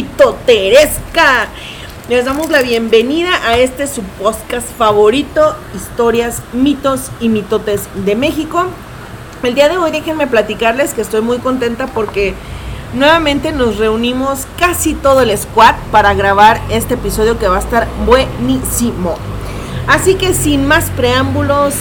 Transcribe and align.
Comunidad 0.00 0.10
mitoteresca? 0.16 1.48
Les 2.08 2.24
damos 2.24 2.50
la 2.50 2.62
bienvenida 2.62 3.30
a 3.44 3.58
este 3.58 3.86
su 3.86 4.02
podcast 4.02 4.68
favorito, 4.76 5.54
historias, 5.74 6.42
mitos 6.52 7.10
y 7.20 7.28
mitotes 7.28 7.82
de 8.04 8.16
México. 8.16 8.64
El 9.42 9.54
día 9.54 9.68
de 9.68 9.78
hoy 9.78 9.90
déjenme 9.90 10.26
platicarles 10.26 10.92
que 10.92 11.02
estoy 11.02 11.20
muy 11.20 11.38
contenta 11.38 11.86
porque 11.86 12.34
nuevamente 12.94 13.52
nos 13.52 13.76
reunimos 13.78 14.46
casi 14.58 14.94
todo 14.94 15.20
el 15.20 15.36
squad 15.38 15.76
para 15.92 16.14
grabar 16.14 16.60
este 16.70 16.94
episodio 16.94 17.38
que 17.38 17.48
va 17.48 17.56
a 17.56 17.60
estar 17.60 17.86
buenísimo. 18.06 19.16
Así 19.86 20.14
que 20.14 20.34
sin 20.34 20.66
más 20.66 20.90
preámbulos, 20.90 21.74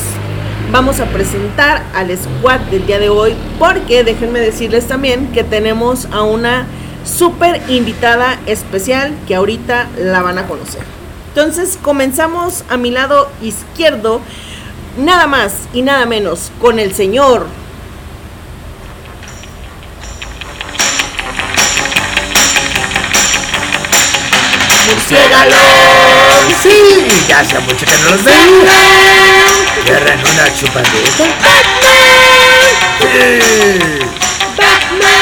vamos 0.72 1.00
a 1.00 1.06
presentar 1.06 1.84
al 1.96 2.16
squad 2.16 2.60
del 2.72 2.86
día 2.86 3.00
de 3.00 3.10
hoy 3.10 3.34
porque 3.58 4.04
déjenme 4.04 4.40
decirles 4.40 4.88
también 4.88 5.32
que 5.32 5.44
tenemos 5.44 6.08
a 6.12 6.22
una 6.22 6.68
súper 7.04 7.62
invitada 7.70 8.40
especial 8.46 9.14
que 9.28 9.36
ahorita 9.36 9.88
la 9.98 10.22
van 10.22 10.38
a 10.38 10.48
conocer. 10.48 10.84
Entonces 11.30 11.78
comenzamos 11.82 12.64
a 12.70 12.78
mi 12.78 12.92
lado 12.92 13.30
izquierdo, 13.42 14.22
nada 14.98 15.28
más 15.28 15.54
y 15.74 15.82
nada 15.82 16.06
menos, 16.06 16.52
con 16.60 16.80
el 16.80 16.94
señor 16.94 17.46
¡Murciélago! 24.90 25.56
Sí, 26.64 27.06
ya 27.28 27.40
hace 27.40 27.60
mucho 27.60 27.86
que 27.86 27.98
no 28.04 28.10
los 28.12 28.24
veía. 28.24 28.74
¿Quieres 29.86 30.32
una 30.32 30.56
chupadita? 30.56 31.26
Sí. 33.00 33.40
Batman. 34.58 35.19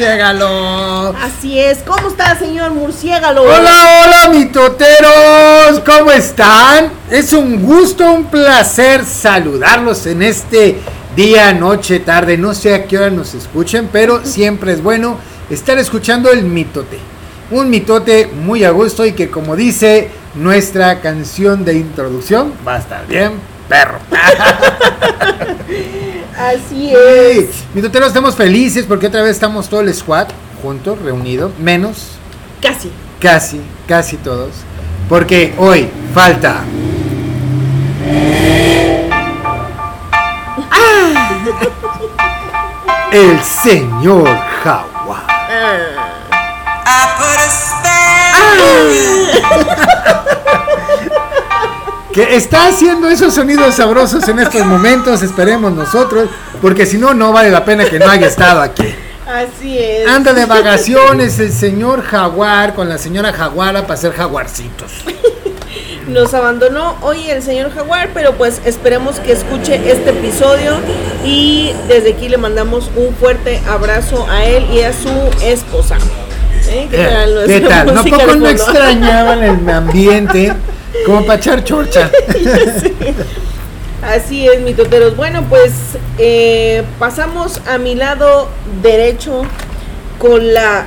¡Murciélago! 0.00 1.14
Así 1.20 1.58
es. 1.58 1.78
¿Cómo 1.86 2.08
está, 2.08 2.38
señor 2.38 2.72
murciélago? 2.72 3.42
Hola, 3.42 4.04
hola, 4.04 4.38
mitoteros. 4.38 5.80
¿Cómo 5.84 6.10
están? 6.10 6.90
Es 7.10 7.32
un 7.32 7.62
gusto, 7.62 8.10
un 8.10 8.26
placer 8.26 9.04
saludarlos 9.04 10.06
en 10.06 10.22
este 10.22 10.78
día, 11.14 11.52
noche, 11.52 12.00
tarde. 12.00 12.36
No 12.36 12.54
sé 12.54 12.74
a 12.74 12.86
qué 12.86 12.98
hora 12.98 13.10
nos 13.10 13.34
escuchen, 13.34 13.88
pero 13.92 14.24
siempre 14.24 14.72
es 14.72 14.82
bueno 14.82 15.18
estar 15.50 15.78
escuchando 15.78 16.30
el 16.30 16.44
mitote. 16.44 16.98
Un 17.50 17.68
mitote 17.68 18.28
muy 18.28 18.64
a 18.64 18.70
gusto 18.70 19.04
y 19.04 19.12
que 19.12 19.30
como 19.30 19.56
dice 19.56 20.10
nuestra 20.34 21.00
canción 21.00 21.64
de 21.64 21.74
introducción, 21.74 22.54
va 22.66 22.76
a 22.76 22.78
estar 22.78 23.06
bien, 23.06 23.32
perro. 23.68 23.98
Así 26.40 26.88
Sí, 26.90 26.94
es. 26.94 27.46
mitoteros, 27.74 28.08
estamos 28.08 28.34
felices 28.34 28.84
porque 28.86 29.06
otra 29.08 29.22
vez 29.22 29.32
estamos 29.32 29.68
todo 29.68 29.80
el 29.80 29.92
squad 29.94 30.28
juntos, 30.62 30.98
reunido, 31.00 31.52
menos 31.58 32.12
Casi. 32.62 32.90
casi, 33.20 33.60
casi 33.86 34.16
todos. 34.16 34.50
Porque 35.08 35.52
hoy 35.58 35.88
falta. 36.14 36.62
El 43.12 43.40
señor 43.42 44.28
Jaguar. 44.62 45.24
I 46.86 47.06
put 47.18 47.38
a 47.38 47.48
spell. 47.50 48.60
Que 52.20 52.36
está 52.36 52.66
haciendo 52.66 53.08
esos 53.08 53.32
sonidos 53.32 53.76
sabrosos 53.76 54.28
en 54.28 54.40
estos 54.40 54.66
momentos, 54.66 55.22
esperemos 55.22 55.72
nosotros, 55.72 56.28
porque 56.60 56.84
si 56.84 56.98
no, 56.98 57.14
no 57.14 57.32
vale 57.32 57.50
la 57.50 57.64
pena 57.64 57.86
que 57.86 57.98
no 57.98 58.10
haya 58.10 58.26
estado 58.26 58.60
aquí. 58.60 58.94
Así 59.26 59.78
es. 59.78 60.06
Anda 60.06 60.34
de 60.34 60.44
vacaciones 60.44 61.38
el 61.38 61.50
señor 61.50 62.02
Jaguar 62.02 62.74
con 62.74 62.90
la 62.90 62.98
señora 62.98 63.32
Jaguara 63.32 63.86
para 63.86 63.96
ser 63.98 64.12
jaguarcitos. 64.12 64.92
Nos 66.08 66.34
abandonó 66.34 66.98
hoy 67.00 67.30
el 67.30 67.42
señor 67.42 67.72
Jaguar, 67.72 68.10
pero 68.12 68.34
pues 68.34 68.60
esperemos 68.66 69.18
que 69.18 69.32
escuche 69.32 69.90
este 69.90 70.10
episodio 70.10 70.76
y 71.24 71.72
desde 71.88 72.12
aquí 72.12 72.28
le 72.28 72.36
mandamos 72.36 72.90
un 72.96 73.14
fuerte 73.14 73.62
abrazo 73.66 74.26
a 74.28 74.44
él 74.44 74.66
y 74.70 74.82
a 74.82 74.92
su 74.92 75.08
esposa. 75.42 75.96
¿Eh? 76.68 76.86
¿Qué 76.90 76.98
tal? 76.98 77.30
Eh, 77.30 77.46
¿Qué 77.46 77.60
nuestra 77.60 77.84
tal? 77.86 77.94
¿No 77.94 78.04
poco 78.04 78.34
no 78.36 78.46
extrañaban 78.46 79.42
el 79.42 79.70
ambiente 79.70 80.52
como 81.06 81.24
para 81.26 81.38
echar 81.38 81.62
chorcha? 81.64 82.10
Así 84.02 84.48
es, 84.48 84.60
mitoteros. 84.60 85.16
Bueno, 85.16 85.44
pues 85.48 85.72
eh, 86.18 86.82
pasamos 86.98 87.60
a 87.66 87.78
mi 87.78 87.94
lado 87.94 88.48
derecho 88.82 89.42
con 90.18 90.52
la 90.54 90.86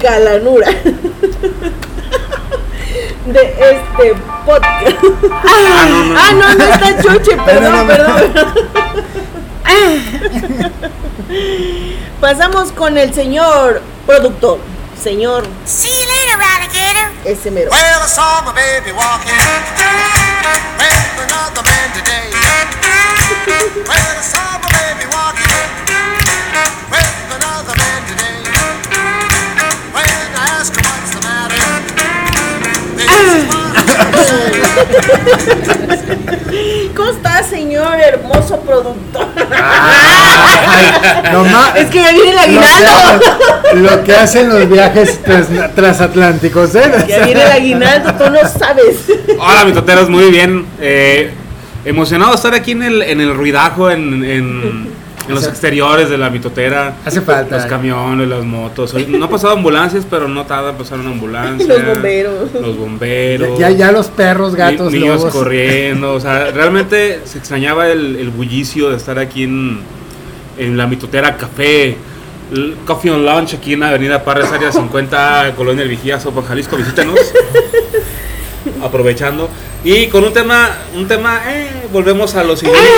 galanura 0.00 0.68
de 3.26 3.42
este 3.42 4.14
podcast. 4.46 4.96
Ah, 5.44 6.30
no, 6.32 6.54
no, 6.54 6.64
está 6.64 7.02
choche, 7.02 7.36
perdón, 7.44 7.72
no, 7.72 7.82
no. 7.82 7.86
perdón. 7.86 8.14
Pasamos 12.20 12.72
con 12.72 12.98
el 12.98 13.12
señor 13.14 13.80
productor, 14.06 14.58
señor 15.02 15.44
See 15.64 15.88
you 15.88 16.06
later, 16.06 16.38
alligator. 16.42 17.06
ese 17.24 17.50
mero. 17.50 17.70
Well, 17.70 18.00
I 18.02 18.06
saw 18.06 18.42
my 18.44 18.52
baby 18.52 18.92
walking 18.92 19.34
with 20.78 21.24
another 21.26 21.62
man 21.62 21.88
today. 21.94 22.28
Well, 23.86 24.16
I 24.18 24.22
saw 24.22 24.58
my 24.58 24.68
baby 24.68 25.06
walking 25.12 25.50
with 26.90 27.36
another 27.38 27.74
man 27.78 28.00
today. 28.10 28.40
When 29.94 30.04
I 30.34 30.46
asked 30.58 30.74
her 30.76 30.82
what's 30.82 31.12
the 31.14 31.20
matter, 31.22 31.62
this 32.96 33.08
is 33.08 33.46
what 33.48 33.57
¿Cómo 36.96 37.10
está, 37.10 37.42
señor 37.42 37.96
hermoso 38.00 38.60
productor? 38.60 39.26
Ay, 39.50 41.22
nomás- 41.32 41.76
Es 41.76 41.88
que 41.90 42.02
ya 42.02 42.12
viene 42.12 42.30
el 42.30 42.36
lo, 42.36 42.42
aguinaldo. 42.42 43.20
que, 43.70 43.76
lo 43.76 44.04
que 44.04 44.16
hacen 44.16 44.48
los 44.48 44.68
viajes 44.68 45.20
tras- 45.22 45.74
transatlánticos, 45.74 46.74
¿eh? 46.74 47.04
Ya 47.08 47.20
viene 47.24 47.42
el 47.42 47.50
aguinaldo, 47.52 48.14
tú 48.14 48.30
no 48.30 48.38
sabes. 48.48 48.96
Hola, 49.38 49.64
mitoteros, 49.64 50.08
muy 50.08 50.30
bien. 50.30 50.66
Eh, 50.80 51.30
emocionado 51.84 52.30
de 52.32 52.36
estar 52.36 52.54
aquí 52.54 52.72
en 52.72 52.82
el, 52.82 53.02
en 53.02 53.20
el 53.20 53.34
ruidajo, 53.34 53.90
en, 53.90 54.24
en, 54.24 54.88
en 55.28 55.34
los 55.34 55.46
exteriores 55.46 56.08
de 56.10 56.18
la 56.18 56.30
mitotera. 56.30 56.96
Hace 57.04 57.20
falta. 57.20 57.56
Los 57.56 57.66
camiones, 57.66 58.28
las 58.28 58.44
motos. 58.44 58.94
No 59.08 59.24
ha 59.26 59.30
pasado 59.30 59.52
ambulancias, 59.54 60.06
pero 60.08 60.26
no 60.28 60.44
tarda 60.46 60.70
en 60.70 60.76
pasar 60.76 60.98
una 61.00 61.10
ambulancia. 61.10 61.66
Los 61.78 61.84
bomberos. 61.86 62.52
Los 62.54 62.76
bomberos. 62.76 63.58
Ya, 63.58 63.70
ya 63.70 63.92
los 63.92 64.08
perros, 64.08 64.52
ni- 64.52 64.58
gatos, 64.58 64.92
niños 64.92 65.18
lobos. 65.20 65.32
corriendo. 65.32 66.14
O 66.14 66.20
sea, 66.20 66.50
realmente 66.54 67.20
se 67.24 67.38
extrañaba 67.38 67.88
el, 67.88 68.16
el 68.16 68.30
bullicio 68.30 68.90
de 68.90 68.96
estar 68.96 69.18
aquí 69.18 69.44
en, 69.44 69.80
en 70.58 70.76
la 70.76 70.86
mitotera 70.86 71.36
café. 71.36 71.96
Coffee 72.86 73.10
on 73.10 73.26
Lunch 73.26 73.52
aquí 73.54 73.74
en 73.74 73.82
Avenida 73.82 74.24
Parres, 74.24 74.50
área 74.50 74.72
50, 74.72 75.52
Colonia 75.54 75.82
El 75.82 75.90
Vigía, 75.90 76.18
Sopa, 76.18 76.42
Jalisco. 76.42 76.76
Visítenos. 76.78 77.18
aprovechando. 78.82 79.48
Y 79.84 80.06
con 80.08 80.24
un 80.24 80.32
tema, 80.32 80.70
un 80.96 81.06
tema, 81.08 81.40
eh, 81.48 81.68
volvemos 81.92 82.34
a 82.34 82.42
lo 82.44 82.56
siguiente. 82.56 82.82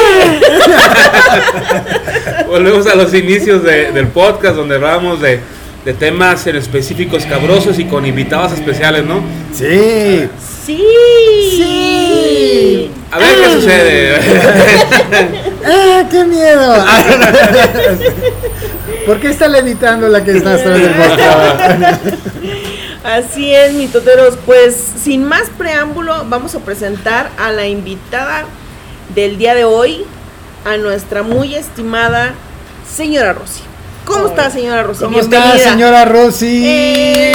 Volvemos 2.46 2.86
a 2.86 2.94
los 2.94 3.12
inicios 3.14 3.62
de- 3.62 3.92
del 3.92 4.08
podcast 4.08 4.56
donde 4.56 4.74
hablábamos 4.76 5.20
de, 5.20 5.40
de 5.84 5.92
temas 5.94 6.46
en 6.46 6.56
específicos 6.56 7.24
cabrosos 7.26 7.78
y 7.78 7.84
con 7.84 8.04
invitados 8.06 8.52
especiales, 8.52 9.04
¿no? 9.04 9.20
Sí. 9.52 10.26
Sí. 10.66 10.82
Sí. 11.56 12.90
A 13.12 13.18
ver 13.18 13.34
qué 13.36 13.50
sucede. 13.52 14.16
¡Ah, 15.66 16.04
qué 16.10 16.24
miedo! 16.24 16.74
¿Por 19.06 19.20
qué 19.20 19.28
está 19.30 19.48
levitando 19.48 20.08
la 20.08 20.22
que 20.24 20.32
está 20.32 20.54
atrás 20.54 20.80
del 20.80 20.90
podcast? 20.92 22.06
Así 23.04 23.54
es, 23.54 23.72
mitoteros. 23.72 24.36
Pues 24.44 24.74
sin 24.74 25.24
más 25.24 25.48
preámbulo, 25.56 26.26
vamos 26.28 26.54
a 26.54 26.60
presentar 26.60 27.30
a 27.38 27.50
la 27.50 27.66
invitada 27.66 28.44
del 29.14 29.38
día 29.38 29.54
de 29.54 29.64
hoy, 29.64 30.04
a 30.64 30.76
nuestra 30.76 31.22
muy 31.22 31.54
estimada 31.54 32.34
señora 32.88 33.32
Rosy. 33.32 33.62
¿Cómo 34.04 34.26
está, 34.26 34.50
señora 34.50 34.82
Rosy? 34.82 35.04
¿Cómo 35.04 35.20
está, 35.20 35.40
Bienvenida. 35.40 35.70
señora 35.70 36.04
Rosy? 36.04 36.62
¡Eh! 36.66 37.32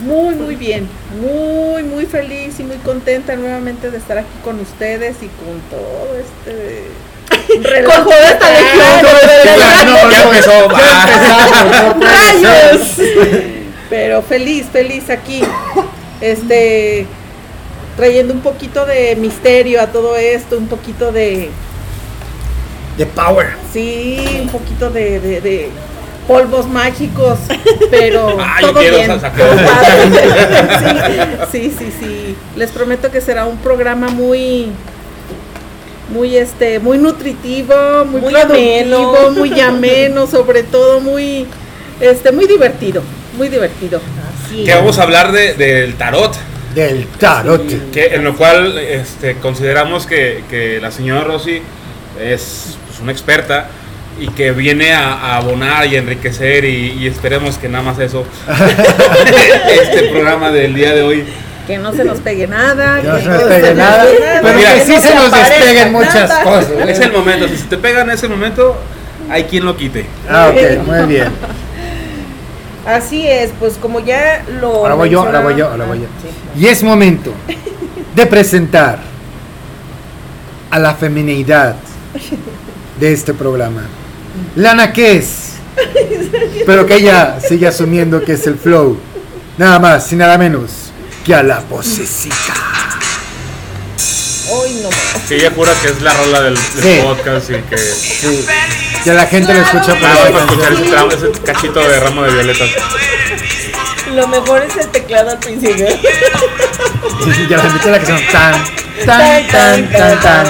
Muy, 0.00 0.34
muy 0.34 0.56
bien. 0.56 0.88
Muy, 1.20 1.82
muy 1.82 2.06
feliz 2.06 2.58
y 2.60 2.62
muy 2.62 2.76
contenta 2.78 3.36
nuevamente 3.36 3.90
de 3.90 3.98
estar 3.98 4.18
aquí 4.18 4.28
con 4.44 4.60
ustedes 4.60 5.16
y 5.22 5.28
con 5.28 5.60
todo 5.70 6.16
este. 6.16 6.84
Con 7.46 8.04
toda 8.04 8.30
esta 8.30 8.50
legión 8.50 9.02
de 9.02 9.58
Ya 9.58 9.84
no, 9.84 9.98
empezó. 10.30 10.68
¡Rayos! 12.00 12.80
Pero 13.88 14.22
feliz, 14.22 14.66
feliz 14.72 15.10
aquí. 15.10 15.42
Este. 16.20 17.06
Trayendo 17.96 18.32
un 18.32 18.40
poquito 18.40 18.86
de 18.86 19.16
misterio 19.16 19.80
a 19.82 19.86
todo 19.88 20.16
esto, 20.16 20.56
un 20.56 20.68
poquito 20.68 21.12
de. 21.12 21.50
The 22.96 23.06
power. 23.06 23.48
Sí, 23.72 24.38
un 24.42 24.48
poquito 24.48 24.90
de, 24.90 25.20
de- 25.20 25.40
de 25.40 25.70
polvos 26.28 26.68
mágicos, 26.68 27.38
pero 27.90 28.36
Ah, 28.40 28.56
todo 28.60 28.74
quiero 28.74 28.96
bien. 28.96 29.10
sí, 31.52 31.60
sí, 31.70 31.74
sí, 31.78 31.92
sí. 31.98 32.36
Les 32.56 32.70
prometo 32.70 33.10
que 33.10 33.20
será 33.20 33.46
un 33.46 33.56
programa 33.58 34.08
muy 34.08 34.70
muy 36.10 36.36
este 36.36 36.78
muy 36.78 36.98
nutritivo, 36.98 37.74
muy, 38.06 38.20
Muy 38.20 38.32
productivo, 38.32 39.16
ameno. 39.16 39.30
muy 39.32 39.60
ameno, 39.60 40.26
sobre 40.30 40.62
todo 40.62 41.00
muy 41.00 41.46
este 42.00 42.32
muy 42.32 42.46
divertido, 42.46 43.02
muy 43.36 43.48
divertido. 43.48 44.00
Así. 44.46 44.64
que 44.64 44.74
vamos 44.74 44.98
a 44.98 45.02
hablar 45.04 45.32
de- 45.32 45.54
del 45.54 45.94
tarot. 45.94 46.34
Del 46.74 47.06
tarot. 47.06 47.90
Que, 47.92 48.14
en 48.14 48.24
lo 48.24 48.36
cual 48.36 48.78
este, 48.78 49.36
consideramos 49.36 50.06
que, 50.06 50.44
que 50.48 50.80
la 50.80 50.90
señora 50.90 51.24
Rosy 51.24 51.60
es 52.20 52.76
pues, 52.86 53.00
una 53.00 53.12
experta 53.12 53.68
y 54.20 54.28
que 54.28 54.52
viene 54.52 54.92
a, 54.92 55.14
a 55.14 55.36
abonar 55.38 55.86
y 55.86 55.96
enriquecer 55.96 56.64
y, 56.64 56.92
y 57.00 57.06
esperemos 57.06 57.56
que 57.58 57.68
nada 57.68 57.82
más 57.84 57.98
eso 57.98 58.24
este 59.82 60.08
programa 60.10 60.50
del 60.50 60.74
día 60.74 60.94
de 60.94 61.02
hoy 61.02 61.24
Que 61.70 61.78
no 61.78 61.92
se 61.92 62.04
nos 62.04 62.18
pegue 62.18 62.48
nada. 62.48 63.00
No 63.00 63.14
que 63.14 63.22
se 63.22 63.28
nos 63.28 63.42
no 63.42 63.48
pegue 63.48 63.74
nada, 63.76 64.04
pero 64.42 64.58
Mira, 64.58 64.74
que 64.74 64.80
sí 64.80 64.92
no 64.92 65.00
se 65.00 65.14
nos 65.14 65.30
despeguen 65.30 65.92
muchas 65.92 66.30
cosas. 66.40 66.68
¿eh? 66.68 66.84
es 66.88 66.98
el 66.98 67.12
momento 67.12 67.46
si 67.46 67.56
se 67.58 67.66
te 67.66 67.78
pega 67.78 68.00
en 68.00 68.10
ese 68.10 68.26
momento 68.26 68.76
hay 69.30 69.44
quien 69.44 69.64
lo 69.64 69.76
quite 69.76 70.04
Ah, 70.28 70.50
ok, 70.50 70.84
muy 70.84 71.06
bien. 71.06 71.28
Así 72.84 73.24
es, 73.24 73.52
pues 73.60 73.74
como 73.74 74.00
ya 74.00 74.44
lo. 74.60 74.78
Ahora 74.78 74.94
voy 74.96 75.10
yo, 75.10 75.20
ahora 75.20 75.42
voy 75.42 75.54
yo, 75.54 75.68
ahora 75.68 75.84
voy 75.84 76.00
yo. 76.00 76.06
Ah, 76.06 76.28
sí. 76.56 76.60
Y 76.60 76.66
es 76.66 76.82
momento 76.82 77.32
de 78.16 78.26
presentar 78.26 78.98
a 80.72 80.78
la 80.80 80.94
feminidad 80.94 81.76
de 82.98 83.12
este 83.12 83.32
programa. 83.32 83.82
Lana 84.56 84.92
que 84.92 85.18
es, 85.18 85.52
pero 86.66 86.84
que 86.84 86.96
ella 86.96 87.38
sigue 87.38 87.68
asumiendo 87.68 88.20
que 88.24 88.32
es 88.32 88.44
el 88.48 88.56
flow. 88.56 88.98
Nada 89.56 89.78
más 89.78 90.12
y 90.12 90.16
nada 90.16 90.36
menos 90.36 90.89
que 91.24 91.34
a 91.34 91.42
la 91.42 91.60
vocecita. 91.60 92.54
Hoy 94.52 94.72
no. 94.82 94.88
que 95.28 95.36
ella 95.36 95.52
jura 95.54 95.72
que 95.80 95.88
es 95.90 96.02
la 96.02 96.12
rola 96.12 96.40
del, 96.40 96.54
del 96.54 96.82
Sí. 96.82 97.00
podcast 97.04 97.50
y 97.50 97.54
que 97.62 97.78
Sí, 97.78 98.44
que 99.04 99.12
la 99.12 99.26
gente 99.26 99.54
lo 99.54 99.60
escucha 99.60 99.92
por 99.94 100.00
más 100.02 100.18
esa 100.18 100.30
para 100.32 100.44
escuchar 100.44 100.68
canción. 100.74 100.82
ese, 100.82 100.90
tramo- 100.90 101.12
ese 101.12 101.40
cachito 101.42 101.80
de 101.80 102.00
ramo 102.00 102.22
de 102.24 102.32
violetas 102.32 102.68
Lo 104.12 104.26
mejor 104.26 104.62
es 104.64 104.76
el 104.76 104.88
teclado 104.88 105.30
al 105.30 105.38
principio. 105.38 105.86
Sí, 105.88 107.32
sí, 107.36 107.46
ya 107.48 107.58
la 107.58 107.64
mitad 107.64 107.84
de 107.84 107.90
la 107.92 107.98
canción. 107.98 108.22
Tan, 108.32 108.64
tan, 109.06 109.46
tan, 109.48 109.92
tan, 109.92 110.20
tan. 110.20 110.46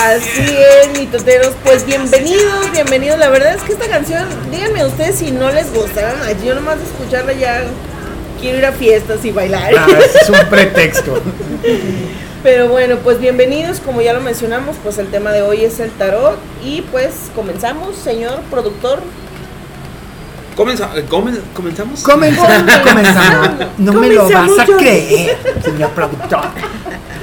Así 0.00 0.54
es, 0.58 0.98
mitoteros. 0.98 1.54
Pues 1.64 1.86
bienvenidos, 1.86 2.70
bienvenidos. 2.72 3.18
La 3.18 3.30
verdad 3.30 3.54
es 3.54 3.62
que 3.62 3.72
esta 3.72 3.88
canción, 3.88 4.26
díganme 4.50 4.84
ustedes 4.84 5.16
si 5.18 5.30
no 5.30 5.50
les 5.52 5.72
gusta. 5.72 6.12
Yo 6.44 6.54
nomás 6.54 6.76
de 6.78 6.84
escucharla 6.84 7.32
ya 7.32 7.62
quiero 8.40 8.58
ir 8.58 8.66
a 8.66 8.72
fiestas 8.72 9.24
y 9.24 9.30
bailar. 9.32 9.72
Ah, 9.76 9.86
ese 10.04 10.18
es 10.18 10.28
un 10.30 10.48
pretexto. 10.48 11.20
Pero 12.42 12.68
bueno, 12.68 12.96
pues 13.02 13.18
bienvenidos, 13.20 13.80
como 13.80 14.02
ya 14.02 14.12
lo 14.12 14.20
mencionamos, 14.20 14.76
pues 14.82 14.98
el 14.98 15.06
tema 15.08 15.32
de 15.32 15.40
hoy 15.42 15.64
es 15.64 15.80
el 15.80 15.90
tarot 15.92 16.36
y 16.62 16.82
pues 16.82 17.30
comenzamos, 17.34 17.96
señor 17.96 18.40
productor. 18.50 19.00
Comenza- 20.54 20.90
eh, 20.94 21.04
comen- 21.08 21.40
¿comenzamos? 21.54 22.02
Comenzamos, 22.02 22.78
comenzamos. 22.88 23.48
No 23.78 23.92
me 23.94 24.08
lo 24.10 24.28
vas 24.28 24.58
a 24.58 24.66
creer, 24.66 25.36
señor 25.64 25.90
productor. 25.90 26.42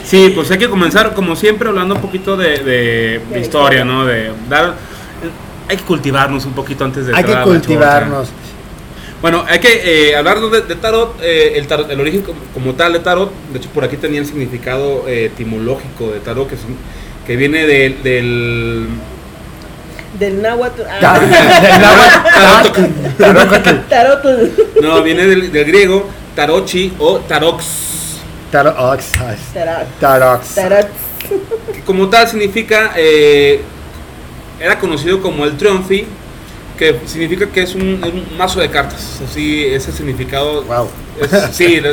Sí, 0.03 0.31
pues 0.35 0.49
hay 0.51 0.57
que 0.57 0.69
comenzar 0.69 1.13
como 1.13 1.35
siempre 1.35 1.69
hablando 1.69 1.93
un 1.95 2.01
poquito 2.01 2.35
de, 2.35 2.57
de- 2.57 3.21
de 3.31 3.39
historia, 3.39 3.85
¿no? 3.85 4.05
De 4.05 4.31
dar, 4.49 4.73
hay 5.69 5.77
que 5.77 5.83
cultivarnos 5.83 6.45
un 6.45 6.53
poquito 6.53 6.83
antes 6.83 7.05
de 7.05 7.15
Hay 7.15 7.23
que 7.23 7.31
la 7.33 7.43
cultivarnos. 7.43 8.27
chorcha. 8.27 8.50
Bueno, 9.21 9.45
hay 9.47 9.59
que 9.59 10.09
eh, 10.09 10.15
hablar 10.15 10.39
de, 10.39 10.61
de 10.61 10.75
tarot, 10.75 11.19
eh, 11.21 11.53
el 11.55 11.67
tarot, 11.67 11.89
el 11.91 11.99
origen 11.99 12.21
como, 12.23 12.39
como 12.53 12.73
tal 12.73 12.93
de 12.93 12.99
tarot. 12.99 13.31
De 13.51 13.59
hecho, 13.59 13.69
por 13.69 13.83
aquí 13.83 13.97
tenía 13.97 14.19
el 14.19 14.25
significado 14.25 15.07
eh, 15.07 15.25
etimológico 15.25 16.09
de 16.11 16.19
tarot 16.21 16.49
que, 16.49 16.55
que 17.27 17.35
viene 17.35 17.67
del, 17.67 18.01
del 18.01 18.87
Del 20.17 20.41
náhuatl. 20.41 20.81
Ah, 20.89 21.19
del 21.19 21.81
náhuatl, 21.81 22.81
tarócatl, 23.17 23.75
tarot. 23.89 24.23
no 24.81 25.03
viene 25.03 25.27
del, 25.27 25.51
del 25.51 25.65
griego 25.65 26.09
tarochi 26.35 26.93
o 26.97 27.19
tarox. 27.19 27.63
tarox, 28.51 29.11
Tarot. 29.53 29.99
tarox. 29.99 30.55
Tarot. 30.55 30.87
que 31.73 31.81
como 31.81 32.09
tal 32.09 32.27
significa 32.27 32.93
eh, 32.97 33.61
era 34.59 34.79
conocido 34.79 35.21
como 35.21 35.45
el 35.45 35.55
triunfi 35.57 36.05
que 36.81 36.95
significa 37.05 37.45
que 37.45 37.61
es 37.61 37.75
un, 37.75 38.01
un 38.03 38.37
mazo 38.39 38.59
de 38.59 38.67
cartas 38.71 39.21
así 39.23 39.65
ese 39.65 39.91
significado 39.91 40.63
Wow. 40.63 40.89
es- 41.21 41.55
sí 41.55 41.75
es- 41.75 41.83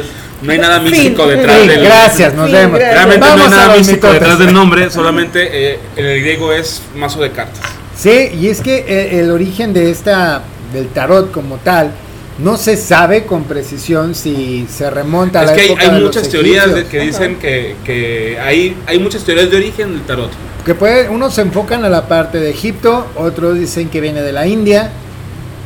no 0.41 0.51
hay 0.51 0.59
nada 0.59 0.81
Fin. 0.81 0.91
místico 0.91 1.27
detrás 1.27 1.67
del 1.67 1.83
gracias, 1.83 2.33
nos 2.33 2.51
vemos. 2.51 2.79
realmente 2.79 3.19
no 3.19 3.33
hay 3.45 3.51
nada 3.51 3.77
místico 3.77 3.97
mitotes. 4.07 4.21
detrás 4.21 4.39
del 4.39 4.53
nombre 4.55 4.91
solamente 4.99 5.49
eh, 5.75 5.79
en 5.95 6.07
el 6.07 6.21
griego 6.23 6.55
es 6.55 6.81
mazo 6.97 7.21
de 7.21 7.31
cartas 7.33 7.61
Sí, 7.99 8.31
y 8.41 8.47
es 8.49 8.63
que 8.63 8.77
eh, 8.89 9.19
el 9.21 9.31
origen 9.31 9.75
de 9.75 9.91
esta 9.91 10.43
del 10.73 10.89
tarot 10.89 11.33
como 11.33 11.57
tal 11.59 11.91
no 12.39 12.57
se 12.57 12.77
sabe 12.77 13.25
con 13.27 13.45
precisión 13.45 14.15
si 14.15 14.67
se 14.71 14.89
remonta 14.91 15.41
a 15.41 15.45
es 15.45 15.51
la 15.51 15.55
que 15.57 15.61
hay, 15.63 15.67
época 15.69 15.83
hay 15.83 15.89
de 15.89 16.01
los 16.01 16.03
muchas 16.05 16.29
teorías 16.29 16.75
de- 16.75 16.85
que 16.87 17.01
dicen 17.01 17.37
que, 17.37 17.77
que 17.85 18.39
hay, 18.41 18.77
hay 18.87 18.99
muchas 18.99 19.25
teorías 19.25 19.51
de 19.51 19.57
origen 19.57 19.93
del 19.93 20.03
tarot 20.03 20.31
que 20.65 20.75
puede, 20.75 21.09
unos 21.09 21.35
se 21.35 21.41
enfocan 21.41 21.85
a 21.85 21.89
la 21.89 22.07
parte 22.09 22.39
de 22.41 22.51
Egipto, 22.51 23.07
otros 23.17 23.59
dicen 23.59 23.89
que 23.89 24.01
viene 24.03 24.21
de 24.21 24.33
la 24.33 24.47
India, 24.47 24.91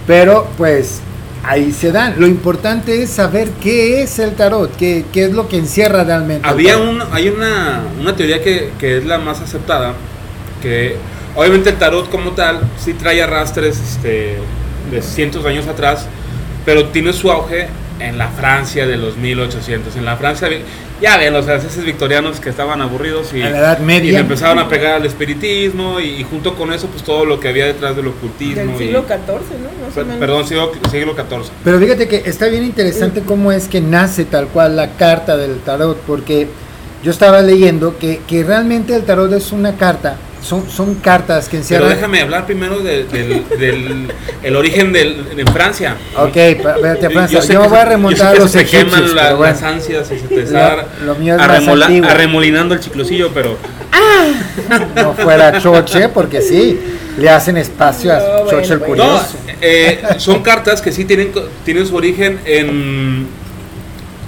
pero 0.07 0.47
pues 0.57 1.00
ahí 1.45 1.73
se 1.73 1.91
dan. 1.91 2.14
Lo 2.19 2.26
importante 2.29 3.02
es 3.02 3.11
saber 3.11 3.49
qué 3.61 4.02
es 4.02 4.19
el 4.21 4.35
tarot, 4.37 4.75
qué, 4.76 5.05
qué 5.12 5.25
es 5.25 5.33
lo 5.33 5.49
que 5.49 5.57
encierra 5.59 6.05
realmente. 6.05 6.47
Había 6.47 6.79
un, 6.79 7.02
hay 7.11 7.29
una, 7.31 7.83
una 8.00 8.14
teoría 8.14 8.43
que, 8.43 8.71
que 8.79 8.99
es 8.99 9.05
la 9.05 9.19
más 9.19 9.41
aceptada, 9.41 9.95
que 10.62 10.97
obviamente 11.35 11.71
el 11.71 11.79
tarot 11.79 12.09
como 12.09 12.31
tal 12.33 12.61
sí 12.79 12.95
trae 12.95 13.21
arrastres 13.23 13.79
este, 13.81 14.37
de 14.91 15.02
cientos 15.02 15.43
de 15.43 15.50
años 15.50 15.67
atrás, 15.67 16.07
pero 16.64 16.87
tiene 16.87 17.12
su 17.12 17.31
auge 17.31 17.69
en 18.00 18.19
la 18.19 18.28
Francia 18.28 18.87
de 18.87 18.97
los 18.97 19.16
1800. 19.16 19.95
En 19.97 20.04
la 20.04 20.16
Francia, 20.16 20.49
ya 21.00 21.19
ven, 21.19 21.33
los 21.33 21.45
franceses 21.45 21.85
victorianos 21.85 22.40
que 22.40 22.49
estaban 22.50 22.81
aburridos 22.81 23.33
y, 23.33 23.40
En 23.42 23.52
la 23.52 23.59
Edad 23.59 23.78
y 23.81 23.85
Media. 23.85 24.12
le 24.12 24.19
empezaron 24.21 24.59
a 24.59 24.69
pegar 24.69 24.95
al 24.95 25.07
espiritismo 25.07 26.00
y, 26.00 26.07
y 26.21 26.25
junto 26.25 26.54
con 26.54 26.73
eso 26.73 26.87
pues 26.88 27.02
todo 27.04 27.25
lo 27.25 27.38
que 27.38 27.49
había 27.49 27.66
detrás 27.66 27.95
del 27.97 28.09
ocultismo. 28.09 28.57
Del 28.62 28.75
y- 28.75 28.78
siglo 28.78 29.02
XIV, 29.07 29.16
¿no? 29.19 29.85
Más 29.87 29.92
o 29.92 29.95
per- 29.95 30.04
menos. 30.04 30.19
perdón, 30.21 30.47
siglo, 30.49 30.73
siglo 30.90 31.14
XIV. 31.14 31.50
Pero 31.64 31.78
fíjate 31.78 32.09
que 32.09 32.23
está 32.28 32.47
bien 32.47 32.64
interesante 32.64 33.21
cómo 33.23 33.52
es 33.52 33.69
que 33.69 33.81
nace 33.81 34.25
tal 34.25 34.49
cual 34.49 34.75
la 34.76 34.90
carta 34.97 35.37
del 35.37 35.59
tarot, 35.61 35.97
porque 35.99 36.49
yo 37.04 37.11
estaba 37.11 37.40
leyendo 37.40 37.99
que, 37.99 38.21
que 38.26 38.42
realmente 38.45 38.95
el 38.97 39.04
tarot 39.04 39.33
es 39.33 39.52
una 39.52 39.76
carta 39.76 40.16
son, 40.42 40.68
son 40.68 40.96
cartas 40.96 41.44
que 41.46 41.50
Pero 41.52 41.62
encierran. 41.62 41.88
déjame 41.90 42.20
hablar 42.20 42.46
primero 42.46 42.80
de- 42.80 43.04
del, 43.04 43.44
del 43.58 44.12
el 44.42 44.56
origen 44.56 44.92
del, 44.92 45.25
en 45.37 45.46
Francia. 45.46 45.96
Ok, 46.16 46.34
vete 46.34 47.06
a 47.06 47.11
Francia. 47.11 47.40
Yo, 47.40 47.68
voy 47.68 47.78
a 47.78 47.84
remontar 47.84 48.18
yo 48.18 48.30
sé 48.30 48.34
que 48.34 48.40
los 48.40 48.50
se 48.50 48.58
te 48.64 48.64
queman 48.70 48.92
egipcios. 48.94 49.14
la- 49.14 49.22
pero 49.22 49.37
bueno. 49.37 49.52
las 49.54 49.62
ansias 49.62 50.11
y 50.11 50.18
se 50.18 50.26
te 50.26 50.34
Lo- 50.34 50.40
está 50.42 50.87
lo 51.04 51.14
arremola- 51.38 51.87
antiguo. 51.87 52.11
arremolinando 52.11 52.75
el 52.75 52.80
chiclocillo, 52.80 53.30
pero 53.32 53.56
no 54.96 55.14
fuera 55.14 55.61
choche, 55.61 56.08
porque 56.08 56.40
sí, 56.42 56.78
le 57.18 57.28
hacen 57.30 57.56
espacio 57.56 58.12
a 58.12 58.18
No, 58.18 58.50
choche 58.50 58.72
el 58.75 58.78
bueno, 58.80 58.96
no, 59.04 59.11
curioso. 59.12 59.37
eh, 59.61 60.02
son 60.18 60.42
cartas 60.42 60.80
que 60.82 60.90
sí 60.92 61.04
tienen, 61.04 61.30
co- 61.32 61.46
tienen 61.64 61.87
su 61.87 61.94
origen 61.96 62.40
en, 62.44 63.26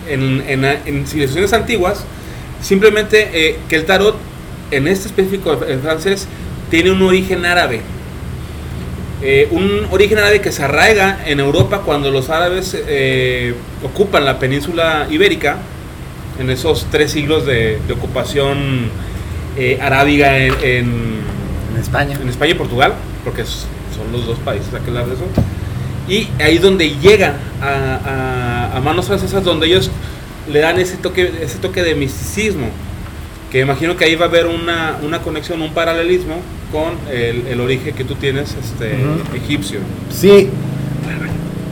en, 0.08 0.44
en- 0.46 0.64
en 0.64 1.06
civilizaciones 1.06 1.52
antiguas. 1.52 2.04
Simplemente 2.62 3.28
eh, 3.32 3.58
que 3.68 3.76
el 3.76 3.84
tarot, 3.84 4.16
en 4.70 4.88
este 4.88 5.08
específico 5.08 5.58
en 5.66 5.80
francés, 5.80 6.26
tiene 6.70 6.90
un 6.90 7.02
origen 7.02 7.44
árabe. 7.44 7.80
Eh, 9.22 9.48
un 9.52 9.86
origen 9.90 10.18
árabe 10.18 10.40
que 10.40 10.52
se 10.52 10.62
arraiga 10.64 11.20
en 11.26 11.40
Europa 11.40 11.82
cuando 11.84 12.10
los 12.10 12.28
árabes 12.30 12.76
eh, 12.86 13.54
ocupan 13.82 14.24
la 14.24 14.38
península 14.38 15.06
ibérica, 15.10 15.56
en 16.38 16.50
esos 16.50 16.86
tres 16.90 17.12
siglos 17.12 17.46
de, 17.46 17.78
de 17.86 17.92
ocupación 17.92 18.90
eh, 19.56 19.78
arábiga 19.80 20.36
en- 20.38 20.54
en, 20.62 20.94
En 21.74 21.80
España. 21.80 22.18
en 22.20 22.28
España 22.28 22.50
y 22.52 22.54
Portugal, 22.54 22.94
porque 23.24 23.44
son 23.44 24.10
los 24.12 24.26
dos 24.26 24.38
países 24.40 24.74
a 24.74 24.80
que 24.80 24.88
hablar 24.88 25.06
de 25.06 25.14
eso. 25.14 25.24
Y 26.08 26.28
ahí 26.42 26.58
donde 26.58 26.90
llega 26.96 27.36
a, 27.62 28.70
a- 28.72 28.76
a 28.76 28.80
manos 28.80 29.06
francesas, 29.06 29.42
donde 29.44 29.68
ellos 29.68 29.90
le 30.52 30.58
dan 30.58 30.78
ese 30.78 30.96
toque, 30.96 31.32
ese 31.40 31.58
toque 31.58 31.82
de 31.82 31.94
misticismo, 31.94 32.66
que 33.54 33.60
imagino 33.60 33.96
que 33.96 34.04
ahí 34.04 34.16
va 34.16 34.24
a 34.24 34.28
haber 34.28 34.46
una, 34.46 34.98
una 35.04 35.22
conexión, 35.22 35.62
un 35.62 35.72
paralelismo 35.72 36.40
con 36.72 36.94
el, 37.08 37.46
el 37.46 37.60
origen 37.60 37.94
que 37.94 38.02
tú 38.02 38.16
tienes 38.16 38.52
este, 38.60 38.96
egipcio. 39.32 39.78
Sí, 40.10 40.48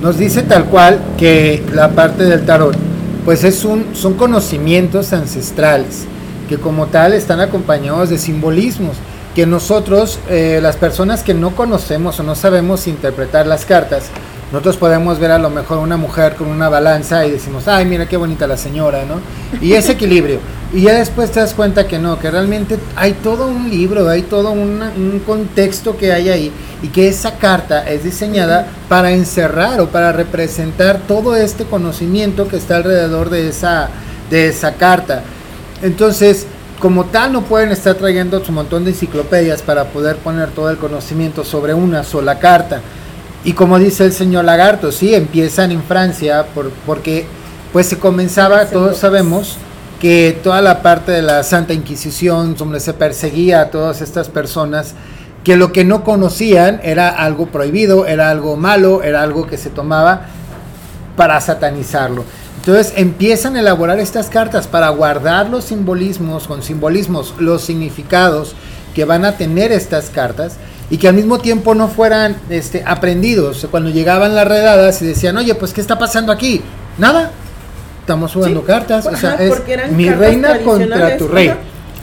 nos 0.00 0.16
dice 0.16 0.44
tal 0.44 0.66
cual 0.66 1.00
que 1.18 1.60
la 1.74 1.90
parte 1.90 2.22
del 2.22 2.46
tarot, 2.46 2.76
pues 3.24 3.42
es 3.42 3.64
un, 3.64 3.96
son 3.96 4.14
conocimientos 4.14 5.12
ancestrales, 5.12 6.04
que 6.48 6.56
como 6.56 6.86
tal 6.86 7.14
están 7.14 7.40
acompañados 7.40 8.10
de 8.10 8.18
simbolismos, 8.18 8.94
que 9.34 9.44
nosotros, 9.44 10.20
eh, 10.30 10.60
las 10.62 10.76
personas 10.76 11.24
que 11.24 11.34
no 11.34 11.56
conocemos 11.56 12.20
o 12.20 12.22
no 12.22 12.36
sabemos 12.36 12.86
interpretar 12.86 13.48
las 13.48 13.66
cartas, 13.66 14.04
nosotros 14.52 14.76
podemos 14.76 15.18
ver 15.18 15.30
a 15.30 15.38
lo 15.38 15.48
mejor 15.48 15.78
una 15.78 15.96
mujer 15.96 16.34
con 16.36 16.48
una 16.48 16.68
balanza 16.68 17.24
y 17.26 17.30
decimos, 17.30 17.66
ay, 17.68 17.86
mira 17.86 18.06
qué 18.06 18.18
bonita 18.18 18.46
la 18.46 18.58
señora, 18.58 19.04
¿no? 19.06 19.14
Y 19.62 19.72
ese 19.72 19.92
equilibrio. 19.96 20.38
Y 20.74 20.82
ya 20.82 20.94
después 20.94 21.30
te 21.30 21.40
das 21.40 21.54
cuenta 21.54 21.86
que 21.86 21.98
no, 21.98 22.18
que 22.18 22.30
realmente 22.30 22.78
hay 22.96 23.12
todo 23.14 23.46
un 23.48 23.70
libro, 23.70 24.08
hay 24.08 24.22
todo 24.22 24.50
una- 24.52 24.92
un 24.94 25.20
contexto 25.26 25.96
que 25.96 26.12
hay 26.12 26.28
ahí 26.28 26.52
y 26.82 26.88
que 26.88 27.08
esa 27.08 27.36
carta 27.38 27.88
es 27.88 28.04
diseñada 28.04 28.66
para 28.88 29.10
encerrar 29.12 29.80
o 29.80 29.88
para 29.88 30.12
representar 30.12 31.00
todo 31.08 31.34
este 31.34 31.64
conocimiento 31.64 32.46
que 32.46 32.56
está 32.56 32.76
alrededor 32.76 33.30
de 33.30 33.48
esa, 33.48 33.88
de 34.30 34.48
esa 34.48 34.74
carta. 34.74 35.22
Entonces, 35.82 36.46
como 36.78 37.04
tal, 37.06 37.32
no 37.32 37.42
pueden 37.42 37.70
estar 37.70 37.94
trayendo 37.94 38.44
su 38.44 38.52
montón 38.52 38.84
de 38.84 38.90
enciclopedias 38.90 39.62
para 39.62 39.84
poder 39.84 40.16
poner 40.16 40.50
todo 40.50 40.68
el 40.70 40.76
conocimiento 40.78 41.44
sobre 41.44 41.74
una 41.74 42.02
sola 42.02 42.38
carta. 42.38 42.80
Y 43.44 43.54
como 43.54 43.78
dice 43.78 44.04
el 44.04 44.12
señor 44.12 44.44
Lagarto, 44.44 44.92
sí, 44.92 45.14
empiezan 45.14 45.72
en 45.72 45.82
Francia 45.82 46.46
por- 46.54 46.70
porque 46.86 47.26
pues 47.72 47.86
se 47.86 47.98
comenzaba, 47.98 48.66
todos 48.66 48.98
sabemos, 48.98 49.56
que 50.00 50.38
toda 50.42 50.60
la 50.60 50.82
parte 50.82 51.12
de 51.12 51.22
la 51.22 51.42
Santa 51.42 51.72
Inquisición, 51.72 52.54
donde 52.56 52.80
se 52.80 52.92
perseguía 52.92 53.62
a 53.62 53.70
todas 53.70 54.00
estas 54.00 54.28
personas, 54.28 54.94
que 55.42 55.56
lo 55.56 55.72
que 55.72 55.84
no 55.84 56.04
conocían 56.04 56.80
era 56.84 57.08
algo 57.08 57.46
prohibido, 57.46 58.06
era 58.06 58.30
algo 58.30 58.56
malo, 58.56 59.02
era 59.02 59.22
algo 59.22 59.46
que 59.46 59.56
se 59.58 59.70
tomaba 59.70 60.26
para 61.16 61.40
satanizarlo. 61.40 62.24
Entonces 62.58 62.92
empiezan 62.96 63.56
a 63.56 63.60
elaborar 63.60 63.98
estas 63.98 64.28
cartas 64.28 64.68
para 64.68 64.88
guardar 64.90 65.48
los 65.50 65.64
simbolismos, 65.64 66.46
con 66.46 66.62
simbolismos, 66.62 67.34
los 67.38 67.62
significados 67.62 68.54
que 68.94 69.04
van 69.04 69.24
a 69.24 69.32
tener 69.36 69.72
estas 69.72 70.10
cartas 70.10 70.56
y 70.90 70.98
que 70.98 71.08
al 71.08 71.14
mismo 71.14 71.38
tiempo 71.38 71.74
no 71.74 71.88
fueran 71.88 72.36
este, 72.50 72.82
aprendidos. 72.86 73.66
Cuando 73.70 73.90
llegaban 73.90 74.34
las 74.34 74.46
redadas 74.46 75.00
y 75.02 75.06
decían, 75.06 75.36
oye, 75.36 75.54
pues 75.54 75.72
¿qué 75.72 75.80
está 75.80 75.98
pasando 75.98 76.32
aquí? 76.32 76.60
Nada, 76.98 77.30
estamos 78.00 78.32
jugando 78.32 78.60
Sí, 78.60 78.66
cartas. 78.66 79.06
O 79.06 79.16
sea, 79.16 79.32
ajá, 79.32 79.42
es 79.44 79.50
porque 79.50 79.72
eran 79.74 79.96
mi 79.96 80.10
reina 80.10 80.58
contra 80.58 81.16
tu 81.16 81.28
rey. 81.28 81.52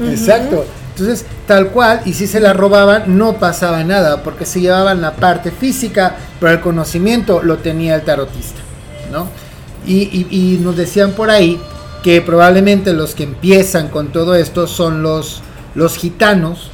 Exacto. 0.09 0.65
Entonces, 0.97 1.25
tal 1.47 1.69
cual, 1.69 2.01
y 2.05 2.13
si 2.13 2.27
se 2.27 2.39
la 2.41 2.51
robaban, 2.51 3.17
no 3.17 3.33
pasaba 3.37 3.83
nada, 3.85 4.21
porque 4.23 4.45
se 4.45 4.59
llevaban 4.59 5.01
la 5.01 5.13
parte 5.15 5.49
física, 5.51 6.15
pero 6.39 6.51
el 6.51 6.59
conocimiento 6.59 7.41
lo 7.41 7.57
tenía 7.59 7.95
el 7.95 8.01
tarotista, 8.01 8.59
¿no? 9.11 9.27
Y, 9.87 9.95
y- 10.11 10.27
y 10.55 10.57
nos 10.61 10.75
decían 10.75 11.11
por 11.11 11.29
ahí 11.29 11.57
que 12.03 12.21
probablemente 12.21 12.91
los 12.91 13.15
que 13.15 13.23
empiezan 13.23 13.87
con 13.87 14.07
todo 14.11 14.35
esto 14.35 14.67
son 14.67 15.01
los, 15.01 15.41
los 15.73 15.95
gitanos, 15.97 16.69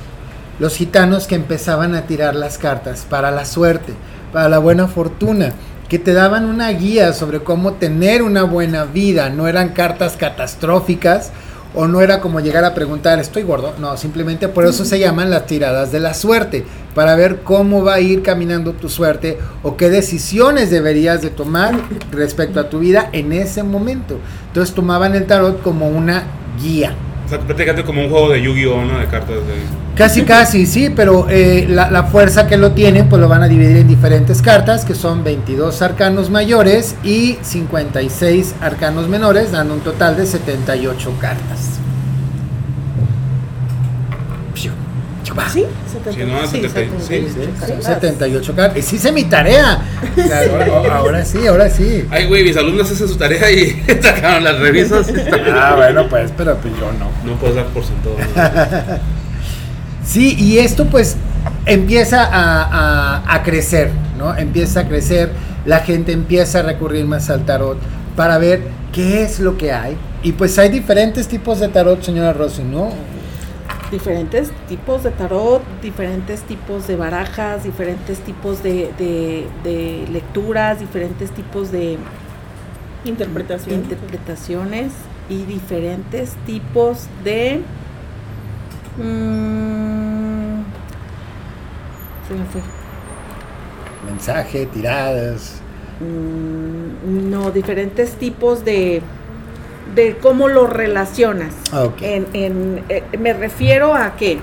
los 0.59 0.75
gitanos 0.75 1.27
que 1.27 1.35
empezaban 1.35 1.95
a 1.95 2.07
tirar 2.07 2.35
las 2.35 2.57
cartas 2.57 3.05
para 3.09 3.31
la 3.31 3.45
suerte, 3.45 3.93
para 4.31 4.49
la 4.49 4.59
buena 4.59 4.87
fortuna, 4.87 5.53
que 5.89 5.99
te 5.99 6.13
daban 6.13 6.45
una 6.45 6.69
guía 6.69 7.13
sobre 7.13 7.41
cómo 7.41 7.73
tener 7.73 8.21
una 8.21 8.43
buena 8.43 8.85
vida, 8.85 9.29
no 9.29 9.47
eran 9.47 9.69
cartas 9.69 10.17
catastróficas 10.17 11.31
o 11.75 11.87
no 11.87 12.01
era 12.01 12.21
como 12.21 12.39
llegar 12.39 12.63
a 12.63 12.73
preguntar, 12.73 13.19
estoy 13.19 13.43
gordo, 13.43 13.73
no, 13.79 13.97
simplemente 13.97 14.47
por 14.47 14.65
eso 14.65 14.85
se 14.85 14.97
llaman 14.97 15.29
las 15.29 15.45
tiradas 15.45 15.91
de 15.91 15.99
la 15.99 16.13
suerte, 16.13 16.65
para 16.95 17.15
ver 17.15 17.41
cómo 17.41 17.83
va 17.83 17.95
a 17.95 17.99
ir 17.99 18.23
caminando 18.23 18.71
tu 18.71 18.87
suerte 18.87 19.37
o 19.61 19.75
qué 19.75 19.89
decisiones 19.89 20.69
deberías 20.69 21.21
de 21.21 21.29
tomar 21.29 21.75
respecto 22.11 22.61
a 22.61 22.69
tu 22.69 22.79
vida 22.79 23.09
en 23.11 23.33
ese 23.33 23.63
momento. 23.63 24.17
Entonces 24.47 24.73
tomaban 24.73 25.13
el 25.15 25.25
tarot 25.25 25.61
como 25.61 25.89
una 25.89 26.23
guía. 26.61 26.95
O 27.25 27.29
sea, 27.29 27.39
prácticamente 27.39 27.83
como 27.83 28.01
un 28.01 28.09
juego 28.09 28.29
de 28.29 28.41
Yu-Gi-Oh, 28.41 28.85
¿no? 28.85 28.99
De 28.99 29.07
cartas 29.07 29.37
de... 29.37 29.55
Casi, 29.95 30.23
casi, 30.23 30.65
sí, 30.65 30.91
pero 30.93 31.27
eh, 31.29 31.65
la, 31.69 31.89
la 31.89 32.03
fuerza 32.03 32.47
que 32.47 32.57
lo 32.57 32.73
tienen, 32.73 33.07
pues 33.07 33.21
lo 33.21 33.29
van 33.29 33.43
a 33.43 33.47
dividir 33.47 33.77
en 33.77 33.87
diferentes 33.87 34.41
cartas, 34.41 34.83
que 34.83 34.93
son 34.93 35.23
22 35.23 35.81
arcanos 35.81 36.29
mayores 36.29 36.95
y 37.03 37.37
56 37.41 38.55
arcanos 38.61 39.07
menores, 39.07 39.51
dando 39.51 39.73
un 39.73 39.79
total 39.79 40.17
de 40.17 40.25
78 40.25 41.13
cartas. 41.19 41.79
Chupa. 45.35 45.49
¿Sí? 45.49 45.65
Sí, 46.13 46.19
no, 46.25 46.47
Sí, 46.47 46.61
70, 46.61 46.99
sí. 47.05 47.27
Son 47.67 47.81
78 47.83 48.55
cartas. 48.55 48.77
Y 48.77 48.81
sí 48.81 48.95
hice 48.97 49.11
mi 49.11 49.23
tarea. 49.25 49.79
Claro, 50.15 50.91
ahora 50.91 51.25
sí, 51.25 51.45
ahora 51.45 51.69
sí. 51.69 52.05
Ay, 52.09 52.25
güey, 52.27 52.43
mis 52.43 52.55
alumnos 52.57 52.89
hacen 52.89 53.07
su 53.07 53.15
tarea 53.17 53.51
y 53.51 53.83
sacaron 54.01 54.43
las 54.43 54.59
revisas. 54.59 55.07
Ah, 55.53 55.73
bueno, 55.75 56.07
pues, 56.09 56.31
pero 56.37 56.55
pues 56.57 56.73
yo 56.79 56.91
no. 56.93 57.09
No 57.29 57.37
puedes 57.39 57.55
dar 57.55 57.65
por 57.67 57.83
sentado. 57.83 58.15
¿no? 58.17 58.97
Sí, 60.05 60.35
y 60.37 60.59
esto 60.59 60.85
pues 60.85 61.15
empieza 61.65 62.23
a, 62.23 62.63
a- 62.63 63.33
a 63.35 63.43
crecer, 63.43 63.91
¿no? 64.17 64.35
Empieza 64.37 64.81
a 64.81 64.87
crecer, 64.87 65.31
la 65.65 65.79
gente 65.79 66.11
empieza 66.11 66.59
a 66.59 66.61
recurrir 66.63 67.05
más 67.05 67.29
al 67.29 67.45
tarot 67.45 67.77
para 68.15 68.37
ver 68.37 68.61
qué 68.93 69.23
es 69.23 69.39
lo 69.39 69.57
que 69.57 69.71
hay. 69.73 69.97
Y 70.23 70.33
pues 70.33 70.57
hay 70.59 70.69
diferentes 70.69 71.27
tipos 71.27 71.59
de 71.59 71.67
tarot, 71.69 72.01
señora 72.03 72.33
Rossi, 72.33 72.63
¿no? 72.63 72.89
Diferentes 73.91 74.51
tipos 74.67 75.03
de 75.03 75.11
tarot, 75.11 75.63
diferentes 75.81 76.43
tipos 76.43 76.87
de 76.87 76.95
barajas, 76.95 77.63
diferentes 77.63 78.19
tipos 78.21 78.61
de, 78.63 78.93
de- 78.97 79.53
de 79.63 80.07
lecturas, 80.11 80.79
diferentes 80.79 81.31
tipos 81.31 81.71
de 81.71 81.99
Interpretación. 83.03 83.75
interpretaciones 83.83 84.93
y 85.29 85.45
diferentes 85.45 86.35
tipos 86.45 87.09
de... 87.23 87.69
mm, 88.97 90.63
se 92.27 92.35
me 92.35 92.45
fue. 92.45 92.61
Mensaje, 94.01 94.65
tiradas. 94.67 95.63
Mm, 95.99 97.29
no, 97.29 97.51
diferentes 97.51 98.17
tipos 98.17 98.65
de, 98.65 99.01
de 99.95 100.17
cómo 100.17 100.47
lo 100.47 100.67
relacionas. 100.67 101.53
Ah. 101.71 101.87
En, 102.01 102.27
en- 102.33 102.83
eh, 102.89 103.03
me 103.19 103.33
refiero 103.33 103.93
a 103.95 104.15
que 104.15 104.39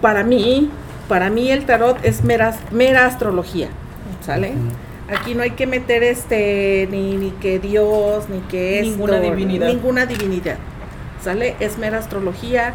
para 0.00 0.22
mí, 0.24 0.70
para 1.08 1.30
mí 1.30 1.50
el 1.50 1.64
tarot 1.64 1.98
es 2.04 2.22
mera, 2.24 2.54
mera 2.70 3.06
astrología, 3.06 3.68
¿sale? 4.24 4.52
Aquí 5.10 5.34
no 5.34 5.42
hay 5.42 5.52
que 5.52 5.66
meter 5.66 6.02
este 6.02 6.86
ni, 6.90 7.16
ni 7.16 7.30
que 7.30 7.58
Dios, 7.58 8.28
ni 8.28 8.40
que 8.40 8.80
esto, 8.80 8.90
Ninguna 8.90 9.20
divinidad. 9.20 9.66
ninguna 9.68 10.06
divinidad, 10.06 10.56
¿sale? 11.22 11.56
Es 11.60 11.78
mera 11.78 11.98
astrología, 11.98 12.74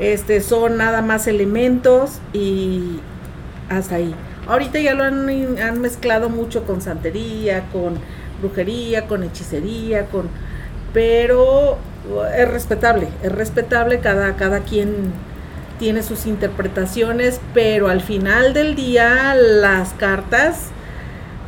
este 0.00 0.40
son 0.40 0.76
nada 0.76 1.02
más 1.02 1.26
elementos 1.28 2.18
y 2.32 2.98
hasta 3.70 3.96
ahí. 3.96 4.14
Ahorita 4.48 4.80
ya 4.80 4.94
lo 4.94 5.04
han, 5.04 5.28
han 5.58 5.80
mezclado 5.80 6.28
mucho 6.30 6.64
con 6.64 6.80
santería, 6.80 7.64
con 7.72 7.94
brujería, 8.40 9.06
con 9.06 9.22
hechicería, 9.22 10.06
con 10.06 10.28
pero 10.92 11.72
uh, 12.10 12.22
es 12.36 12.48
respetable, 12.50 13.08
es 13.22 13.32
respetable 13.32 14.00
cada 14.00 14.36
cada 14.36 14.60
quien 14.60 15.12
tiene 15.78 16.02
sus 16.02 16.26
interpretaciones, 16.26 17.40
pero 17.54 17.88
al 17.88 18.00
final 18.00 18.52
del 18.52 18.74
día 18.74 19.34
las 19.36 19.90
cartas 19.94 20.70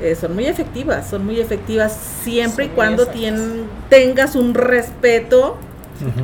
eh, 0.01 0.15
son 0.15 0.35
muy 0.35 0.47
efectivas, 0.47 1.09
son 1.11 1.27
muy 1.27 1.41
efectivas 1.41 1.97
siempre 2.23 2.67
y 2.67 2.69
Son 2.69 2.77
cuando 2.77 3.07
tien- 3.09 3.65
tengas 3.89 4.37
un 4.37 4.55
respeto 4.55 5.59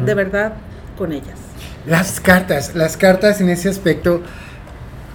de 0.05 0.15
verdad 0.15 0.55
con 0.97 1.13
ellas. 1.13 1.39
Las 1.85 2.21
cartas, 2.21 2.75
las 2.75 2.97
cartas 2.97 3.41
en 3.41 3.49
ese 3.51 3.69
aspecto, 3.69 4.23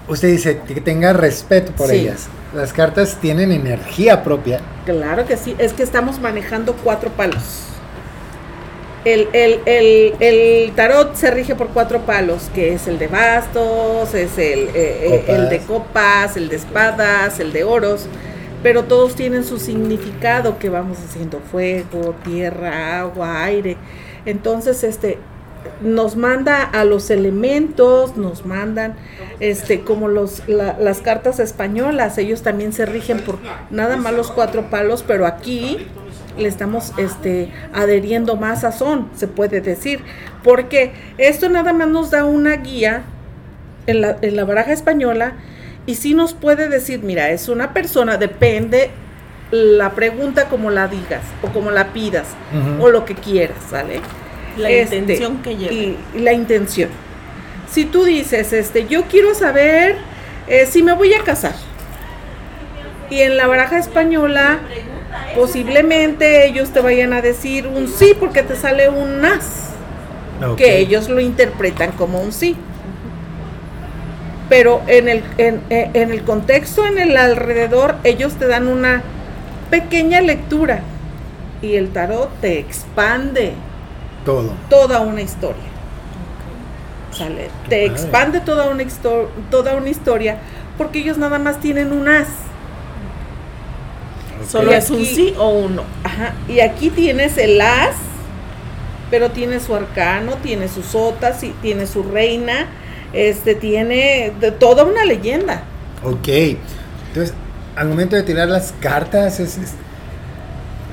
usted 0.08 0.27
dice 0.29 0.60
que 0.67 0.79
tenga 0.81 1.13
respeto 1.13 1.72
por 1.72 1.89
Sí. 1.89 1.96
ellas. 1.96 2.27
Las 2.53 2.74
cartas 2.74 3.17
tienen 3.22 3.51
energía 3.53 4.24
propia. 4.24 4.60
Claro 4.86 5.25
que 5.25 5.38
sí, 5.38 5.55
es 5.58 5.72
que 5.74 5.84
estamos 5.84 6.20
manejando 6.20 6.75
cuatro 6.84 7.10
palos. 7.12 7.63
El, 9.03 9.29
el, 9.34 9.60
el, 9.65 10.13
el 10.20 10.72
tarot 10.74 11.15
se 11.15 11.31
rige 11.31 11.55
por 11.55 11.70
cuatro 11.70 12.01
palos, 12.01 12.51
que 12.53 12.74
es 12.74 12.88
el 12.88 13.00
de 13.00 13.08
bastos, 13.08 14.13
es 14.13 14.38
el, 14.38 14.67
eh, 14.70 14.74
eh, 14.75 15.24
el 15.27 15.50
de 15.50 15.60
copas, 15.60 16.38
el 16.38 16.50
de 16.50 16.58
espadas, 16.58 17.39
el 17.39 17.51
de 17.51 17.63
oros, 17.63 18.05
pero 18.62 18.84
todos 18.84 19.15
tienen 19.15 19.43
su 19.43 19.58
significado 19.58 20.60
que 20.60 20.70
vamos 20.70 21.00
haciendo 21.00 21.39
fuego, 21.39 22.13
tierra, 22.24 23.00
agua, 23.00 23.43
aire. 23.43 23.75
Entonces, 24.27 24.84
este 24.84 25.17
nos 25.81 26.15
manda 26.15 26.63
a 26.63 26.86
los 26.86 27.10
elementos, 27.12 28.17
nos 28.17 28.46
mandan, 28.46 28.96
este, 29.39 29.81
como 29.81 30.08
los, 30.08 30.48
la- 30.48 30.75
las 30.79 31.01
cartas 31.01 31.39
españolas, 31.39 32.17
ellos 32.17 32.41
también 32.41 32.74
se 32.74 32.86
rigen 32.86 33.20
por 33.22 33.38
nada 33.70 33.96
más 33.98 34.13
los 34.13 34.31
cuatro 34.31 34.70
palos, 34.72 35.03
pero 35.08 35.25
aquí 35.27 35.88
le 36.38 36.47
estamos 36.47 36.93
este, 36.97 37.51
adheriendo 37.73 38.35
más 38.35 38.61
sazón, 38.61 39.09
se 39.15 39.27
puede 39.27 39.61
decir, 39.61 40.01
porque 40.43 40.91
esto 41.17 41.50
nada 41.50 41.73
más 41.73 41.88
nos 41.88 42.11
da 42.11 42.25
una 42.25 42.55
guía 42.57 43.03
en 43.88 44.01
la, 44.01 44.17
en 44.21 44.35
la 44.35 44.45
baraja 44.45 44.71
española 44.73 45.33
y 45.85 45.95
sí 45.95 46.13
nos 46.13 46.33
puede 46.33 46.69
decir, 46.69 47.01
mira, 47.03 47.29
es 47.31 47.50
una 47.50 47.73
persona, 47.73 48.17
depende 48.17 48.91
la 49.51 49.91
pregunta 49.91 50.45
como 50.47 50.69
la 50.71 50.88
digas 50.88 51.21
o 51.41 51.47
como 51.47 51.71
la 51.71 51.88
pidas 51.91 52.27
o 52.79 52.89
lo 52.89 53.03
que 53.03 53.15
quieras, 53.15 53.57
¿sale? 53.69 54.00
La 54.57 54.69
Este, 54.69 54.97
intención 54.97 55.41
que 55.41 55.57
lleva. 55.57 55.73
Y, 55.73 55.97
y 56.15 56.19
la 56.19 56.33
intención. 56.33 56.89
Si 57.69 57.85
tú 57.85 58.03
dices, 58.03 58.53
este, 58.53 58.88
yo 58.88 59.03
quiero 59.03 59.33
saber 59.33 59.95
eh, 60.47 60.65
si 60.65 60.83
me 60.83 60.93
voy 60.93 61.13
a 61.13 61.23
casar. 61.23 61.53
Y 63.09 63.19
en 63.21 63.35
la 63.35 63.47
baraja 63.47 63.77
española, 63.77 64.59
posiblemente 65.36 66.46
ellos 66.46 66.70
te 66.72 66.82
vayan 66.82 67.13
a 67.13 67.22
decir 67.22 67.68
un 67.68 67.88
sí 67.88 68.13
porque 68.20 68.44
te 68.44 68.56
sale 68.56 68.89
un 68.89 69.24
as, 69.25 69.70
que 70.58 70.77
ellos 70.80 71.10
lo 71.10 71.20
interpretan 71.20 71.91
como 71.94 72.20
un 72.20 72.32
sí. 72.32 72.56
Pero 74.50 74.82
en 74.88 75.08
el, 75.08 75.24
en, 75.38 75.62
en- 75.70 75.91
en 75.96 76.12
el 76.12 76.24
contexto, 76.24 76.86
en 76.86 76.98
el 76.98 77.15
alrededor, 77.15 77.96
ellos 78.03 78.34
te 78.34 78.48
dan 78.48 78.68
una 78.68 79.01
pequeña 79.70 80.20
lectura 80.22 80.82
y 81.62 81.75
el 81.75 81.89
tarot 81.94 82.30
te 82.41 82.60
expande 82.60 83.53
Todo. 84.25 84.51
toda 84.70 85.00
una 85.01 85.22
historia. 85.22 85.63
¿Sale? 87.12 87.50
Te 87.70 87.70
padre. 87.70 87.86
expande 87.86 88.39
toda 88.41 88.70
una, 88.70 88.84
histo- 88.84 89.30
toda 89.50 89.75
una 89.75 89.89
historia 89.89 90.38
porque 90.77 91.00
ellos 91.00 91.18
nada 91.18 91.39
más 91.39 91.60
tienen 91.62 91.91
un 91.94 92.08
as. 92.10 92.27
Solo 94.48 94.71
es 94.71 94.89
un 94.89 95.05
sí 95.05 95.33
o 95.38 95.50
un 95.50 95.77
no. 95.77 95.83
Ajá. 96.03 96.33
Y 96.48 96.60
aquí 96.60 96.89
tienes 96.89 97.38
el 97.38 97.60
as, 97.60 97.95
pero 99.10 99.31
tiene 99.31 99.60
su 99.60 99.75
arcano, 99.75 100.38
tiene 100.43 100.67
sus 100.67 100.86
sotas, 100.86 101.43
y 101.43 101.50
tiene 101.62 101.88
su 101.88 102.03
reina, 102.03 102.67
este 103.13 103.55
tiene 103.55 104.33
de, 104.39 104.51
toda 104.51 104.83
una 104.83 105.03
leyenda. 105.05 105.63
Ok. 106.03 106.27
Entonces, 107.07 107.33
al 107.75 107.88
momento 107.88 108.15
de 108.15 108.24
tirar 108.24 108.48
las 108.48 108.74
cartas, 108.79 109.39
es, 109.39 109.57
es, 109.57 109.74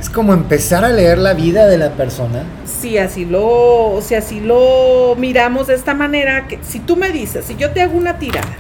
es 0.01 0.11
como 0.11 0.33
empezar 0.33 0.85
a 0.85 0.91
leer 0.91 1.19
la 1.19 1.35
vida 1.35 1.67
de 1.67 1.79
la 1.79 1.91
persona. 1.91 2.45
Si 2.65 2.99
así 2.99 3.25
lo, 3.25 4.01
si 4.03 4.15
así 4.15 4.41
lo 4.41 5.15
miramos 5.17 5.67
de 5.67 5.75
esta 5.75 5.95
manera, 5.95 6.47
que 6.47 6.59
si 6.63 6.81
tú 6.81 6.97
me 6.97 7.11
dices, 7.11 7.45
si 7.45 7.57
yo 7.57 7.71
te 7.71 7.83
hago 7.83 7.97
una 7.97 8.19
tirada 8.19 8.57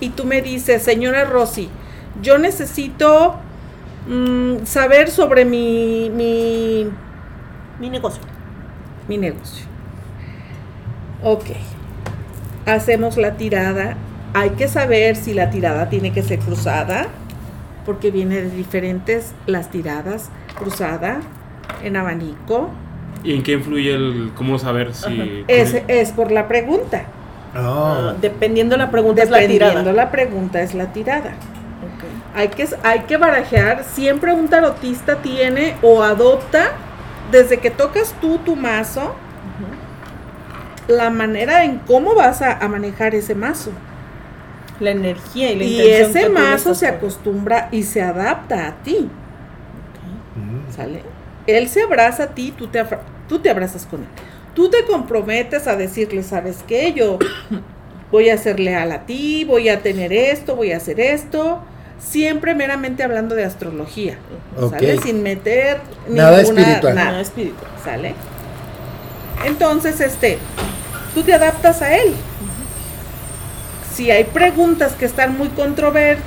y 0.00 0.10
tú 0.10 0.24
me 0.24 0.42
dices, 0.42 0.82
señora 0.82 1.24
Rosy, 1.24 1.68
yo 2.20 2.38
necesito 2.38 3.36
mm, 4.06 4.64
saber 4.64 5.10
sobre 5.10 5.44
mi, 5.44 6.10
mi, 6.10 6.86
Mi 7.78 7.90
negocio. 7.90 8.22
mi 9.08 9.18
negocio. 9.18 9.66
Ok. 11.22 11.44
Hacemos 12.66 13.16
la 13.16 13.36
tirada. 13.36 13.96
Hay 14.34 14.50
que 14.50 14.68
saber 14.68 15.16
si 15.16 15.34
la 15.34 15.50
tirada 15.50 15.88
tiene 15.88 16.12
que 16.12 16.22
ser 16.22 16.38
cruzada, 16.38 17.08
porque 17.84 18.10
viene 18.10 18.36
de 18.36 18.50
diferentes 18.50 19.34
las 19.46 19.70
tiradas, 19.70 20.30
cruzada, 20.54 21.20
en 21.82 21.96
abanico. 21.96 22.70
¿Y 23.24 23.34
en 23.34 23.42
qué 23.42 23.52
influye 23.52 23.92
el 23.94 24.32
cómo 24.34 24.58
saber 24.58 24.94
si... 24.94 25.44
Es, 25.48 25.76
es 25.88 26.12
por 26.12 26.32
la 26.32 26.48
pregunta. 26.48 27.04
Oh. 27.54 28.14
dependiendo 28.18 28.78
la 28.78 28.90
pregunta 28.90 29.22
es 29.22 29.28
la 29.28 29.36
Dependiendo 29.38 29.80
tirada. 29.82 29.92
la 29.92 30.10
pregunta 30.10 30.62
es 30.62 30.72
la 30.74 30.92
tirada. 30.94 31.34
Hay 32.34 32.48
que, 32.48 32.66
hay 32.82 33.00
que 33.00 33.16
barajear. 33.16 33.84
Siempre 33.84 34.32
un 34.32 34.48
tarotista 34.48 35.16
tiene 35.16 35.76
o 35.82 36.02
adopta, 36.02 36.72
desde 37.30 37.58
que 37.58 37.70
tocas 37.70 38.14
tú 38.20 38.38
tu 38.38 38.56
mazo, 38.56 39.14
la 40.88 41.10
manera 41.10 41.64
en 41.64 41.78
cómo 41.78 42.14
vas 42.14 42.42
a, 42.42 42.58
a 42.58 42.68
manejar 42.68 43.14
ese 43.14 43.34
mazo. 43.34 43.70
La 44.80 44.90
energía 44.90 45.52
y 45.52 45.56
la 45.56 45.64
Y 45.64 45.80
ese 45.80 46.28
mazo 46.28 46.74
se 46.74 46.86
acostumbra 46.86 47.68
y 47.70 47.84
se 47.84 48.02
adapta 48.02 48.66
a 48.66 48.72
ti. 48.82 49.08
¿sale? 50.74 51.02
Él 51.46 51.68
se 51.68 51.82
abraza 51.82 52.24
a 52.24 52.26
ti, 52.28 52.52
tú 52.56 52.68
te, 52.68 52.84
tú 53.28 53.38
te 53.38 53.50
abrazas 53.50 53.86
con 53.86 54.00
él. 54.00 54.06
Tú 54.54 54.68
te 54.70 54.84
comprometes 54.84 55.66
a 55.66 55.76
decirle, 55.76 56.22
¿sabes 56.22 56.64
qué? 56.66 56.92
Yo 56.92 57.18
voy 58.10 58.28
a 58.30 58.38
ser 58.38 58.60
leal 58.60 58.92
a 58.92 59.06
ti, 59.06 59.44
voy 59.44 59.68
a 59.68 59.80
tener 59.80 60.12
esto, 60.12 60.56
voy 60.56 60.72
a 60.72 60.76
hacer 60.76 61.00
esto. 61.00 61.62
Siempre 62.02 62.54
meramente 62.54 63.02
hablando 63.02 63.34
de 63.34 63.44
astrología, 63.44 64.18
¿sale? 64.70 64.94
Ok. 64.96 65.02
Sin 65.02 65.22
meter 65.22 65.80
Nada 66.08 66.38
ninguna- 66.42 66.60
espiritual. 66.60 66.94
nada 66.94 67.10
Nada 67.10 67.20
espiritual. 67.22 67.70
¿sale? 67.84 68.14
Entonces, 69.46 70.00
este, 70.00 70.38
tú 71.14 71.22
te 71.22 71.32
adaptas 71.32 71.80
a 71.82 71.94
él. 71.96 72.14
Si 73.94 74.10
hay 74.10 74.24
preguntas 74.24 74.92
que 74.94 75.04
están 75.04 75.36
muy 75.36 75.48
controvertidas, 75.48 76.22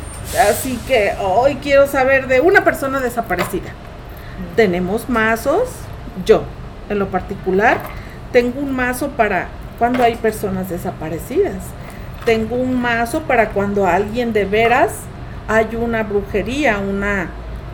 así 0.49 0.79
que 0.87 1.13
hoy 1.21 1.55
quiero 1.61 1.87
saber 1.87 2.27
de 2.27 2.39
una 2.41 2.63
persona 2.63 2.99
desaparecida. 2.99 3.69
Tenemos 4.55 5.07
mazos, 5.09 5.69
yo 6.25 6.43
en 6.89 6.99
lo 6.99 7.07
particular, 7.09 7.79
tengo 8.31 8.59
un 8.59 8.75
mazo 8.75 9.09
para 9.09 9.47
cuando 9.79 10.03
hay 10.03 10.15
personas 10.15 10.69
desaparecidas. 10.69 11.55
Tengo 12.25 12.55
un 12.55 12.79
mazo 12.81 13.21
para 13.23 13.49
cuando 13.49 13.85
alguien 13.87 14.33
de 14.33 14.45
veras 14.45 14.91
hay 15.47 15.75
una 15.75 16.03
brujería, 16.03 16.79
una, 16.79 17.29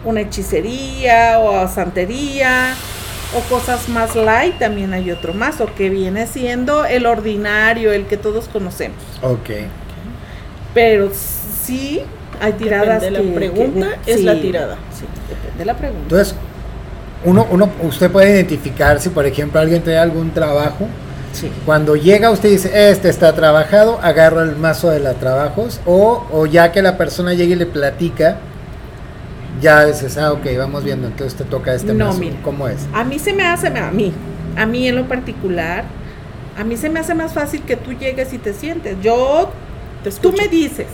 una 0.05 0.21
hechicería 0.21 1.39
o 1.39 1.67
santería 1.67 2.73
o 3.35 3.39
cosas 3.53 3.87
más 3.89 4.15
light. 4.15 4.57
También 4.59 4.93
hay 4.93 5.11
otro 5.11 5.33
mazo 5.33 5.69
que 5.77 5.89
viene 5.89 6.27
siendo 6.27 6.85
el 6.85 7.05
ordinario, 7.05 7.91
el 7.93 8.05
que 8.05 8.17
todos 8.17 8.47
conocemos. 8.47 8.97
Ok. 9.21 9.49
Pero 10.73 11.11
sí 11.13 12.01
hay 12.41 12.53
tiradas 12.53 13.01
Depende 13.01 13.19
de 13.19 13.23
que- 13.23 13.29
la 13.29 13.35
pregunta, 13.35 13.87
que- 14.05 14.11
es 14.13 14.23
la 14.23 14.33
tirada. 14.35 14.75
Sí, 14.97 15.05
depende 15.29 15.57
de 15.59 15.65
la 15.65 15.75
pregunta. 15.75 16.03
Entonces, 16.03 16.35
uno, 17.23 17.47
uno, 17.51 17.69
usted 17.83 18.09
puede 18.09 18.31
identificar 18.31 18.99
si, 18.99 19.09
por 19.09 19.25
ejemplo, 19.25 19.59
alguien 19.59 19.81
trae 19.83 19.97
algún 19.97 20.31
trabajo. 20.31 20.87
Sí. 21.33 21.49
Cuando 21.65 21.95
llega 21.95 22.29
usted 22.31 22.49
dice, 22.49 22.89
este 22.91 23.09
está 23.09 23.33
trabajado, 23.33 23.99
agarra 24.01 24.43
el 24.43 24.55
mazo 24.57 24.89
de 24.89 24.99
la 24.99 25.13
trabajos. 25.13 25.79
O, 25.85 26.25
o 26.31 26.45
ya 26.45 26.71
que 26.71 26.81
la 26.81 26.97
persona 26.97 27.33
llegue 27.33 27.53
y 27.53 27.57
le 27.57 27.65
platica, 27.65 28.37
ya 29.61 29.85
dices, 29.85 30.17
ah, 30.17 30.33
ok, 30.33 30.45
vamos 30.57 30.83
viendo, 30.83 31.07
entonces 31.07 31.37
te 31.37 31.43
toca 31.45 31.73
este 31.73 31.93
No, 31.93 32.07
mazo. 32.07 32.19
mira. 32.19 32.37
¿Cómo 32.43 32.67
es? 32.67 32.87
A 32.93 33.03
mí 33.03 33.19
se 33.19 33.33
me 33.33 33.45
hace, 33.45 33.67
a 33.67 33.91
mí, 33.91 34.11
a 34.57 34.65
mí 34.65 34.87
en 34.87 34.95
lo 34.95 35.07
particular, 35.07 35.85
a 36.57 36.63
mí 36.63 36.75
se 36.77 36.89
me 36.89 36.99
hace 36.99 37.13
más 37.15 37.33
fácil 37.33 37.61
que 37.61 37.75
tú 37.77 37.93
llegues 37.93 38.33
y 38.33 38.37
te 38.37 38.53
sientes. 38.53 38.97
Yo, 39.01 39.51
Te 40.03 40.11
tú 40.11 40.33
me 40.33 40.47
dices, 40.47 40.87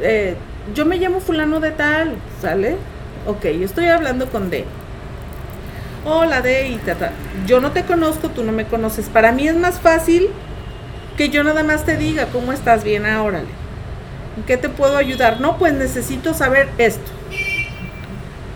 eh, 0.00 0.36
yo 0.74 0.86
me 0.86 0.96
llamo 0.98 1.20
fulano 1.20 1.60
de 1.60 1.70
tal, 1.72 2.14
¿sale? 2.40 2.76
Ok, 3.26 3.44
yo 3.58 3.64
estoy 3.64 3.86
hablando 3.86 4.26
con 4.28 4.50
D. 4.50 4.64
Hola 6.08 6.40
D 6.40 6.68
y. 6.68 6.80
Yo 7.48 7.60
no 7.60 7.72
te 7.72 7.82
conozco, 7.82 8.28
tú 8.28 8.44
no 8.44 8.52
me 8.52 8.64
conoces. 8.64 9.08
Para 9.08 9.32
mí 9.32 9.48
es 9.48 9.56
más 9.56 9.80
fácil 9.80 10.28
que 11.16 11.30
yo 11.30 11.42
nada 11.42 11.64
más 11.64 11.84
te 11.84 11.96
diga, 11.96 12.26
¿cómo 12.26 12.52
estás? 12.52 12.84
Bien, 12.84 13.04
ah, 13.06 13.24
órale. 13.24 13.48
¿En 14.36 14.44
qué 14.44 14.56
te 14.56 14.68
puedo 14.68 14.96
ayudar? 14.96 15.40
No, 15.40 15.58
pues 15.58 15.72
necesito 15.72 16.32
saber 16.32 16.68
esto. 16.78 17.10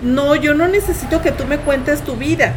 No, 0.00 0.36
yo 0.36 0.54
no 0.54 0.68
necesito 0.68 1.22
que 1.22 1.32
tú 1.32 1.44
me 1.44 1.58
cuentes 1.58 2.02
tu 2.02 2.14
vida. 2.14 2.52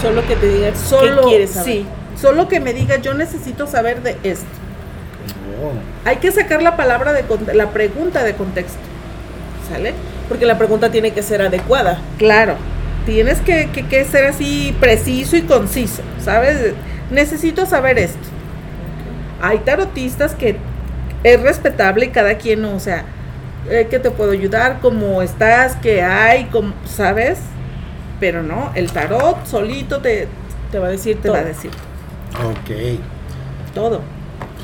Solo 0.00 0.26
que 0.26 0.34
te 0.34 0.48
digas 0.48 0.78
Solo, 0.78 1.20
qué 1.22 1.28
quieres 1.28 1.50
saber. 1.50 1.72
sí, 1.72 1.86
Solo 2.18 2.48
que 2.48 2.60
me 2.60 2.72
diga, 2.72 2.96
yo 2.96 3.12
necesito 3.12 3.66
saber 3.66 4.02
de 4.02 4.16
esto. 4.22 4.46
Oh. 5.62 6.08
Hay 6.08 6.16
que 6.16 6.32
sacar 6.32 6.62
la 6.62 6.78
palabra 6.78 7.12
de 7.12 7.24
la 7.52 7.70
pregunta 7.72 8.24
de 8.24 8.34
contexto. 8.34 8.80
¿Sale? 9.70 9.92
Porque 10.30 10.46
la 10.46 10.56
pregunta 10.56 10.90
tiene 10.90 11.12
que 11.12 11.22
ser 11.22 11.42
adecuada. 11.42 12.00
Claro. 12.16 12.56
Tienes 13.06 13.40
que, 13.40 13.68
que- 13.72 13.86
que 13.86 14.04
ser 14.04 14.26
así 14.26 14.74
preciso 14.80 15.36
y 15.36 15.42
conciso. 15.42 16.02
¿Sabes? 16.20 16.74
Necesito 17.10 17.66
saber 17.66 17.98
esto. 17.98 18.28
Hay 19.40 19.58
tarotistas 19.58 20.34
que 20.34 20.56
es 21.24 21.40
respetable 21.42 22.10
cada 22.10 22.36
quien, 22.38 22.64
o 22.64 22.78
sea, 22.80 23.04
eh, 23.68 23.86
que 23.90 23.98
te 23.98 24.10
puedo 24.10 24.32
ayudar, 24.32 24.78
cómo 24.80 25.20
estás, 25.22 25.76
qué 25.76 26.02
hay, 26.02 26.44
cómo, 26.46 26.74
¿sabes? 26.84 27.38
Pero 28.20 28.42
no, 28.42 28.70
el 28.74 28.90
tarot 28.92 29.44
solito 29.46 30.00
te, 30.00 30.28
te 30.70 30.78
va 30.78 30.86
a 30.86 30.90
decir, 30.90 31.20
te 31.20 31.28
va 31.28 31.38
a 31.38 31.44
decir 31.44 31.70
Ok. 32.44 33.00
todo. 33.74 34.00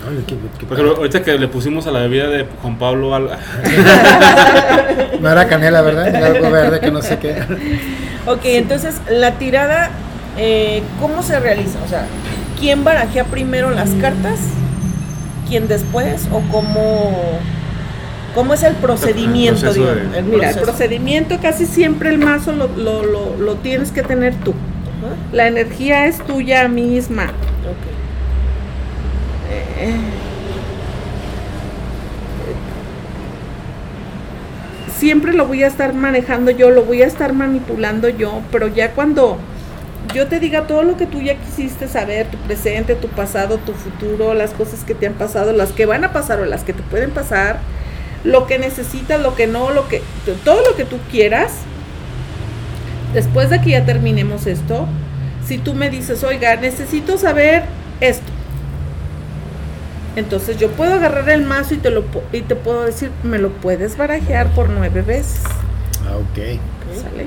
Órale, 0.08 0.24
qué- 0.26 0.36
qué 0.58 0.66
Por 0.66 0.76
ejemplo, 0.78 0.96
ahorita 0.96 1.22
que 1.22 1.38
le 1.38 1.48
pusimos 1.48 1.86
a 1.86 1.90
la 1.90 2.00
bebida 2.00 2.28
de 2.28 2.46
Juan 2.62 2.78
Pablo 2.78 3.14
al- 3.14 3.28
padre. 3.28 3.38
No 5.20 5.30
era 5.30 5.48
canela, 5.48 5.82
¿verdad? 5.82 6.08
Era 6.08 6.26
algo 6.26 6.50
verde 6.50 6.80
que 6.80 6.90
no 6.90 7.02
sé 7.02 7.18
qué. 7.18 7.36
Ok, 8.26 8.40
entonces 8.44 9.00
la 9.10 9.32
tirada, 9.32 9.90
eh, 10.36 10.82
¿cómo 11.00 11.22
se 11.22 11.38
realiza? 11.40 11.78
O 11.84 11.88
sea, 11.88 12.06
¿quién 12.58 12.84
barajea 12.84 13.24
primero 13.24 13.70
las 13.70 13.90
cartas? 14.00 14.38
¿Quién 15.48 15.66
después? 15.68 16.26
¿O 16.32 16.40
cómo, 16.52 17.12
cómo 18.34 18.54
es 18.54 18.62
el 18.62 18.74
procedimiento? 18.74 19.60
proceso 19.60 19.86
de-? 19.86 20.18
Eh, 20.18 20.22
Mira, 20.22 20.50
el 20.50 20.54
proceso. 20.54 20.60
procedimiento 20.62 21.38
casi 21.40 21.66
siempre 21.66 22.10
el 22.10 22.18
mazo 22.18 22.52
lo, 22.52 22.68
lo, 22.68 23.02
lo, 23.04 23.36
lo 23.38 23.54
tienes 23.56 23.90
que 23.92 24.02
tener 24.02 24.34
tú. 24.36 24.54
La 25.32 25.46
energía 25.46 26.06
es 26.06 26.18
tuya 26.26 26.66
misma. 26.68 27.28
Siempre 34.98 35.32
lo 35.32 35.46
voy 35.46 35.62
a 35.62 35.68
estar 35.68 35.94
manejando 35.94 36.50
yo, 36.50 36.70
lo 36.70 36.84
voy 36.84 37.02
a 37.02 37.06
estar 37.06 37.32
manipulando 37.32 38.08
yo, 38.08 38.42
pero 38.50 38.66
ya 38.66 38.92
cuando 38.92 39.38
yo 40.12 40.26
te 40.26 40.40
diga 40.40 40.66
todo 40.66 40.82
lo 40.82 40.96
que 40.96 41.06
tú 41.06 41.20
ya 41.20 41.36
quisiste 41.36 41.86
saber, 41.86 42.26
tu 42.26 42.36
presente, 42.38 42.94
tu 42.94 43.08
pasado, 43.08 43.58
tu 43.58 43.72
futuro, 43.74 44.34
las 44.34 44.50
cosas 44.50 44.84
que 44.84 44.94
te 44.94 45.06
han 45.06 45.14
pasado, 45.14 45.52
las 45.52 45.70
que 45.70 45.86
van 45.86 46.04
a 46.04 46.12
pasar 46.12 46.40
o 46.40 46.44
las 46.44 46.64
que 46.64 46.72
te 46.72 46.82
pueden 46.82 47.10
pasar, 47.10 47.60
lo 48.24 48.46
que 48.46 48.58
necesitas, 48.58 49.20
lo 49.20 49.36
que 49.36 49.46
no, 49.46 49.70
lo 49.70 49.86
que 49.88 50.02
todo 50.44 50.62
lo 50.68 50.76
que 50.76 50.84
tú 50.84 50.96
quieras. 51.10 51.52
Después 53.14 53.50
de 53.50 53.60
que 53.60 53.70
ya 53.70 53.84
terminemos 53.84 54.46
esto, 54.46 54.86
si 55.46 55.58
tú 55.58 55.74
me 55.74 55.90
dices, 55.90 56.24
"Oiga, 56.24 56.56
necesito 56.56 57.16
saber 57.18 57.62
esto." 58.00 58.37
Entonces 60.16 60.56
yo 60.58 60.70
puedo 60.70 60.94
agarrar 60.94 61.28
el 61.30 61.44
mazo 61.44 61.74
y 61.74 61.78
te 61.78 61.90
lo 61.90 62.04
y 62.32 62.40
te 62.42 62.56
puedo 62.56 62.84
decir, 62.84 63.10
me 63.22 63.38
lo 63.38 63.50
puedes 63.50 63.96
barajear 63.96 64.48
por 64.54 64.68
nueve 64.68 65.02
veces. 65.02 65.42
Ah, 66.06 66.16
ok. 66.16 66.58
¿Sale? 67.02 67.26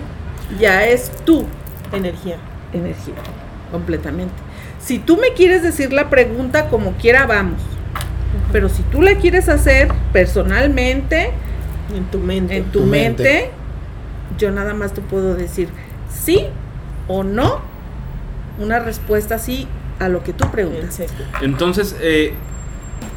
Ya 0.60 0.86
es 0.86 1.12
tu 1.26 1.46
Energía. 1.94 2.38
energía, 2.74 3.14
completamente. 3.72 4.34
Si 4.80 5.00
tú 5.00 5.18
me 5.18 5.34
quieres 5.34 5.62
decir 5.64 5.94
la 5.94 6.10
pregunta 6.10 6.68
como 6.70 6.94
quiera, 6.94 7.26
vamos. 7.28 7.62
Pero 8.52 8.68
si 8.70 8.82
tú 8.84 9.02
la 9.02 9.16
quieres 9.16 9.48
hacer 9.50 9.90
personalmente, 10.12 11.32
En 11.96 12.06
tu 12.06 12.20
mente. 12.20 12.58
en 12.58 12.64
tu, 12.66 12.80
Tu 12.80 12.86
mente, 12.86 13.24
mente. 13.24 13.50
yo 14.38 14.52
nada 14.52 14.74
más 14.74 14.94
te 14.94 15.02
puedo 15.02 15.36
decir 15.36 15.70
sí 16.10 16.48
o 17.08 17.24
no, 17.24 17.60
una 18.60 18.80
respuesta 18.80 19.38
sí 19.40 19.68
a 20.00 20.10
lo 20.10 20.24
que 20.24 20.34
tú 20.34 20.50
preguntas. 20.52 21.00
Entonces, 21.42 21.96
eh, 22.02 22.34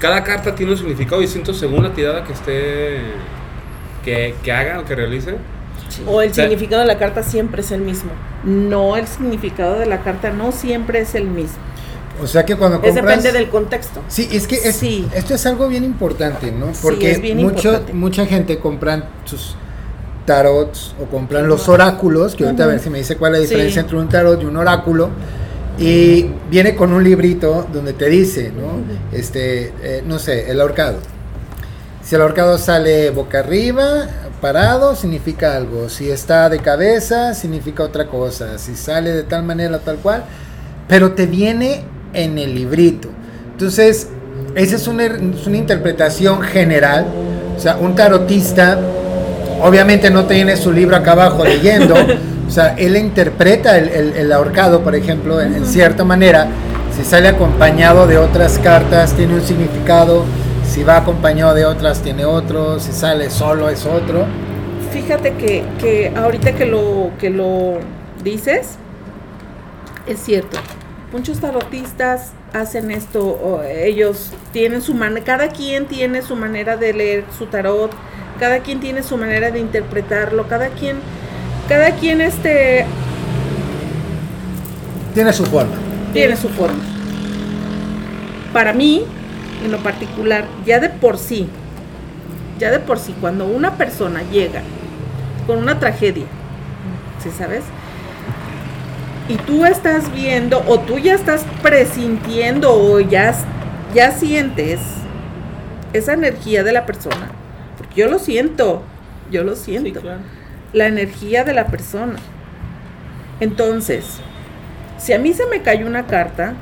cada 0.04 0.22
carta 0.22 0.54
tiene 0.54 0.72
un 0.72 0.76
significado 0.78 1.22
distinto 1.22 1.54
según 1.54 1.82
la 1.82 1.94
tirada 1.94 2.24
que 2.24 2.34
esté. 2.34 2.98
que, 4.04 4.34
que 4.42 4.52
haga 4.52 4.80
o 4.80 4.84
que 4.84 4.94
realice. 4.94 5.34
O 6.06 6.20
el 6.20 6.30
O 6.30 6.34
sea- 6.34 6.44
significado 6.44 6.82
de 6.82 6.86
la 6.88 6.98
carta 6.98 7.22
siempre 7.22 7.62
es 7.62 7.70
el 7.70 7.80
mismo. 7.80 8.10
No, 8.44 8.96
el 8.98 9.06
significado 9.06 9.78
de 9.78 9.86
la 9.86 10.00
carta 10.02 10.30
no 10.30 10.52
siempre 10.52 11.00
es 11.00 11.14
el 11.14 11.24
mismo. 11.24 11.56
O 12.22 12.26
sea 12.26 12.44
que 12.44 12.54
cuando 12.56 12.76
Es 12.82 12.82
compras... 12.94 13.22
depende 13.22 13.32
del 13.38 13.48
contexto. 13.48 14.02
Sí, 14.08 14.28
es 14.30 14.46
que 14.46 14.56
es- 14.56 14.76
Sí. 14.76 15.08
esto 15.14 15.32
es 15.34 15.46
algo 15.46 15.68
bien 15.68 15.84
importante, 15.84 16.52
¿no? 16.52 16.74
Sí, 16.74 16.80
Porque 16.82 17.12
es 17.12 17.20
bien 17.22 17.38
mucho, 17.38 17.68
importante. 17.68 17.92
mucha 17.94 18.26
gente 18.26 18.58
compran 18.58 19.06
sus 19.24 19.56
tarots 20.26 20.94
o 21.00 21.06
compran 21.06 21.48
los 21.48 21.66
oráculos, 21.68 22.34
que 22.34 22.44
ahorita 22.44 22.64
a 22.64 22.66
ver 22.66 22.80
si 22.80 22.90
me 22.90 22.98
dice 22.98 23.16
cuál 23.16 23.34
es 23.36 23.40
la 23.40 23.46
Sí. 23.46 23.50
diferencia 23.54 23.80
entre 23.80 23.96
un 23.96 24.08
tarot 24.10 24.42
y 24.42 24.44
un 24.44 24.56
oráculo. 24.58 25.08
Y 25.78 26.30
viene 26.50 26.76
con 26.76 26.92
un 26.92 27.02
librito 27.02 27.66
donde 27.72 27.92
te 27.94 28.08
dice, 28.08 28.52
¿no? 28.56 28.80
Este, 29.16 29.72
eh, 29.82 30.02
no 30.06 30.18
sé, 30.18 30.50
el 30.50 30.60
ahorcado. 30.60 30.98
Si 32.02 32.14
el 32.14 32.20
ahorcado 32.20 32.58
sale 32.58 33.10
boca 33.10 33.40
arriba, 33.40 34.06
parado, 34.40 34.94
significa 34.94 35.56
algo. 35.56 35.88
Si 35.88 36.10
está 36.10 36.48
de 36.48 36.58
cabeza, 36.58 37.34
significa 37.34 37.82
otra 37.82 38.06
cosa. 38.06 38.58
Si 38.58 38.76
sale 38.76 39.10
de 39.10 39.22
tal 39.22 39.42
manera, 39.42 39.78
tal 39.78 39.96
cual. 39.96 40.24
Pero 40.86 41.12
te 41.12 41.26
viene 41.26 41.82
en 42.12 42.38
el 42.38 42.54
librito. 42.54 43.08
Entonces, 43.52 44.08
esa 44.54 44.76
es 44.76 44.86
una, 44.86 45.06
es 45.06 45.46
una 45.46 45.56
interpretación 45.56 46.42
general. 46.42 47.06
O 47.56 47.60
sea, 47.60 47.76
un 47.76 47.94
tarotista 47.94 48.78
obviamente 49.62 50.10
no 50.10 50.26
tiene 50.26 50.56
su 50.56 50.72
libro 50.72 50.96
acá 50.96 51.12
abajo 51.12 51.44
leyendo. 51.44 51.94
O 52.46 52.50
sea, 52.50 52.74
él 52.76 52.96
interpreta 52.96 53.78
el, 53.78 53.88
el- 53.88 54.16
el 54.16 54.32
ahorcado, 54.32 54.82
por 54.82 54.94
ejemplo, 54.94 55.40
en, 55.40 55.54
en 55.54 55.66
cierta 55.66 56.04
manera. 56.04 56.46
Si 56.96 57.04
sale 57.04 57.28
acompañado 57.28 58.06
de 58.06 58.18
otras 58.18 58.58
cartas, 58.58 59.14
tiene 59.14 59.34
un 59.34 59.42
significado. 59.42 60.24
Si 60.66 60.82
va 60.84 60.98
acompañado 60.98 61.54
de 61.54 61.64
otras, 61.66 62.00
tiene 62.02 62.24
otro. 62.24 62.78
Si 62.78 62.92
sale 62.92 63.30
solo, 63.30 63.68
es 63.68 63.84
otro. 63.86 64.26
Fíjate 64.92 65.32
que, 65.34 65.64
que 65.80 66.12
ahorita 66.16 66.52
que 66.52 66.66
lo, 66.66 67.10
que 67.18 67.30
lo 67.30 67.78
dices, 68.22 68.76
es 70.06 70.20
cierto. 70.20 70.58
Muchos 71.12 71.40
tarotistas 71.40 72.32
hacen 72.52 72.90
esto, 72.90 73.20
o 73.24 73.62
ellos 73.62 74.30
tienen 74.52 74.82
su 74.82 74.94
manera, 74.94 75.24
cada 75.24 75.48
quien 75.48 75.86
tiene 75.86 76.22
su 76.22 76.36
manera 76.36 76.76
de 76.76 76.92
leer 76.92 77.24
su 77.36 77.46
tarot, 77.46 77.90
cada 78.38 78.60
quien 78.60 78.80
tiene 78.80 79.02
su 79.02 79.16
manera 79.16 79.50
de 79.50 79.58
interpretarlo, 79.60 80.46
cada 80.48 80.68
quien, 80.68 80.96
cada 81.68 81.92
quien 81.92 82.20
este 82.20 82.84
Tiene 85.14 85.32
su 85.32 85.44
forma. 85.46 85.72
tiene 86.12 86.36
su 86.36 86.48
forma. 86.48 86.82
Para 88.52 88.72
mí, 88.72 89.04
en 89.64 89.70
lo 89.72 89.78
particular, 89.78 90.44
ya 90.64 90.78
de 90.80 90.88
por 90.88 91.18
sí, 91.18 91.48
ya 92.58 92.70
de 92.70 92.78
por 92.78 92.98
sí, 92.98 93.14
cuando 93.20 93.46
una 93.46 93.72
persona 93.76 94.22
llega 94.30 94.62
con 95.46 95.58
una 95.58 95.78
tragedia, 95.78 96.26
¿sí 97.22 97.30
sabes? 97.36 97.64
Y 99.28 99.36
tú 99.36 99.64
estás 99.64 100.12
viendo, 100.12 100.62
o 100.68 100.78
tú 100.80 100.98
ya 100.98 101.14
estás 101.14 101.44
presintiendo, 101.62 102.72
o 102.74 103.00
ya, 103.00 103.34
ya 103.94 104.12
sientes 104.12 104.80
esa 105.92 106.12
energía 106.12 106.62
de 106.62 106.72
la 106.72 106.84
persona. 106.86 107.30
Porque 107.78 108.02
yo 108.02 108.08
lo 108.08 108.18
siento, 108.18 108.82
yo 109.30 109.42
lo 109.42 109.56
siento 109.56 109.88
Sí, 109.88 109.92
claro. 110.02 110.20
La 110.74 110.86
energía 110.86 111.44
de 111.44 111.54
la 111.54 111.68
persona. 111.68 112.16
Entonces, 113.40 114.18
si 114.98 115.12
a 115.12 115.18
mí 115.18 115.32
se 115.32 115.46
me 115.46 115.62
cayó 115.62 115.86
una 115.86 116.06
carta, 116.06 116.54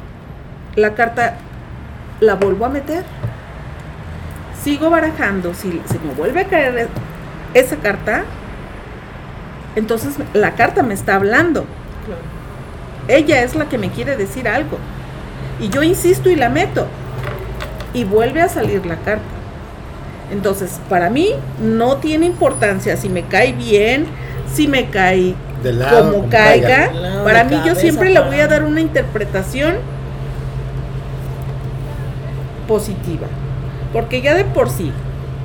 la 0.77 0.95
carta 0.95 1.35
la 2.21 2.35
vuelvo 2.35 2.67
a 2.67 2.69
meter. 2.69 3.05
Sigo 4.63 4.91
barajando. 4.91 5.55
Si 5.55 5.81
se 5.87 5.99
me 5.99 6.15
vuelve 6.15 6.43
a 6.43 6.47
caer 6.47 6.89
esa 7.55 7.77
carta, 7.77 8.25
entonces 9.75 10.15
la 10.35 10.53
carta 10.53 10.83
me 10.83 10.95
está 10.95 11.17
hablando. 11.17 11.65
Claro. 12.07 12.21
Ella 13.09 13.43
es 13.43 13.55
la 13.57 13.69
que 13.69 13.79
me 13.79 13.91
quiere 13.91 14.17
decir 14.17 14.47
algo. 14.47 14.79
Y 15.59 15.69
yo 15.71 15.83
insisto 15.83 16.31
y 16.31 16.37
la 16.37 16.49
meto. 16.49 16.87
Y 17.95 18.05
vuelve 18.05 18.43
a 18.43 18.49
salir 18.49 18.87
la 18.87 18.97
carta. 18.97 19.32
Entonces, 20.31 20.81
para 20.89 21.11
mí 21.11 21.31
no 21.61 21.99
tiene 21.99 22.27
importancia 22.27 22.97
si 22.97 23.09
me 23.09 23.25
cae 23.25 23.53
bien, 23.53 24.07
si 24.53 24.69
me 24.69 24.89
cae 24.91 25.35
De 25.63 25.73
lado, 25.73 26.13
como 26.13 26.13
como 26.13 26.29
caiga. 26.31 26.69
caiga. 26.69 26.89
De 26.93 27.01
lado, 27.01 27.25
Para 27.25 27.45
de 27.45 27.57
mí 27.57 27.63
yo 27.67 27.75
siempre 27.75 28.11
le 28.11 28.21
voy 28.21 28.41
a 28.41 28.49
dar 28.49 28.65
una 28.65 28.81
interpretación 28.81 29.77
positiva. 32.67 33.27
Porque 33.93 34.23
ya 34.23 34.35
de 34.35 34.45
por 34.45 34.71
sí, 34.71 34.93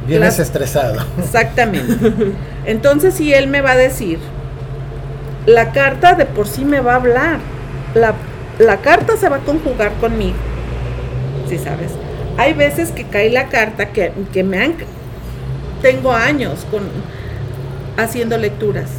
Vienes 0.08 0.40
estresado. 0.40 1.02
Exactamente. 1.18 2.14
Entonces, 2.66 3.14
si 3.14 3.34
él 3.34 3.48
me 3.48 3.60
va 3.62 3.72
a 3.72 3.78
decir, 3.78 4.20
la 5.46 5.72
carta 5.74 6.14
de 6.14 6.26
por 6.26 6.48
sí 6.48 6.64
me 6.64 6.80
va 6.80 6.94
a 6.94 6.96
hablar. 6.96 7.40
La, 7.94 8.14
la 8.58 8.78
carta 8.78 9.18
se 9.18 9.28
va 9.28 9.38
a 9.38 9.40
conjugar 9.40 9.94
conmigo. 9.96 10.38
Si 11.50 11.58
sabes. 11.58 11.92
Hay 12.38 12.54
veces 12.54 12.92
que 12.92 13.04
cae 13.06 13.30
la 13.30 13.48
carta 13.50 13.88
que, 13.92 14.12
que 14.34 14.44
me 14.44 14.60
han. 14.60 14.76
Tengo 15.82 16.12
años 16.14 16.66
con 16.72 16.84
haciendo 17.98 18.38
lecturas. 18.38 18.90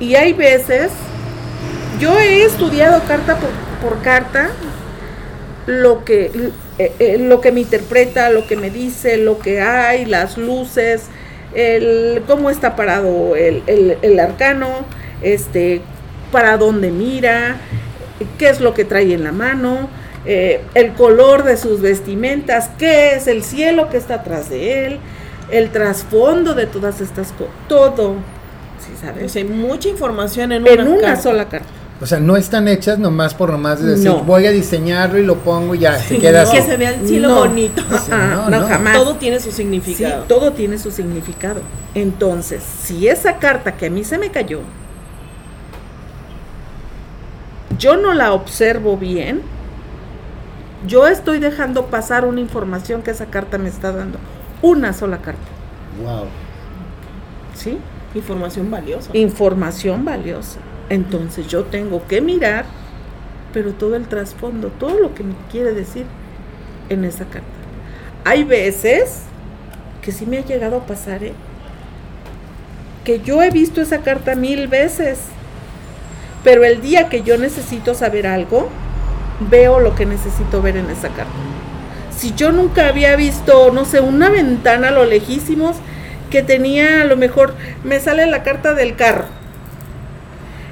Y 0.00 0.14
hay 0.14 0.32
veces. 0.32 0.90
Yo 2.00 2.18
he 2.18 2.42
estudiado 2.44 3.02
carta 3.04 3.36
por, 3.80 4.02
carta. 4.02 4.50
lo 5.66 6.04
que, 6.04 6.30
eh, 6.78 6.92
eh, 6.98 7.16
lo 7.18 7.40
que 7.40 7.50
me 7.52 7.60
interpreta, 7.60 8.30
lo 8.30 8.46
que 8.46 8.56
me 8.56 8.70
dice, 8.70 9.16
lo 9.16 9.38
que 9.38 9.60
hay, 9.60 10.04
las 10.04 10.36
luces, 10.38 11.04
el, 11.54 12.22
cómo 12.26 12.50
está 12.50 12.76
parado 12.76 13.34
el, 13.34 13.62
el- 13.66 13.98
el 14.02 14.20
arcano, 14.20 14.68
este, 15.22 15.80
para 16.30 16.56
dónde 16.56 16.90
mira, 16.90 17.56
qué 18.38 18.48
es 18.50 18.60
lo 18.60 18.74
que 18.74 18.84
trae 18.84 19.12
en 19.14 19.24
la 19.24 19.32
mano, 19.32 19.88
eh, 20.26 20.60
el 20.74 20.92
color 20.94 21.44
de 21.44 21.56
sus 21.56 21.80
vestimentas, 21.80 22.70
qué 22.78 23.14
es 23.14 23.26
el 23.26 23.42
cielo 23.44 23.88
que 23.88 23.96
está 23.96 24.14
atrás 24.16 24.50
de 24.50 24.86
él, 24.86 24.98
el 25.50 25.70
trasfondo 25.70 26.54
de 26.54 26.66
todas 26.66 27.00
estas 27.00 27.32
cosas, 27.32 27.52
todo, 27.68 28.14
¿sí 28.84 28.92
sabes? 29.00 29.24
O 29.24 29.28
sea, 29.28 29.44
mucha 29.44 29.88
información 29.88 30.52
en, 30.52 30.66
en 30.66 30.80
una, 30.80 30.90
una 30.90 31.00
carta. 31.00 31.22
sola 31.22 31.48
carta. 31.48 31.68
O 31.98 32.04
sea, 32.04 32.20
no 32.20 32.36
están 32.36 32.68
hechas 32.68 32.98
nomás 32.98 33.32
por 33.32 33.48
nomás 33.50 33.80
de 33.82 33.92
decir, 33.92 34.10
No. 34.10 34.18
voy 34.24 34.44
a 34.44 34.50
diseñarlo 34.50 35.18
y 35.18 35.24
lo 35.24 35.36
pongo 35.36 35.74
y 35.74 35.78
ya, 35.78 35.98
se 35.98 36.18
queda 36.18 36.44
que 36.50 36.58
así. 36.58 36.68
se 36.70 36.76
vea 36.76 36.90
el 36.90 37.08
cielo 37.08 37.28
No. 37.28 37.34
bonito. 37.36 37.82
Sí, 38.04 38.10
no, 38.10 38.50
no, 38.50 38.60
no. 38.60 38.66
jamás. 38.68 38.92
Todo 38.98 39.14
tiene 39.14 39.40
su 39.40 39.50
Sí, 39.50 39.56
significado. 39.58 40.24
todo 40.24 40.52
tiene 40.52 40.76
su 40.78 40.90
significado. 40.90 41.62
Entonces, 41.94 42.62
si 42.62 43.08
esa 43.08 43.38
carta 43.38 43.76
que 43.78 43.86
a 43.86 43.90
mí 43.90 44.04
se 44.04 44.18
me 44.18 44.30
cayó, 44.30 44.60
yo 47.78 47.96
no 47.96 48.12
la 48.14 48.32
observo 48.32 48.96
bien, 48.96 49.40
yo 50.86 51.06
estoy 51.06 51.38
dejando 51.38 51.86
pasar 51.86 52.24
una 52.24 52.40
información 52.40 53.02
que 53.02 53.10
esa 53.10 53.26
carta 53.26 53.58
me 53.58 53.68
está 53.68 53.92
dando. 53.92 54.18
Una 54.62 54.92
sola 54.92 55.18
carta. 55.18 55.40
Wow. 56.02 56.26
¿Sí? 57.54 57.78
Información 58.14 58.70
valiosa. 58.70 59.10
Información 59.14 60.04
valiosa. 60.04 60.58
Entonces 60.88 61.46
yo 61.48 61.64
tengo 61.64 62.06
que 62.06 62.20
mirar, 62.20 62.64
pero 63.52 63.72
todo 63.72 63.96
el 63.96 64.06
trasfondo, 64.06 64.68
todo 64.68 64.98
lo 64.98 65.14
que 65.14 65.22
me 65.22 65.34
quiere 65.50 65.72
decir 65.72 66.06
en 66.88 67.04
esa 67.04 67.24
carta. 67.24 67.46
Hay 68.24 68.44
veces 68.44 69.22
que 70.02 70.12
sí 70.12 70.26
me 70.26 70.38
ha 70.38 70.44
llegado 70.44 70.76
a 70.76 70.86
pasar, 70.86 71.24
¿eh? 71.24 71.32
que 73.04 73.20
yo 73.20 73.40
he 73.42 73.50
visto 73.50 73.80
esa 73.80 73.98
carta 73.98 74.34
mil 74.34 74.66
veces, 74.66 75.20
pero 76.42 76.64
el 76.64 76.80
día 76.80 77.08
que 77.08 77.22
yo 77.22 77.38
necesito 77.38 77.94
saber 77.94 78.26
algo, 78.26 78.68
veo 79.40 79.80
lo 79.80 79.94
que 79.94 80.06
necesito 80.06 80.62
ver 80.62 80.76
en 80.76 80.90
esa 80.90 81.08
carta. 81.10 81.32
Si 82.10 82.34
yo 82.34 82.52
nunca 82.52 82.88
había 82.88 83.16
visto, 83.16 83.70
no 83.72 83.84
sé, 83.84 84.00
una 84.00 84.30
ventana 84.30 84.88
a 84.88 84.90
lo 84.92 85.04
lejísimos 85.04 85.76
que 86.30 86.42
tenía 86.42 87.02
a 87.02 87.04
lo 87.04 87.16
mejor, 87.16 87.54
me 87.84 88.00
sale 88.00 88.26
la 88.26 88.42
carta 88.42 88.74
del 88.74 88.96
carro. 88.96 89.26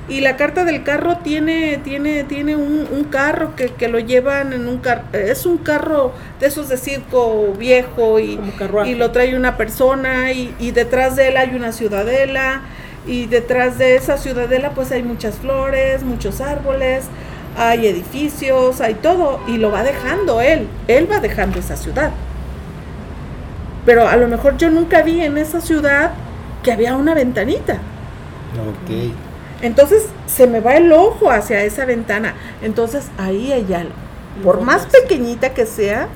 Y 0.07 0.20
la 0.20 0.37
carta 0.37 0.64
del 0.64 0.83
carro 0.83 1.18
tiene, 1.18 1.79
tiene, 1.79 2.24
tiene 2.24 2.57
un, 2.57 2.87
un 2.90 3.05
carro 3.05 3.57
que, 3.57 3.68
que 3.68 3.88
lo 3.88 3.98
llevan 3.98 4.53
en 4.53 4.68
un 4.68 4.79
carro, 4.79 5.05
es 5.12 5.46
un 5.46 5.57
carro 5.57 6.12
de 6.40 6.46
esos 6.46 6.68
de 6.68 6.77
circo 6.77 7.55
viejo 7.59 8.20
y, 8.20 8.38
y 8.85 8.94
lo 8.96 9.12
trae 9.12 9.35
una 9.35 9.57
persona 9.57 10.33
y, 10.33 10.55
y 10.59 10.72
detrás 10.72 11.16
de 11.16 11.29
él 11.29 11.38
hay 11.38 11.55
una 11.55 11.72
ciudadela 11.72 12.61
y 13.07 13.27
detrás 13.27 13.79
de 13.79 13.96
esa 13.96 14.18
ciudadela 14.18 14.72
pues 14.72 14.92
hay 14.92 15.03
muchas 15.03 15.37
flores, 15.37 16.03
muchos 16.03 16.42
árboles, 16.42 17.07
hay 17.56 17.86
edificios, 17.86 18.80
hay 18.80 18.94
todo 18.94 19.40
y 19.46 19.58
lo 19.58 19.70
va 19.70 19.82
dejando 19.82 20.40
él, 20.40 20.68
él 20.88 21.08
va 21.10 21.20
dejando 21.20 21.58
esa 21.58 21.76
ciudad. 21.76 22.10
Pero 23.86 24.08
a 24.08 24.16
lo 24.16 24.28
mejor 24.28 24.56
yo 24.56 24.70
nunca 24.70 25.02
vi 25.02 25.20
en 25.20 25.38
esa 25.38 25.60
ciudad 25.60 26.12
que 26.62 26.72
había 26.72 26.96
una 26.96 27.14
ventanita. 27.14 27.74
Ok. 27.74 29.12
Entonces 29.62 30.06
se 30.26 30.46
me 30.46 30.60
va 30.60 30.76
el 30.76 30.92
ojo 30.92 31.30
hacia 31.30 31.62
esa 31.62 31.84
ventana. 31.84 32.34
Entonces 32.62 33.08
ahí 33.18 33.52
hay 33.52 33.72
algo. 33.74 33.94
Por 34.42 34.62
más 34.62 34.86
pequeñita 34.86 35.54
que 35.54 35.66
sea, 35.66 36.08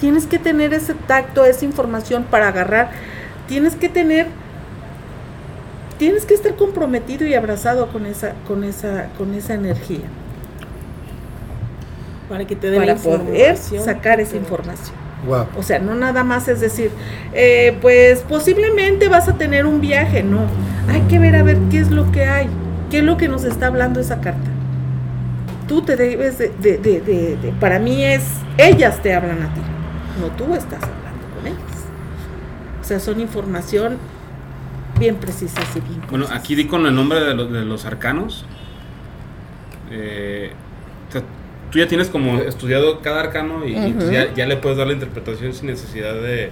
tienes 0.00 0.26
que 0.26 0.38
tener 0.38 0.74
ese 0.74 0.94
tacto, 0.94 1.44
esa 1.44 1.64
información 1.64 2.24
para 2.24 2.48
agarrar. 2.48 2.90
Tienes 3.46 3.76
que 3.76 3.88
tener, 3.88 4.26
tienes 5.98 6.24
que 6.24 6.34
estar 6.34 6.56
comprometido 6.56 7.26
y 7.26 7.34
abrazado 7.34 7.88
con 7.92 8.06
esa, 8.06 8.32
con 8.48 8.64
esa, 8.64 9.08
con 9.18 9.34
esa 9.34 9.54
energía 9.54 10.06
para 12.28 12.44
que 12.46 12.56
te 12.56 12.70
den 12.70 12.80
para 12.82 12.94
la 12.94 12.98
poder 13.00 13.56
sacar 13.56 14.20
esa 14.20 14.36
información. 14.36 14.96
Wow. 15.26 15.46
O 15.56 15.62
sea, 15.62 15.78
no 15.78 15.94
nada 15.94 16.22
más 16.24 16.46
es 16.48 16.60
decir, 16.60 16.90
eh, 17.32 17.76
pues 17.80 18.20
posiblemente 18.22 19.08
vas 19.08 19.28
a 19.28 19.34
tener 19.34 19.66
un 19.66 19.80
viaje, 19.80 20.22
no. 20.22 20.40
Hay 20.88 21.00
que 21.02 21.18
ver 21.18 21.34
a 21.36 21.42
ver 21.42 21.56
qué 21.70 21.78
es 21.78 21.90
lo 21.90 22.10
que 22.12 22.24
hay, 22.26 22.48
qué 22.90 22.98
es 22.98 23.04
lo 23.04 23.16
que 23.16 23.26
nos 23.28 23.44
está 23.44 23.66
hablando 23.68 23.98
esa 24.00 24.20
carta. 24.20 24.50
Tú 25.66 25.82
te 25.82 25.96
debes 25.96 26.38
de, 26.38 26.50
de- 26.60 26.78
de- 26.78 27.00
de- 27.00 27.36
de- 27.36 27.52
para 27.58 27.78
mí 27.80 28.04
es, 28.04 28.22
ellas 28.56 29.02
te 29.02 29.14
hablan 29.14 29.42
a 29.42 29.52
ti, 29.54 29.60
no 30.20 30.28
tú 30.36 30.54
estás 30.54 30.80
hablando 30.82 31.26
con 31.36 31.46
ellas. 31.46 31.84
O 32.80 32.84
sea, 32.84 33.00
son 33.00 33.18
información 33.20 33.98
bien 35.00 35.16
precisa 35.16 35.60
y 35.74 35.80
bien 35.80 36.02
Bueno, 36.08 36.26
aquí 36.32 36.54
di 36.54 36.66
con 36.66 36.86
el 36.86 36.94
nombre 36.94 37.18
de, 37.20 37.34
los- 37.34 37.52
de 37.52 37.64
los 37.64 37.84
arcanos. 37.84 38.46
Eh, 39.90 40.52
o 41.08 41.12
sea, 41.12 41.22
tú 41.76 41.80
ya 41.80 41.88
tienes 41.88 42.08
como 42.08 42.38
estudiado 42.38 43.00
cada 43.02 43.20
arcano 43.20 43.66
y, 43.66 43.72
y 43.76 43.94
Ujú. 43.94 44.10
ya, 44.10 44.32
ya 44.34 44.46
le 44.46 44.56
puedes 44.56 44.78
dar 44.78 44.86
la 44.86 44.94
interpretación 44.94 45.52
sin 45.52 45.66
necesidad 45.66 46.14
de, 46.14 46.50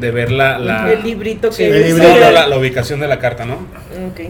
de 0.00 0.10
ver 0.10 0.32
la, 0.32 0.58
la, 0.58 0.92
el 0.92 1.04
librito 1.04 1.50
que 1.50 1.54
Sí, 1.54 1.62
el 1.62 1.86
librito. 1.86 2.08
no, 2.08 2.30
la, 2.32 2.48
la 2.48 2.58
ubicación 2.58 2.98
de 2.98 3.06
la 3.06 3.20
carta, 3.20 3.44
¿no? 3.44 3.54
Ok. 3.54 4.20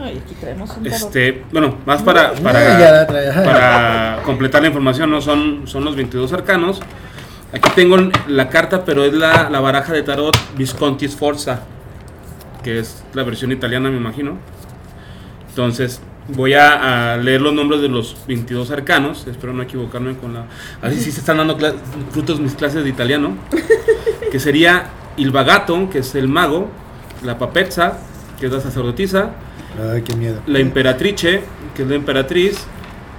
Ay, 0.00 0.20
aquí 0.24 0.34
traemos 0.40 0.76
un 0.76 0.84
Este, 0.84 1.44
bueno, 1.52 1.78
más 1.86 2.02
para, 2.02 2.32
para, 2.32 3.04
la 3.04 3.06
para 3.44 4.22
completar 4.24 4.62
la 4.62 4.66
información, 4.68 5.08
¿no? 5.12 5.20
Son, 5.20 5.62
son 5.68 5.84
los 5.84 5.94
22 5.94 6.32
arcanos. 6.32 6.80
Aquí 7.52 7.70
tengo 7.76 7.96
la 8.26 8.48
carta, 8.48 8.84
pero 8.84 9.04
es 9.04 9.12
la, 9.14 9.48
la 9.48 9.60
baraja 9.60 9.92
de 9.92 10.02
tarot 10.02 10.36
Visconti 10.56 11.06
Sforza, 11.06 11.60
que 12.64 12.80
es 12.80 13.04
la 13.12 13.22
versión 13.22 13.52
italiana, 13.52 13.90
me 13.90 13.96
imagino. 13.96 14.38
Entonces, 15.50 16.00
voy 16.28 16.54
a, 16.54 17.12
a 17.12 17.16
leer 17.16 17.40
los 17.40 17.52
nombres 17.52 17.80
de 17.80 17.88
los 17.88 18.16
22 18.26 18.70
arcanos. 18.70 19.26
Espero 19.26 19.52
no 19.52 19.62
equivocarme 19.62 20.16
con 20.16 20.34
la. 20.34 20.46
Así 20.82 21.00
sí 21.00 21.12
se 21.12 21.20
están 21.20 21.36
dando 21.38 21.56
cla- 21.58 21.74
frutos 22.10 22.40
mis 22.40 22.54
clases 22.54 22.84
de 22.84 22.90
italiano. 22.90 23.36
Que 24.30 24.40
sería 24.40 24.86
Il 25.16 25.30
Vagato, 25.30 25.88
que 25.90 25.98
es 26.00 26.14
el 26.16 26.26
mago. 26.26 26.68
La 27.22 27.38
Papezza, 27.38 27.98
que 28.40 28.46
es 28.46 28.52
la 28.52 28.60
sacerdotisa 28.60 29.30
Ay, 29.92 30.02
qué 30.02 30.16
miedo. 30.16 30.40
la 30.48 30.58
imperatrice, 30.58 31.42
que 31.76 31.82
es 31.84 31.88
la 31.88 31.94
emperatriz, 31.94 32.58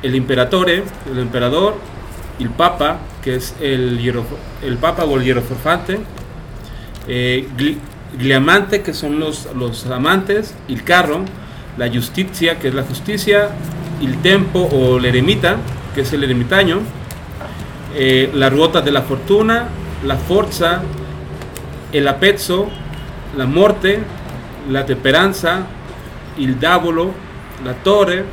el 0.04 0.14
imperatore, 0.14 0.84
el 1.10 1.20
emperador, 1.20 1.76
el 2.40 2.50
papa, 2.50 2.98
que 3.24 3.36
es 3.36 3.56
el, 3.62 4.00
hierofo- 4.00 4.38
el 4.62 4.76
papa 4.78 5.06
o 5.06 5.16
el 5.18 5.24
hierofante, 5.24 6.00
eh, 7.08 7.48
gli- 7.58 7.78
gliamante, 8.18 8.82
que 8.82 8.94
son 8.94 9.20
los, 9.20 9.48
los 9.56 9.86
amantes, 9.88 10.54
el 10.68 10.84
carro, 10.84 11.22
la 11.78 11.90
justicia, 11.90 12.60
que 12.60 12.70
es 12.70 12.74
la 12.74 12.84
justicia, 12.84 13.50
el 14.02 14.18
tempo 14.22 14.60
o 14.60 14.98
el 14.98 15.06
eremita, 15.06 15.58
que 15.94 16.02
es 16.02 16.14
el 16.14 16.24
eremitaño, 16.24 16.80
eh, 17.96 18.30
la 18.34 18.50
ruota 18.50 18.82
de 18.82 18.92
la 18.92 19.02
fortuna, 19.02 19.70
la 20.06 20.16
forza, 20.18 20.82
el 21.92 22.08
apezzo, 22.08 22.70
la 23.38 23.46
morte, 23.46 24.00
la 24.70 24.86
temperanza, 24.86 25.66
il 26.38 26.56
davolo, 26.56 27.14
la 27.64 27.74
torre, 27.74 28.26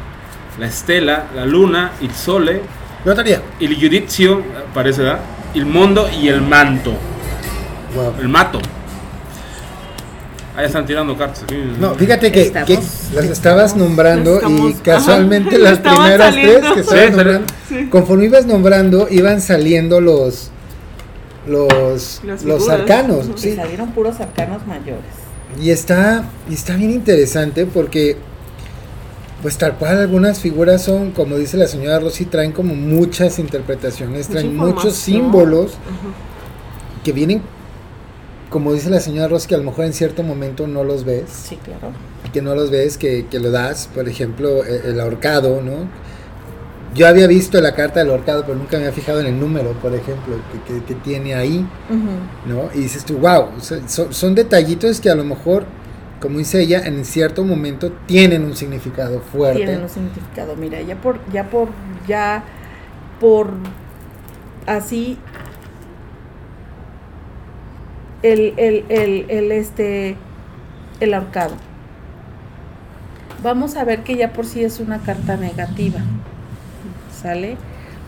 la 0.58 0.66
estela, 0.66 1.26
la 1.34 1.44
luna, 1.44 1.92
il 2.00 2.12
sole, 2.12 2.62
il 3.60 3.76
giudizio, 3.76 4.42
parece, 4.72 5.02
¿verdad? 5.02 5.20
El 5.54 5.66
mundo 5.66 6.08
y 6.20 6.28
el 6.28 6.40
manto, 6.40 6.94
Wow. 7.94 8.14
el 8.20 8.28
mato. 8.28 8.58
Ahí 10.54 10.66
están 10.66 10.84
tirando 10.84 11.16
cartas 11.16 11.44
aquí. 11.44 11.56
No, 11.80 11.94
fíjate 11.94 12.30
que, 12.30 12.42
Estamos- 12.42 12.66
que 12.68 12.78
las 13.14 13.24
estabas 13.26 13.74
nombrando 13.76 14.34
Estamos- 14.36 14.70
y 14.70 14.74
casualmente 14.74 15.48
ajá, 15.56 15.64
las 15.64 15.72
estaban 15.78 15.98
primeras 16.00 16.34
saliendo. 16.34 16.52
tres 16.60 16.68
que 16.68 16.74
Sí, 16.74 16.80
estabas 16.80 17.00
sale- 17.04 17.10
nombrando, 17.16 17.90
conforme 17.90 18.24
ibas 18.26 18.46
nombrando, 18.46 19.06
iban 19.10 19.40
saliendo 19.40 20.00
los 20.00 20.50
los, 21.46 22.20
los 22.44 22.68
arcanos, 22.68 23.28
sí. 23.34 23.56
salieron 23.56 23.90
puros 23.92 24.20
arcanos 24.20 24.64
mayores. 24.66 25.02
Y 25.60 25.70
está, 25.70 26.24
y 26.48 26.54
está 26.54 26.76
bien 26.76 26.92
interesante 26.92 27.66
porque, 27.66 28.16
pues 29.42 29.58
tal 29.58 29.74
cual 29.74 29.98
algunas 29.98 30.38
figuras 30.38 30.82
son, 30.82 31.10
como 31.10 31.36
dice 31.36 31.56
la 31.56 31.66
señora 31.66 31.98
Rosy, 31.98 32.26
traen 32.26 32.52
como 32.52 32.74
muchas 32.76 33.40
interpretaciones, 33.40 34.28
traen 34.28 34.56
muchos 34.56 34.94
símbolos 34.94 35.72
que 37.02 37.10
vienen, 37.12 37.42
como 38.52 38.72
dice 38.72 38.88
la 38.90 39.00
señora 39.00 39.26
Rosy, 39.26 39.48
que 39.48 39.56
a 39.56 39.58
lo 39.58 39.64
mejor 39.64 39.86
en 39.86 39.92
cierto 39.94 40.22
momento 40.22 40.68
no 40.68 40.84
los 40.84 41.04
ves. 41.04 41.24
Sí, 41.28 41.56
claro. 41.56 41.88
que 42.32 42.40
no 42.40 42.54
los 42.54 42.70
ves, 42.70 42.96
que, 42.98 43.26
que 43.28 43.40
lo 43.40 43.50
das, 43.50 43.88
por 43.92 44.08
ejemplo, 44.08 44.64
e- 44.64 44.90
el, 44.90 45.00
ahorcado, 45.00 45.60
¿no? 45.60 45.88
Yo 46.94 47.08
había 47.08 47.26
visto 47.26 47.60
la 47.60 47.74
carta 47.74 48.00
del 48.00 48.10
ahorcado, 48.10 48.42
pero 48.42 48.54
nunca 48.56 48.76
me 48.76 48.84
había 48.84 48.92
fijado 48.94 49.20
en 49.20 49.26
el 49.26 49.40
número, 49.40 49.72
por 49.80 49.94
ejemplo, 49.94 50.36
que, 50.66 50.74
que- 50.74 50.84
que 50.84 50.94
tiene 50.96 51.34
ahí, 51.34 51.66
¿no? 52.46 52.68
Y 52.74 52.82
dices 52.82 53.04
tú, 53.04 53.18
wow, 53.18 53.48
son, 53.60 54.12
son 54.14 54.34
detallitos 54.34 55.00
que 55.00 55.08
a 55.10 55.14
lo 55.14 55.24
mejor, 55.24 55.64
como 56.20 56.38
dice 56.38 56.60
ella, 56.60 56.82
en 56.86 57.04
cierto 57.04 57.44
momento 57.44 57.90
tienen 58.06 58.44
un 58.44 58.54
significado 58.54 59.20
fuerte. 59.20 59.64
Tienen 59.64 59.82
un 59.82 59.88
significado. 59.88 60.54
Mira, 60.56 60.80
ya 60.82 60.96
por, 61.00 61.18
ya 61.32 61.48
por, 61.50 61.68
ya 62.06 62.44
por 63.20 63.50
así 64.66 65.18
el, 68.22 68.54
el, 68.56 68.84
el, 68.88 69.26
el, 69.28 69.52
este 69.52 70.16
el 71.00 71.14
ahorcado. 71.14 71.54
Vamos 73.42 73.76
a 73.76 73.84
ver 73.84 74.04
que 74.04 74.16
ya 74.16 74.32
por 74.32 74.46
sí 74.46 74.62
es 74.62 74.78
una 74.78 74.98
carta 74.98 75.36
negativa. 75.36 76.00
¿Sale? 77.12 77.56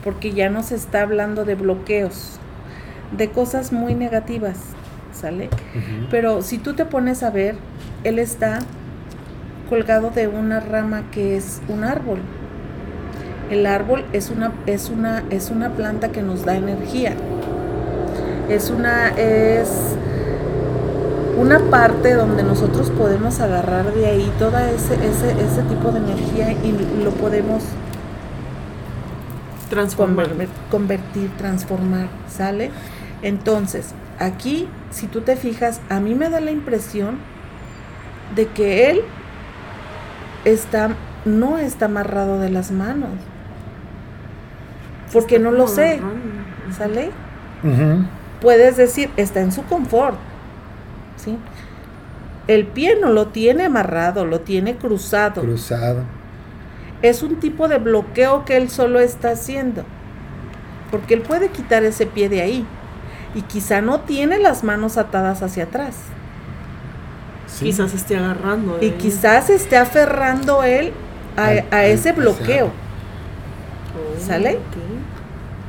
Porque 0.05 0.33
ya 0.33 0.49
nos 0.49 0.71
está 0.71 1.03
hablando 1.03 1.45
de 1.45 1.55
bloqueos, 1.55 2.39
de 3.17 3.31
cosas 3.31 3.73
muy 3.73 3.95
negativas. 3.95 4.59
¿Sale? 5.13 5.49
Pero 6.11 6.43
si 6.43 6.59
tú 6.59 6.75
te 6.75 6.85
pones 6.85 7.23
a 7.23 7.31
ver, 7.31 7.57
él 8.05 8.19
está 8.19 8.61
colgado 9.69 10.11
de 10.11 10.29
una 10.29 10.61
rama 10.61 11.05
que 11.11 11.37
es 11.37 11.63
un 11.69 11.85
árbol. 11.85 12.19
El 13.51 13.67
árbol 13.67 14.05
es 14.13 14.31
una, 14.31 14.53
es 14.67 14.89
una, 14.91 15.25
es 15.31 15.51
una 15.51 15.71
planta 15.71 16.11
que 16.11 16.23
nos 16.23 16.45
da 16.45 16.57
energía. 16.57 17.15
Es 18.49 18.71
una, 18.71 19.09
es 19.11 19.97
una 21.39 21.59
parte 21.71 22.15
donde 22.15 22.43
nosotros 22.43 22.91
podemos 22.91 23.41
agarrar 23.41 23.93
de 23.95 24.07
ahí 24.07 24.33
todo 24.39 24.57
ese, 24.59 24.95
ese, 24.95 25.31
ese 25.33 25.63
tipo 25.69 25.91
de 25.93 25.99
energía 25.99 26.53
y 26.53 27.03
lo 27.03 27.11
podemos 27.13 27.63
Transformar. 29.71 30.29
conver- 30.29 30.49
convertir, 30.71 31.31
transformar, 31.39 32.09
¿sale? 32.29 32.71
Entonces, 33.23 33.95
aquí, 34.19 34.69
si 34.91 35.07
tú 35.07 35.23
te 35.23 35.37
fijas, 35.37 35.81
a 35.89 35.99
mí 36.01 36.15
me 36.15 36.29
da 36.29 36.41
la 36.41 36.51
impresión 36.51 37.17
de 38.37 38.47
que 38.47 38.91
él 38.91 39.01
está, 40.45 40.91
no 41.25 41.59
está 41.59 41.87
amarrado 41.87 42.39
de 42.41 42.51
las 42.51 42.71
manos. 42.71 43.11
Porque 45.13 45.39
no 45.39 45.51
lo 45.51 45.67
sé, 45.67 46.01
¿sale? 46.77 47.11
Ujú. 47.63 48.05
Puedes 48.41 48.77
decir, 48.77 49.11
está 49.17 49.41
en 49.41 49.53
su 49.53 49.65
confort, 49.65 50.17
¿sí? 51.17 51.39
El 52.47 52.67
pie 52.67 52.99
no 53.01 53.11
lo 53.11 53.29
tiene 53.29 53.65
amarrado, 53.65 54.27
lo 54.27 54.41
tiene 54.41 54.77
cruzado. 54.77 55.41
Cruzado. 55.41 56.03
es 57.01 57.23
un 57.23 57.37
tipo 57.37 57.69
de 57.69 57.79
bloqueo 57.79 58.45
que 58.45 58.57
él 58.57 58.69
solo 58.71 59.01
está 59.01 59.31
haciendo. 59.31 59.85
Porque 60.91 61.15
él 61.15 61.23
puede 61.23 61.49
quitar 61.49 61.83
ese 61.85 62.07
pie 62.07 62.29
de 62.29 62.43
ahí. 62.43 62.67
Y 63.35 63.43
quizá 63.43 63.81
no 63.81 64.01
tiene 64.01 64.39
las 64.39 64.63
manos 64.63 64.97
atadas 64.99 65.43
hacia 65.43 65.65
atrás. 65.65 65.97
Sí. 67.47 67.67
Quizás 67.67 67.95
esté 67.95 68.17
agarrando. 68.17 68.79
Y 68.81 68.91
quizás 68.93 69.49
esté 69.51 69.77
aferrando 69.77 70.63
él 70.65 70.93
a, 71.37 71.47
Al- 71.47 71.65
a 71.71 71.79
al 71.79 71.85
ese 71.87 72.13
bloqueo. 72.13 72.67
Oh, 72.67 74.21
¿Sale? 74.21 74.59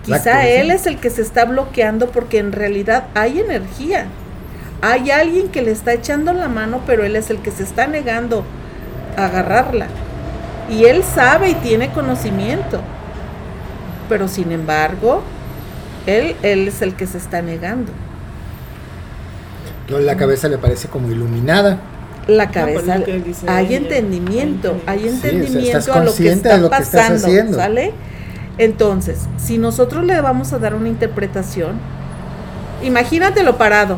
Quizá 0.05 0.17
Exacto, 0.17 0.47
él 0.47 0.67
sí. 0.67 0.71
es 0.71 0.85
el 0.87 0.97
que 0.97 1.09
se 1.09 1.21
está 1.21 1.45
bloqueando 1.45 2.11
porque 2.11 2.37
en 2.37 2.51
realidad 2.51 3.05
hay 3.15 3.39
energía. 3.39 4.05
Hay 4.81 5.09
alguien 5.09 5.49
que 5.49 5.61
le 5.61 5.71
está 5.71 5.93
echando 5.93 6.31
la 6.33 6.47
mano, 6.47 6.81
pero 6.85 7.03
él 7.03 7.15
es 7.15 7.29
el 7.29 7.39
que 7.39 7.51
se 7.51 7.63
está 7.63 7.87
negando 7.87 8.43
a 9.17 9.25
agarrarla. 9.25 9.87
Y 10.69 10.85
él 10.85 11.03
sabe 11.03 11.49
y 11.49 11.55
tiene 11.55 11.91
conocimiento. 11.91 12.81
Pero 14.09 14.27
sin 14.27 14.51
embargo, 14.51 15.23
él, 16.05 16.35
él 16.43 16.67
es 16.67 16.81
el 16.81 16.95
que 16.95 17.07
se 17.07 17.17
está 17.17 17.41
negando. 17.41 17.91
La 19.89 20.17
cabeza 20.17 20.47
le 20.47 20.57
parece 20.57 20.87
como 20.87 21.11
iluminada. 21.11 21.79
La 22.27 22.45
es 22.45 22.51
cabeza, 22.51 22.99
hay 23.47 23.75
entendimiento, 23.75 24.81
hay 24.87 24.99
Sí, 24.99 25.07
o 25.07 25.11
sea, 25.11 25.29
entendimiento 25.29 25.77
estás 25.77 25.95
a 25.95 25.99
lo 25.99 26.01
que 26.01 26.07
consciente 26.07 26.35
está 26.35 26.55
de 26.55 26.61
lo 26.61 26.69
que 26.71 26.81
estás 26.81 27.01
pasando, 27.01 27.27
haciendo. 27.27 27.57
¿sale? 27.57 27.93
Entonces, 28.57 29.27
si 29.37 29.57
nosotros 29.57 30.03
le 30.05 30.19
vamos 30.21 30.53
a 30.53 30.59
dar 30.59 30.75
una 30.75 30.87
interpretación, 30.87 31.73
imagínatelo 32.83 33.57
parado. 33.57 33.97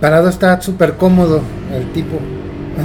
Parado 0.00 0.28
está 0.28 0.60
súper 0.60 0.94
cómodo 0.94 1.42
el 1.74 1.90
tipo. 1.92 2.18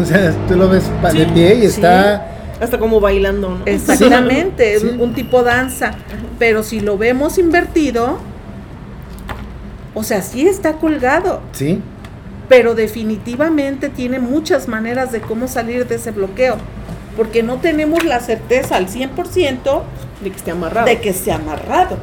O 0.02 0.04
sea, 0.06 0.34
tú 0.48 0.56
lo 0.56 0.68
ves 0.70 0.86
de 1.14 1.26
pie 1.28 1.54
y 1.54 1.60
sí. 1.60 1.66
está. 1.68 2.26
Hasta 2.60 2.80
como 2.80 3.00
bailando, 3.00 3.50
¿no? 3.50 3.58
Exactamente, 3.68 4.80
Sí. 4.80 4.88
un, 4.88 5.00
un 5.02 5.14
tipo 5.14 5.44
danza. 5.44 5.92
Pero 6.40 6.64
si 6.64 6.80
lo 6.80 6.98
vemos 6.98 7.38
invertido, 7.38 8.18
o 9.94 10.02
sea, 10.04 10.24
sí 10.24 10.48
está 10.48 10.74
colgado, 10.74 11.42
Sí. 11.52 11.80
pero 12.50 12.74
definitivamente 12.74 13.90
tiene 13.90 14.18
muchas 14.20 14.68
maneras 14.68 15.12
de 15.12 15.22
cómo 15.22 15.48
salir 15.48 15.88
de 15.88 15.96
ese 15.96 16.10
bloqueo. 16.10 16.56
Porque 17.16 17.44
no 17.44 17.58
tenemos 17.58 18.04
la 18.04 18.20
certeza 18.20 18.78
al 18.78 18.88
100% 18.88 19.84
De 20.24 20.32
que 20.32 20.38
esté 20.38 20.52
amarrado. 20.52 20.88
de 20.88 21.00
que 21.02 21.10
esté 21.10 21.32
amarrado. 21.32 21.98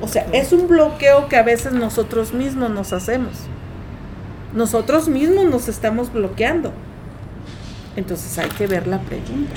O 0.00 0.08
sea, 0.08 0.26
es 0.32 0.52
un 0.52 0.68
bloqueo 0.68 1.28
que 1.28 1.36
a 1.36 1.42
veces 1.42 1.72
nosotros 1.72 2.32
mismos 2.34 2.70
nos 2.70 2.92
hacemos. 2.92 3.32
Nosotros 4.52 5.08
mismos 5.08 5.44
nos 5.46 5.68
estamos 5.68 6.12
bloqueando. 6.12 6.72
Entonces 7.96 8.36
hay 8.38 8.48
que 8.50 8.66
ver 8.66 8.86
la 8.86 8.98
pregunta. 9.00 9.54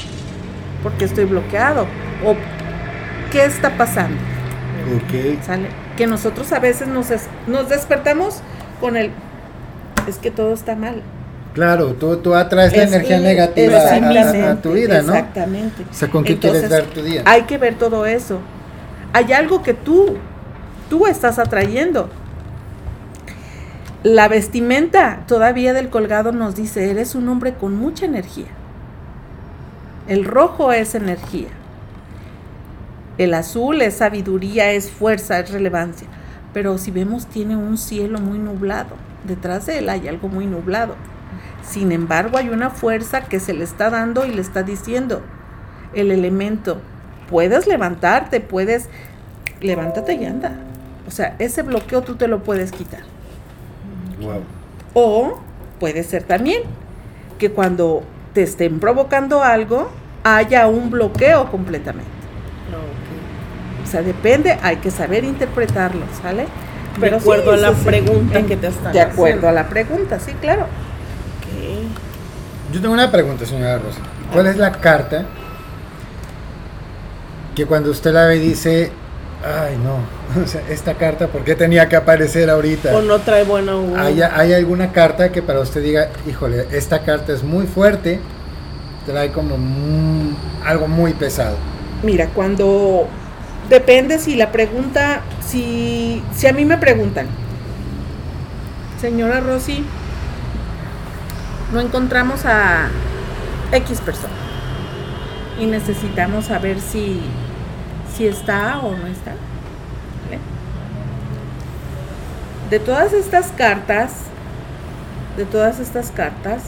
¿Por 0.83 0.91
qué 0.93 1.05
estoy 1.05 1.25
bloqueado? 1.25 1.83
¿O 2.25 2.35
qué 3.31 3.45
está 3.45 3.75
pasando? 3.77 4.17
Ok. 4.95 5.43
¿Sale? 5.43 5.67
Que 5.97 6.07
nosotros 6.07 6.51
a 6.53 6.59
veces 6.59 6.87
nos, 6.87 7.09
es- 7.11 7.27
nos 7.47 7.67
despertamos 7.69 8.41
con 8.79 8.95
el... 8.95 9.11
Es 10.07 10.17
que 10.19 10.31
todo 10.31 10.53
está 10.53 10.75
mal. 10.75 11.01
Claro, 11.57 11.93
tú, 11.95 12.17
tú 12.17 12.35
atraes 12.35 12.71
la 12.71 12.83
energía 12.83 13.17
negativa 13.19 13.79
a- 14.51 14.61
tu 14.61 14.73
vida, 14.73 15.01
¿no? 15.01 15.13
Exactamente. 15.15 15.85
O 15.89 15.93
sea, 15.93 16.07
¿con 16.07 16.23
qué 16.23 16.37
quieres 16.37 16.69
dar 16.69 16.83
tu 16.83 17.01
día? 17.01 17.23
Hay 17.25 17.41
que 17.45 17.57
ver 17.57 17.73
todo 17.79 18.05
eso. 18.05 18.37
Hay 19.11 19.33
algo 19.33 19.63
que 19.63 19.73
tú, 19.73 20.17
tú 20.87 21.07
estás 21.07 21.39
atrayendo. 21.39 22.09
La 24.03 24.27
vestimenta 24.27 25.23
todavía 25.27 25.73
del 25.73 25.89
colgado 25.89 26.31
nos 26.31 26.53
dice, 26.55 26.91
eres 26.91 27.15
un 27.15 27.27
hombre 27.27 27.55
con 27.55 27.75
mucha 27.75 28.05
energía. 28.05 28.45
El 30.07 30.25
rojo 30.25 30.71
es 30.71 30.93
energía. 30.93 31.49
El 33.17 33.33
azul 33.33 33.81
es 33.81 33.95
sabiduría, 33.95 34.73
es 34.73 34.91
fuerza, 34.91 35.39
es 35.39 35.49
relevancia. 35.49 36.07
Pero 36.53 36.77
si 36.77 36.91
vemos, 36.91 37.25
tiene 37.25 37.57
un 37.57 37.79
cielo 37.79 38.19
muy 38.19 38.37
nublado. 38.37 38.89
Detrás 39.27 39.65
de 39.65 39.79
él 39.79 39.89
hay 39.89 40.07
algo 40.07 40.27
muy 40.27 40.45
nublado. 40.45 40.93
Sin 41.69 41.91
embargo, 41.91 42.37
hay 42.37 42.49
una 42.49 42.69
fuerza 42.69 43.21
que 43.21 43.39
se 43.39 43.53
le 43.53 43.63
está 43.63 43.89
dando 43.89 44.25
y 44.25 44.31
le 44.31 44.41
está 44.41 44.63
diciendo, 44.63 45.21
el 45.93 46.11
elemento, 46.11 46.77
puedes 47.29 47.67
levantarte, 47.67 48.39
puedes, 48.39 48.89
levántate 49.61 50.13
y 50.13 50.25
anda. 50.25 50.53
O 51.07 51.11
sea, 51.11 51.35
ese 51.39 51.61
bloqueo 51.63 52.01
tú 52.01 52.15
te 52.15 52.27
lo 52.27 52.43
puedes 52.43 52.71
quitar. 52.71 53.01
Wow. 54.21 54.43
O 54.93 55.39
puede 55.79 56.03
ser 56.03 56.23
también 56.23 56.61
que 57.37 57.51
cuando 57.51 58.03
te 58.33 58.43
estén 58.43 58.79
provocando 58.79 59.43
algo, 59.43 59.89
haya 60.23 60.67
un 60.67 60.89
bloqueo 60.89 61.49
completamente. 61.51 62.09
Ah, 62.71 62.77
ok. 62.77 63.85
O 63.87 63.89
sea, 63.89 64.01
depende, 64.01 64.57
hay 64.63 64.77
que 64.77 64.91
saber 64.91 65.23
interpretarlo, 65.23 66.01
¿sale? 66.21 66.45
De 66.99 67.13
acuerdo 67.15 67.51
a 67.51 67.57
la 67.57 67.75
sí, 67.75 67.85
pregunta 67.85 68.39
En- 68.39 68.47
que 68.47 68.57
te 68.57 68.67
están 68.67 68.91
De 68.91 69.01
acuerdo 69.01 69.23
haciendo. 69.23 69.47
a 69.49 69.51
la 69.51 69.69
pregunta, 69.69 70.19
sí, 70.19 70.31
claro. 70.41 70.65
Yo 72.73 72.81
tengo 72.81 72.93
una 72.93 73.11
pregunta, 73.11 73.45
señora 73.45 73.77
Rosa. 73.77 73.99
¿Cuál 74.33 74.47
es 74.47 74.57
la 74.57 74.71
carta 74.73 75.25
que 77.55 77.65
cuando 77.65 77.89
usted 77.89 78.13
la 78.13 78.25
ve 78.25 78.39
dice, 78.39 78.91
ay 79.43 79.77
no, 79.77 80.41
o 80.43 80.47
sea, 80.47 80.61
esta 80.69 80.95
carta, 80.95 81.27
¿por 81.27 81.43
qué 81.43 81.55
tenía 81.55 81.87
que 81.87 81.95
aparecer 81.95 82.49
ahorita? 82.49 82.95
O 82.95 83.01
no 83.01 83.19
trae 83.19 83.43
buena 83.43 83.75
uva. 83.77 84.03
¿Hay, 84.03 84.21
hay 84.21 84.53
alguna 84.53 84.91
carta 84.91 85.31
que 85.31 85.41
para 85.41 85.61
usted 85.61 85.81
diga, 85.81 86.09
híjole, 86.27 86.67
esta 86.71 87.03
carta 87.03 87.33
es 87.33 87.43
muy 87.43 87.65
fuerte, 87.65 88.19
trae 89.05 89.31
como 89.31 89.57
mm, 89.57 90.35
algo 90.65 90.87
muy 90.87 91.13
pesado? 91.13 91.55
Mira, 92.03 92.27
cuando 92.27 93.07
depende 93.69 94.19
si 94.19 94.35
la 94.35 94.51
pregunta, 94.51 95.21
si, 95.45 96.21
si 96.35 96.47
a 96.47 96.53
mí 96.53 96.65
me 96.65 96.77
preguntan, 96.77 97.27
señora 98.99 99.39
Rosy, 99.39 99.83
no 101.71 101.79
encontramos 101.79 102.45
a 102.45 102.87
X 103.71 103.99
persona 104.01 104.33
y 105.59 105.65
necesitamos 105.65 106.45
saber 106.45 106.79
si, 106.79 107.19
si 108.15 108.27
está 108.27 108.79
o 108.79 108.95
no 108.95 109.07
está. 109.07 109.31
¿vale? 110.25 110.39
De 112.69 112.79
todas 112.79 113.13
estas 113.13 113.51
cartas, 113.51 114.11
de 115.35 115.45
todas 115.45 115.79
estas 115.79 116.11
cartas, 116.11 116.63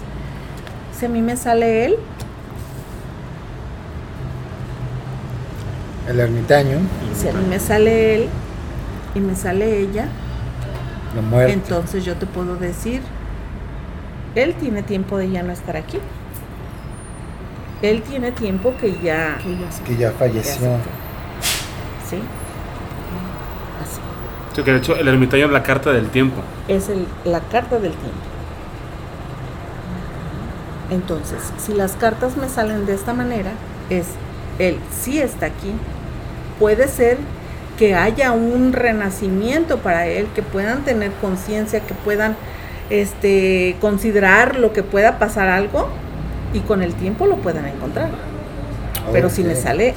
si 0.98 1.06
a 1.06 1.10
mí 1.10 1.22
me 1.22 1.38
sale 1.38 1.86
él, 1.86 1.98
El 6.08 6.20
ermitaño, 6.20 6.80
si 7.16 7.28
a 7.28 7.34
mí 7.34 7.46
me 7.48 7.60
sale 7.60 8.16
él 8.16 8.30
y 9.14 9.20
me 9.20 9.36
sale 9.36 9.80
ella, 9.80 10.08
entonces 11.48 12.04
yo 12.04 12.16
te 12.16 12.26
puedo 12.26 12.56
decir, 12.56 13.04
él 14.36 14.54
tiene 14.56 14.84
tiempo 14.84 15.18
de 15.18 15.30
ya 15.32 15.44
no 15.44 15.52
estar 15.52 15.76
aquí. 15.78 16.00
Él 17.82 18.02
tiene 18.04 18.32
tiempo 18.32 18.74
que 18.80 18.92
ya, 19.02 19.38
Que 19.42 19.58
ya 19.58 19.72
se- 19.72 19.84
que 19.84 19.94
ya 19.96 20.00
ya 20.00 20.12
se 20.12 20.18
falleció. 20.18 20.68
¿Sí? 22.10 22.18
Así. 23.82 24.02
Sí, 24.56 24.64
que 24.64 24.72
de 24.72 24.78
hecho 24.78 24.96
el 24.96 25.08
ermitaño 25.08 25.46
es 25.46 25.52
la 25.52 25.64
carta 25.64 25.92
del 25.92 26.10
tiempo. 26.10 26.42
Es 26.68 26.90
el- 26.90 27.08
la 27.26 27.40
carta 27.40 27.76
del 27.80 27.94
tiempo. 27.94 28.18
Entonces, 30.92 31.38
si 31.60 31.74
las 31.74 31.94
cartas 31.94 32.36
me 32.36 32.50
salen 32.50 32.86
de 32.86 32.96
esta 32.96 33.14
manera, 33.14 33.52
es 33.90 34.08
él 34.58 34.78
sí 34.92 35.20
está 35.22 35.46
aquí. 35.46 35.72
Puede 36.60 36.88
ser 36.88 37.18
que 37.78 37.96
haya 37.96 38.32
un 38.32 38.74
renacimiento 38.74 39.78
para 39.78 40.08
él, 40.08 40.28
que 40.36 40.42
puedan 40.42 40.84
tener 40.84 41.12
conciencia, 41.22 41.80
que 41.82 41.94
puedan 41.94 42.36
este 42.90 43.76
considerar 43.82 44.58
lo 44.58 44.74
que 44.74 44.84
pueda 44.84 45.20
pasar 45.20 45.48
algo 45.50 45.88
y 46.54 46.60
con 46.62 46.82
el 46.82 46.94
tiempo 46.96 47.26
lo 47.28 47.36
puedan 47.38 47.66
encontrar. 47.66 48.10
Pero 49.12 49.30
si 49.30 49.44
me 49.44 49.56
sale 49.56 49.94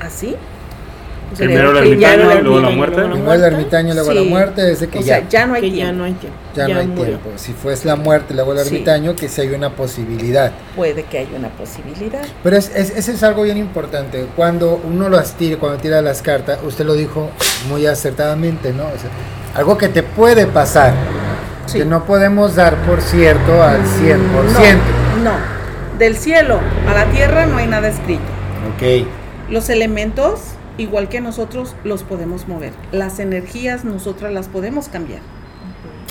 así, 0.00 0.36
Primero 1.36 1.70
el 1.70 1.76
ermitaño 1.86 2.24
no- 2.24 2.40
luego 2.40 2.60
la 2.60 2.70
muerte. 2.70 3.02
Primero 3.02 3.32
el 3.34 3.44
ermitaño, 3.44 3.94
luego 3.94 4.12
la 4.12 4.22
muerte, 4.22 4.62
desde 4.62 4.88
que 4.88 4.98
o 4.98 5.00
ya, 5.00 5.18
sea, 5.18 5.28
ya 5.28 5.46
no 5.46 5.54
hay 5.54 5.60
que 5.62 5.70
tiempo. 5.70 5.86
ya 5.86 5.92
no 5.96 6.04
hay 6.04 6.12
tiempo. 6.14 6.38
ya 6.56 6.68
no 6.68 6.80
hay 6.80 6.86
murió. 6.88 7.04
tiempo. 7.04 7.30
Si 7.36 7.52
fuese 7.52 7.86
la 7.86 7.94
muerte, 7.94 8.34
luego 8.34 8.52
el 8.52 8.58
Sí. 8.58 8.66
ermitaño, 8.74 9.14
que 9.14 9.28
si 9.28 9.40
hay 9.42 9.50
una 9.50 9.70
posibilidad. 9.70 10.50
Puede 10.74 11.04
que 11.04 11.18
haya 11.18 11.36
una 11.38 11.50
posibilidad. 11.50 12.22
Pero 12.42 12.56
es, 12.56 12.72
es- 12.74 12.90
ese 12.96 13.12
es 13.12 13.22
algo 13.22 13.42
bien 13.44 13.58
importante. 13.58 14.26
Cuando 14.34 14.80
uno 14.84 15.08
las 15.08 15.34
tira, 15.34 15.56
cuando 15.60 15.78
tira 15.78 16.02
las 16.02 16.20
cartas, 16.20 16.58
usted 16.64 16.84
lo 16.84 16.94
dijo 16.94 17.30
muy 17.68 17.86
acertadamente, 17.86 18.72
¿no? 18.72 18.82
O 18.86 18.98
sea, 18.98 19.10
algo 19.54 19.78
que 19.78 19.88
te 19.88 20.02
puede 20.02 20.46
pasar, 20.48 20.94
Sí. 21.66 21.78
que 21.78 21.84
no 21.84 22.04
podemos 22.04 22.56
dar 22.56 22.76
por 22.86 23.00
cierto 23.00 23.62
al 23.62 23.80
100%. 23.84 24.18
No, 25.22 25.30
no. 25.30 25.60
Del 25.98 26.16
cielo 26.16 26.58
a 26.88 26.94
la 26.94 27.04
tierra 27.06 27.46
no 27.46 27.58
hay 27.58 27.66
nada 27.66 27.88
escrito. 27.88 28.22
Ok. 28.74 29.06
Los 29.50 29.68
elementos, 29.68 30.40
igual 30.78 31.08
que 31.08 31.20
nosotros, 31.20 31.76
los 31.84 32.02
podemos 32.02 32.48
mover. 32.48 32.72
Las 32.92 33.18
energías, 33.18 33.84
nosotras 33.84 34.32
las 34.32 34.48
podemos 34.48 34.88
cambiar. 34.88 35.20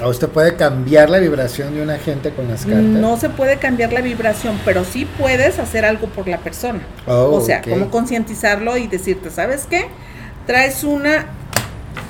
¿A 0.01 0.07
usted 0.07 0.29
puede 0.29 0.55
cambiar 0.55 1.09
la 1.09 1.19
vibración 1.19 1.75
de 1.75 1.81
una 1.81 1.97
gente 1.97 2.31
con 2.31 2.47
las 2.47 2.61
cartas? 2.61 2.81
No 2.83 3.17
se 3.17 3.29
puede 3.29 3.57
cambiar 3.57 3.91
la 3.91 3.99
vibración, 3.99 4.57
pero 4.63 4.85
sí 4.85 5.05
puedes 5.17 5.59
hacer 5.59 5.83
algo 5.83 6.07
por 6.07 6.27
la 6.27 6.37
persona. 6.37 6.79
Oh, 7.05 7.31
o 7.33 7.41
sea, 7.41 7.59
ok. 7.59 7.69
como 7.69 7.89
concientizarlo 7.89 8.77
y 8.77 8.87
decirte, 8.87 9.29
¿sabes 9.29 9.65
qué? 9.69 9.87
Traes 10.45 10.85
una 10.85 11.25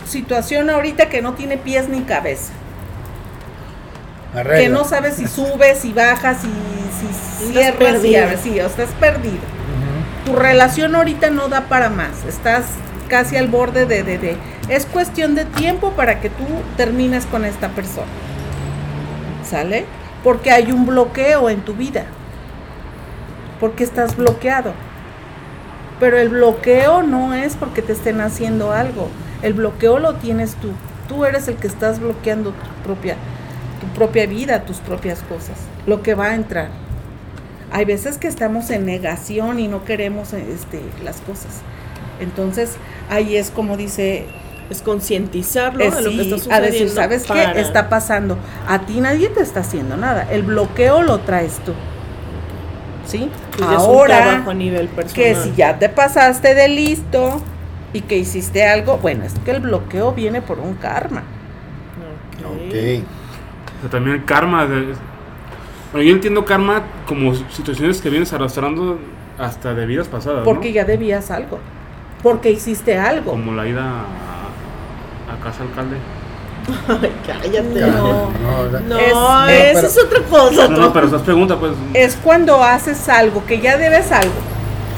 situación 0.08 0.70
ahorita 0.70 1.10
que 1.10 1.22
no 1.22 1.34
tiene 1.34 1.58
pies 1.58 1.90
ni 1.90 2.02
cabeza. 2.02 2.54
Arregla. 4.36 4.58
Que 4.60 4.70
no 4.70 4.84
sabes 4.86 5.16
si 5.16 5.28
subes, 5.28 5.80
si 5.80 5.92
bajas, 5.94 6.38
si, 6.42 6.48
si 6.48 7.48
Estás 7.48 7.52
cierras, 7.52 7.78
si 7.78 7.84
perdido. 8.10 8.24
abres. 8.24 8.40
Sí, 8.42 8.60
o 8.60 8.66
estás 8.68 8.90
perdido. 9.00 9.40
Tu 10.26 10.36
relación 10.36 10.96
ahorita 10.96 11.30
no 11.32 11.48
da 11.48 11.62
para 11.62 11.90
más, 11.90 12.24
estás 12.28 12.66
casi 13.08 13.38
al 13.38 13.48
borde 13.48 13.86
de, 13.88 14.04
de, 14.04 14.18
de- 14.20 14.38
Es 14.68 14.86
cuestión 14.86 15.34
de 15.34 15.46
tiempo 15.46 15.92
para 15.92 16.20
que 16.20 16.30
tú 16.30 16.46
termines 16.78 17.26
con 17.26 17.44
esta 17.46 17.70
persona. 17.70 18.06
¿Sale? 19.50 19.86
Porque 20.24 20.52
hay 20.52 20.72
un 20.72 20.86
bloqueo 20.86 21.50
en 21.50 21.62
tu 21.62 21.74
vida. 21.74 22.06
Porque 23.60 23.84
estás 23.84 24.16
bloqueado. 24.16 24.74
Pero 26.00 26.18
el 26.18 26.30
bloqueo 26.30 27.02
no 27.04 27.34
es 27.34 27.56
porque 27.56 27.82
te 27.82 27.94
estén 27.94 28.22
haciendo 28.22 28.72
algo. 28.72 29.10
El 29.42 29.54
bloqueo 29.54 30.00
lo 30.00 30.16
tienes 30.16 30.56
tú. 30.56 30.72
Tú 31.08 31.26
eres 31.26 31.48
el 31.48 31.56
que 31.56 31.68
estás 31.68 32.00
bloqueando 32.00 32.52
tu 32.52 32.68
propia, 32.84 33.16
propia 34.00 34.26
vida, 34.26 34.64
tus 34.64 34.78
propias 34.78 35.20
cosas. 35.24 35.58
Lo 35.86 36.02
que 36.02 36.16
va 36.16 36.28
a 36.32 36.36
entrar. 36.36 36.70
Hay 37.72 37.86
veces 37.86 38.18
que 38.18 38.28
estamos 38.28 38.70
en 38.72 38.86
negación 38.86 39.60
y 39.60 39.68
no 39.68 39.84
queremos 39.86 40.34
este, 40.34 40.82
las 41.04 41.18
cosas. 41.22 41.62
Entonces, 42.20 42.72
ahí 43.10 43.36
es 43.36 43.52
como 43.52 43.78
dice, 43.78 44.26
Es 44.70 44.82
concientizarlo 44.82 45.84
es 45.84 45.96
de 45.96 46.02
lo 46.04 46.10
que 46.12 46.16
sí, 46.16 46.22
está 46.22 46.36
a 46.36 46.40
sucediendo. 46.40 46.72
decir, 46.72 46.90
¿sabes 46.90 47.28
para- 47.28 47.54
qué? 47.54 47.62
Está 47.62 47.90
pasando. 47.90 48.38
A 48.68 48.80
ti 48.86 49.02
nadie 49.02 49.30
te 49.30 49.42
está 49.42 49.60
haciendo 49.60 49.98
nada. 49.98 50.28
El 50.32 50.44
bloqueo 50.44 51.02
lo 51.04 51.20
traes 51.20 51.60
tú. 51.66 51.74
¿Sí? 53.06 53.30
pues 53.58 53.62
ya 53.70 53.76
es 53.76 53.82
un 53.82 53.88
Ahora, 53.90 54.44
a 54.48 54.54
nivel 54.54 54.88
personal. 54.88 55.16
que 55.16 55.36
si 55.36 55.54
ya 55.56 55.78
te 55.80 55.90
pasaste 55.90 56.54
de 56.54 56.68
listo 56.68 57.42
y 57.94 58.02
que 58.02 58.18
hiciste 58.18 58.64
algo, 58.68 58.98
bueno, 59.00 59.26
es 59.26 59.34
que 59.44 59.52
el 59.52 59.60
bloqueo 59.62 60.12
viene 60.14 60.42
por 60.44 60.60
un 60.60 60.76
karma. 60.76 61.24
Ok. 62.46 63.04
O 63.80 63.82
sea, 63.82 63.90
también 63.90 64.18
el 64.18 64.26
karma. 64.26 64.66
de- 64.66 64.94
bueno, 65.92 66.06
yo 66.08 66.14
entiendo 66.14 66.46
karma 66.46 66.84
como 67.08 67.34
situaciones 67.34 68.00
que 68.02 68.10
vienes 68.10 68.32
arrastrando 68.34 69.00
hasta 69.40 69.74
de 69.74 69.86
vidas 69.86 70.08
pasadas. 70.08 70.40
¿no? 70.40 70.44
Porque 70.46 70.72
ya 70.72 70.86
debías 70.86 71.32
algo. 71.32 71.60
Porque 72.22 72.52
hiciste 72.52 72.98
algo. 72.98 73.32
Como 73.32 73.54
la 73.54 73.68
ida 73.68 73.82
a, 73.84 75.34
a 75.34 75.44
casa 75.44 75.64
alcalde. 75.64 75.96
Ay, 76.88 77.12
cállate. 77.26 77.62
No. 77.82 78.30
No, 78.30 78.80
No, 78.88 78.98
Es- 79.48 79.74
pero- 79.74 79.88
es 79.88 79.98
otra 79.98 80.22
cosa. 80.24 80.68
No, 80.68 80.78
no, 80.78 80.94
pero 80.94 81.08
esas 81.08 81.22
preguntas, 81.24 81.58
pues. 81.60 81.72
Es 81.94 82.16
cuando 82.18 82.62
haces 82.64 83.08
algo, 83.10 83.44
que 83.46 83.60
ya 83.60 83.78
debes 83.78 84.12
algo. 84.12 84.34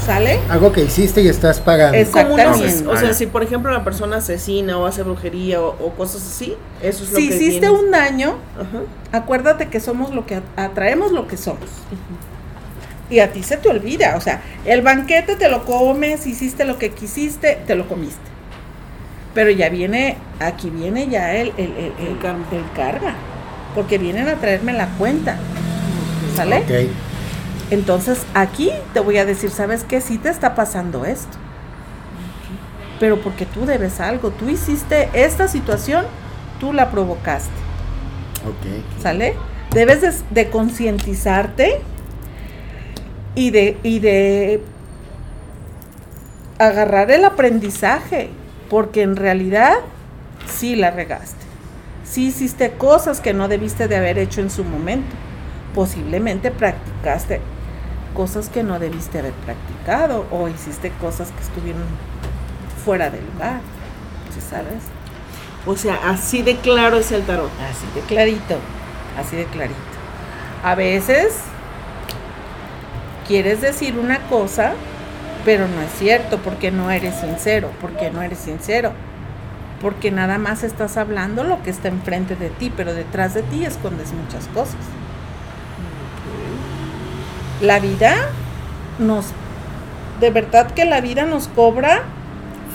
¿Sale? 0.06 0.40
Algo 0.50 0.72
que 0.72 0.84
hiciste 0.84 1.22
y 1.22 1.28
estás 1.28 1.60
pagando. 1.60 1.96
Es- 1.98 2.10
Como 2.10 2.34
una 2.34 2.44
Exactamente. 2.44 2.88
o 2.88 2.98
sea, 2.98 3.14
si 3.14 3.28
por 3.28 3.44
ejemplo 3.44 3.72
la 3.72 3.84
persona 3.84 4.18
asesina 4.18 4.78
o 4.78 4.86
hace 4.88 5.04
brujería 5.04 5.62
o, 5.62 5.68
o 5.70 5.92
cosas 5.94 6.24
así, 6.24 6.56
eso 6.82 7.04
es 7.04 7.12
lo 7.12 7.18
Si 7.18 7.30
que 7.30 7.36
hiciste 7.36 7.68
vienes- 7.70 7.80
un 7.84 7.92
daño, 7.92 8.36
Ajá. 8.60 9.18
acuérdate 9.20 9.68
que 9.68 9.80
somos 9.80 10.14
lo 10.14 10.26
que 10.26 10.36
at- 10.36 10.44
atraemos 10.58 11.12
lo 11.12 11.28
que 11.28 11.38
somos. 11.38 11.70
Y 13.12 13.20
a 13.20 13.32
ti 13.32 13.44
se 13.44 13.58
te 13.58 13.70
olvida, 13.70 14.16
o 14.18 14.22
sea, 14.22 14.42
el 14.66 14.82
banquete 14.82 15.36
te 15.36 15.50
lo 15.50 15.66
comes, 15.66 16.26
hiciste 16.26 16.66
lo 16.66 16.78
que 16.80 16.92
quisiste, 16.92 17.60
te 17.68 17.76
lo 17.76 17.88
comiste. 17.88 18.20
Pero 19.36 19.50
ya 19.52 19.70
viene, 19.70 20.18
aquí 20.40 20.70
viene 20.70 21.08
ya 21.10 21.34
el, 21.36 21.50
el, 21.58 21.72
el, 21.74 21.94
el, 22.00 22.08
El 22.08 22.20
karma. 22.20 22.46
el 22.52 22.64
karma, 22.76 23.16
porque 23.76 23.98
vienen 23.98 24.28
a 24.30 24.36
traerme 24.36 24.74
la 24.74 24.88
cuenta. 24.98 25.38
¿Sale? 26.36 26.58
Ok. 26.58 26.90
Entonces 27.72 28.26
aquí 28.34 28.70
te 28.94 29.00
voy 29.00 29.18
a 29.18 29.26
decir, 29.26 29.50
¿sabes 29.50 29.86
qué? 29.86 30.02
Sí 30.02 30.18
te 30.18 30.30
está 30.30 30.56
pasando 30.56 31.06
esto. 31.06 31.38
Pero 33.00 33.22
porque 33.22 33.46
tú 33.46 33.66
debes 33.66 34.00
algo, 34.02 34.30
tú 34.30 34.50
hiciste 34.50 35.10
esta 35.14 35.48
situación, 35.48 36.06
tú 36.60 36.74
la 36.74 36.92
provocaste. 36.92 37.50
Ok. 38.46 39.02
¿Sale? 39.02 39.36
Debes 39.72 40.02
de, 40.02 40.14
de 40.32 40.50
concientizarte 40.50 41.80
y 43.36 43.52
de, 43.52 43.78
y 43.84 44.00
de 44.00 44.62
agarrar 46.60 47.10
el 47.10 47.24
aprendizaje, 47.24 48.30
porque 48.70 49.02
en 49.02 49.16
realidad 49.16 49.76
sí 50.46 50.76
la 50.76 50.92
regaste. 50.92 51.46
Sí 52.04 52.28
hiciste 52.28 52.72
cosas 52.72 53.22
que 53.22 53.34
no 53.34 53.48
debiste 53.48 53.88
de 53.88 53.96
haber 53.96 54.20
hecho 54.20 54.42
en 54.42 54.50
su 54.50 54.66
momento. 54.66 55.16
Posiblemente 55.74 56.52
practicaste 56.52 57.40
cosas 58.16 58.50
que 58.50 58.64
no 58.64 58.80
debiste 58.80 59.20
haber 59.20 59.34
practicado 59.34 60.26
o 60.32 60.48
hiciste 60.48 60.92
cosas 61.02 61.32
que 61.32 61.42
estuvieron 61.42 61.84
fuera 62.84 63.10
del 63.10 63.26
lugar. 63.34 63.62
¿Sí 64.34 64.42
sabes? 64.42 64.84
O 65.66 65.76
sea, 65.76 66.10
así 66.10 66.42
de 66.42 66.58
claro 66.58 66.98
es 66.98 67.12
el 67.12 67.24
tarot. 67.24 67.52
Así 67.70 67.86
de 67.94 68.02
clarito, 68.08 68.58
así 69.20 69.36
de 69.36 69.46
clarito. 69.46 69.80
A 70.64 70.76
veces 70.76 71.38
quieres 73.28 73.62
decir 73.62 73.98
una 73.98 74.20
cosa, 74.28 74.74
pero 75.46 75.68
no 75.68 75.82
es 75.82 75.92
cierto, 75.94 76.38
porque 76.40 76.72
no 76.72 76.92
eres 76.92 77.16
sincero, 77.16 77.72
porque 77.80 78.10
no 78.12 78.22
eres 78.22 78.40
sincero. 78.40 78.92
Porque 79.82 80.12
nada 80.12 80.38
más 80.38 80.64
estás 80.64 80.98
hablando 80.98 81.44
lo 81.44 81.62
que 81.64 81.72
está 81.72 81.88
enfrente 81.88 82.36
de 82.36 82.50
ti, 82.50 82.72
pero 82.76 82.94
detrás 82.94 83.34
de 83.34 83.42
ti 83.44 83.66
escondes 83.66 84.14
muchas 84.14 84.48
cosas. 84.50 84.76
La 87.62 87.80
vida 87.80 88.16
nos, 89.00 89.28
de 90.20 90.30
verdad 90.32 90.72
que 90.72 90.86
la 90.86 91.02
vida 91.02 91.26
nos 91.26 91.48
cobra 91.48 92.02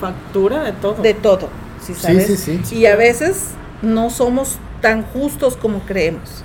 Factura 0.01 0.62
de 0.62 0.72
todo. 0.72 1.03
de 1.03 1.14
todo, 1.14 1.49
¿sí 1.84 1.95
Sí, 1.95 2.01
sabes? 2.01 2.26
sí, 2.41 2.61
sí. 2.64 2.76
Y 2.76 2.87
a 2.87 2.97
veces 2.97 3.51
no 3.82 4.11
somos 4.11 4.59
tan 4.80 5.03
justos 5.03 5.57
como 5.57 5.80
creemos. 5.80 6.43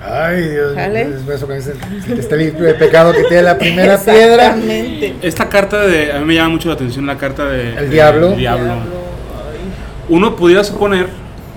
Ay, 0.00 0.48
Dios 0.50 0.76
mío. 0.76 1.34
Eso 1.34 1.48
que 1.48 1.54
dice, 1.54 1.74
si 2.06 2.12
te 2.14 2.20
está 2.20 2.36
limpio 2.36 2.64
de 2.64 2.74
pecado 2.74 3.12
que 3.12 3.24
tiene 3.24 3.42
la 3.42 3.58
primera 3.58 3.98
piedra. 4.04 4.46
Exactamente. 4.46 5.14
Esta 5.22 5.48
carta 5.48 5.80
de. 5.86 6.12
A 6.12 6.18
mí 6.20 6.24
me 6.26 6.34
llama 6.36 6.50
mucho 6.50 6.68
la 6.68 6.74
atención 6.74 7.04
la 7.06 7.18
carta 7.18 7.46
de. 7.46 7.70
El 7.70 7.76
de- 7.76 7.88
diablo. 7.88 8.28
del 8.30 8.38
diablo. 8.38 8.74
Uno 10.08 10.36
pudiera 10.36 10.62
suponer, 10.64 11.08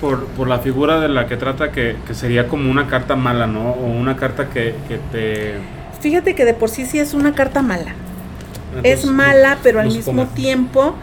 por, 0.02 0.26
por 0.26 0.48
la 0.48 0.58
figura 0.58 0.98
de 0.98 1.08
la 1.08 1.28
que 1.28 1.36
trata, 1.36 1.70
que, 1.70 1.96
que 2.06 2.12
sería 2.12 2.48
como 2.48 2.68
una 2.70 2.88
carta 2.88 3.14
mala, 3.14 3.46
¿no? 3.46 3.70
O 3.70 3.86
una 3.86 4.16
carta 4.16 4.50
que, 4.50 4.74
que 4.88 4.98
te. 5.12 5.54
Fíjate 6.00 6.34
que 6.34 6.44
de 6.44 6.54
por 6.54 6.68
sí 6.68 6.84
sí 6.86 6.98
es 6.98 7.14
una 7.14 7.34
carta 7.34 7.62
mala. 7.62 7.94
es 8.82 9.06
mala, 9.06 9.58
pero 9.62 9.78
al 9.80 9.86
mismo 9.86 10.26
tiempo 10.26 10.96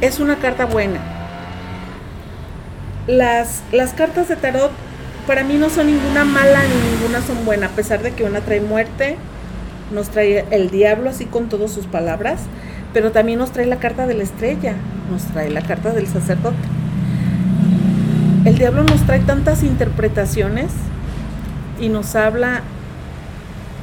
es 0.00 0.18
una 0.18 0.36
carta 0.36 0.66
buena. 0.66 0.98
Las, 3.06 3.62
las 3.70 3.94
cartas 3.94 4.28
de 4.28 4.34
tarot 4.34 4.72
para 5.28 5.44
mí 5.44 5.54
no 5.54 5.70
son 5.70 5.86
ninguna 5.86 6.24
mala 6.24 6.60
ni 6.64 6.90
ninguna 6.90 7.22
son 7.22 7.44
buena, 7.44 7.66
a 7.66 7.70
pesar 7.70 8.02
de 8.02 8.12
que 8.12 8.24
una 8.24 8.40
trae 8.40 8.60
muerte, 8.60 9.16
nos 9.92 10.08
trae 10.08 10.44
el 10.50 10.70
diablo 10.70 11.10
así 11.10 11.24
con 11.24 11.48
todas 11.48 11.72
sus 11.72 11.86
palabras, 11.86 12.40
Pero 12.92 13.12
también 13.12 13.38
nos 13.38 13.52
trae 13.52 13.66
la 13.66 13.78
carta 13.78 14.08
de 14.08 14.14
la 14.14 14.24
estrella, 14.24 14.74
nos 15.08 15.22
trae 15.26 15.50
la 15.50 15.62
carta 15.62 15.92
del 15.92 16.08
sacerdote. 16.08 16.79
El 18.42 18.56
diablo 18.56 18.84
nos 18.84 19.04
trae 19.04 19.20
tantas 19.20 19.62
interpretaciones 19.62 20.72
y 21.78 21.90
nos 21.90 22.16
habla 22.16 22.62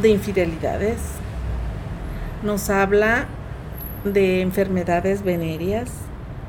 de 0.02 0.10
infidelidades, 0.10 0.98
nos 2.42 2.72
habla 2.72 3.28
de 4.04 4.42
enfermedades 4.42 5.24
venéreas, 5.24 5.92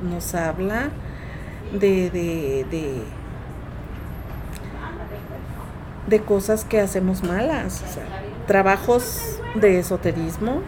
nos 0.02 0.34
habla 0.34 0.88
de, 1.78 2.08
de, 2.08 3.04
de, 6.08 6.20
cosas 6.20 6.64
que 6.64 6.80
hacemos 6.80 7.22
malas, 7.22 7.84
trabajos 8.46 9.38
de 9.54 9.80
esoterismo, 9.80 10.62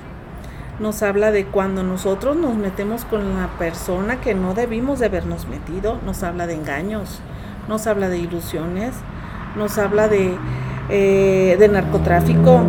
nos 0.80 1.02
habla 1.02 1.30
de 1.30 1.44
cuando 1.44 1.82
nosotros 1.82 2.36
nos 2.36 2.56
metemos 2.56 3.04
con 3.04 3.34
la 3.36 3.48
persona 3.58 4.20
que 4.20 4.34
no 4.34 4.54
debimos 4.54 4.98
de 4.98 5.06
habernos 5.06 5.46
metido, 5.46 5.98
nos 6.06 6.22
habla 6.22 6.46
de 6.46 6.54
engaños, 6.54 7.20
nos 7.68 7.86
habla 7.86 8.08
de 8.08 8.18
ilusiones, 8.18 8.94
nos 9.56 9.76
habla 9.78 10.08
de, 10.08 10.34
eh, 10.88 11.56
de 11.58 11.68
narcotráfico, 11.68 12.62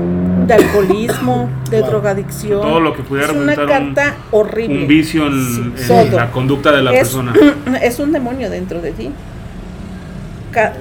de 0.46 0.54
alcoholismo, 0.54 1.50
de 1.70 1.80
Wow. 1.82 1.90
drogadicción. 1.90 2.62
Todo 2.62 2.80
lo 2.82 2.94
que 2.94 3.04
pudiera 3.04 3.32
es 3.32 3.38
una 3.38 3.54
un- 3.54 3.68
carta 3.68 4.16
horrible. 4.32 4.82
Un 4.82 4.88
vicio 4.88 5.28
en, 5.28 5.74
Sí, 5.78 5.92
en 5.94 6.08
todo. 6.10 6.18
la 6.18 6.32
conducta 6.32 6.72
de 6.74 6.82
la 6.82 6.92
es, 6.92 6.98
persona. 7.00 7.34
es 7.82 8.00
un 8.00 8.12
demonio 8.12 8.50
dentro 8.50 8.82
de 8.82 8.92
ti. 8.92 9.10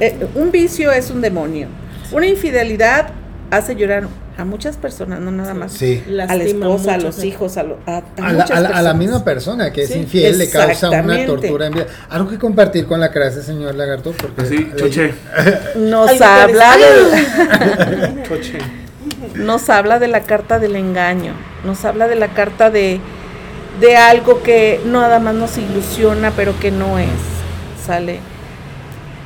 Eh, 0.01 0.27
un 0.35 0.51
vicio 0.51 0.91
es 0.91 1.11
un 1.11 1.21
demonio. 1.21 1.69
Una 2.11 2.27
infidelidad 2.27 3.11
hace 3.53 3.77
llorar 3.77 4.09
a 4.39 4.45
muchas 4.45 4.77
personas, 4.77 5.21
no 5.21 5.31
nada 5.31 5.53
más. 5.55 5.73
Sí. 5.73 6.03
A 6.09 6.35
la 6.35 6.45
esposa, 6.45 6.95
a 6.95 6.99
los 6.99 7.17
sí. 7.17 7.29
hijos, 7.29 7.57
a, 7.59 7.63
lo- 7.63 7.79
a- 7.87 7.97
a 7.99 8.03
A 8.29 8.33
la, 8.33 8.39
muchas 8.43 8.51
a 8.51 8.55
la- 8.55 8.69
a 8.69 8.71
la 8.71 8.75
personas. 8.75 8.97
misma 8.97 9.25
persona 9.25 9.73
que 9.73 9.83
es 9.83 9.91
Sí, 9.91 9.99
infiel 9.99 10.39
le 10.39 10.49
causa 10.49 10.89
una 10.91 11.27
tortura 11.27 11.67
en 11.67 11.73
vida. 11.75 11.87
Algo 12.09 12.31
que 12.31 12.39
compartir 12.39 12.87
con 12.87 13.01
la 13.01 13.11
clase, 13.11 13.43
señor 13.43 13.75
Lagarto, 13.75 14.13
porque 14.13 14.43
le- 14.51 14.77
choche. 14.77 15.13
Nos 15.77 16.21
habla, 16.21 16.77
de, 16.77 18.23
Choche. 18.29 18.59
nos 19.37 19.69
habla 19.71 19.99
de 19.99 20.09
la 20.09 20.21
carta 20.23 20.59
del 20.59 20.77
engaño, 20.77 21.33
nos 21.65 21.85
habla 21.85 22.09
de 22.09 22.17
la 22.17 22.29
carta 22.29 22.71
de, 22.71 23.01
de 23.81 23.97
algo 23.97 24.43
que 24.43 24.81
nada 24.87 25.19
más 25.19 25.35
nos 25.35 25.57
ilusiona, 25.59 26.31
pero 26.37 26.59
que 26.59 26.71
no 26.71 26.99
es, 26.99 27.09
¿sale? 27.87 28.21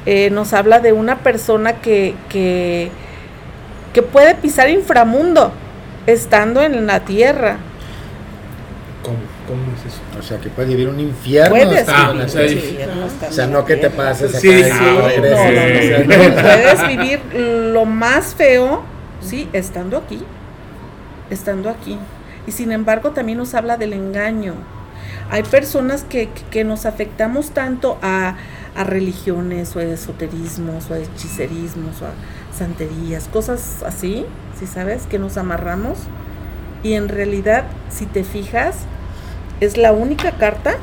Eh, 0.07 0.31
nos 0.31 0.53
habla 0.53 0.81
de 0.81 0.93
una 0.93 1.19
persona 1.21 1.75
que, 1.81 2.15
que, 2.29 2.91
que 3.95 4.03
puede 4.03 4.35
pisar 4.35 4.69
inframundo 4.69 5.53
estando 6.07 6.63
en 6.63 6.87
la 6.87 7.01
tierra. 7.01 7.57
¿Cómo, 9.03 9.17
¿Cómo 9.49 9.63
es 9.77 9.93
eso? 9.93 10.01
O 10.19 10.23
sea, 10.23 10.39
que 10.39 10.49
puede 10.51 10.69
vivir 10.69 10.89
un 10.89 11.01
infierno. 11.01 11.51
Puedes 11.57 12.35
vivir 12.35 12.61
sí. 12.61 12.69
infierno 12.71 13.07
O 13.29 13.33
sea, 13.33 13.47
no 13.47 13.65
que 13.65 13.77
te 13.77 13.91
pases 13.91 14.31
acá 14.31 14.41
Sí, 14.41 14.49
y 14.51 14.65
sí, 14.65 14.71
no 14.71 14.93
no, 14.93 16.29
No. 16.29 16.43
Puedes 16.43 16.87
vivir 16.89 17.21
lo 17.35 17.85
más 17.85 18.35
feo, 18.35 18.83
sí, 19.21 19.49
estando 19.53 19.97
aquí. 19.99 20.23
Estando 21.31 21.71
aquí. 21.71 21.99
Y 22.47 22.53
sin 22.53 22.73
embargo 22.73 23.11
también 23.13 23.39
nos 23.39 23.55
habla 23.55 23.77
del 23.77 23.93
engaño. 23.95 24.55
Hay 25.31 25.43
personas 25.43 26.05
que, 26.05 26.29
que- 26.29 26.43
que 26.51 26.65
nos 26.65 26.85
afectamos 26.87 27.51
tanto 27.51 27.99
a, 28.03 28.37
a 28.77 28.85
religiones 28.85 29.75
o 29.77 29.79
a 29.81 29.85
esoterismos 29.85 30.91
o 30.91 30.95
a 30.95 30.99
hechicerismos 30.99 32.03
o 32.03 32.07
a 32.07 32.11
santerías, 32.55 33.29
cosas 33.33 33.83
así, 33.87 34.25
si 34.59 34.67
sabes, 34.67 35.07
que 35.07 35.19
nos 35.19 35.37
amarramos. 35.37 35.99
Y 36.83 36.95
en 36.95 37.09
realidad, 37.09 37.65
si 37.91 38.07
te 38.07 38.25
fijas, 38.25 38.77
es 39.61 39.77
la 39.77 39.93
única 39.93 40.33
carta 40.33 40.77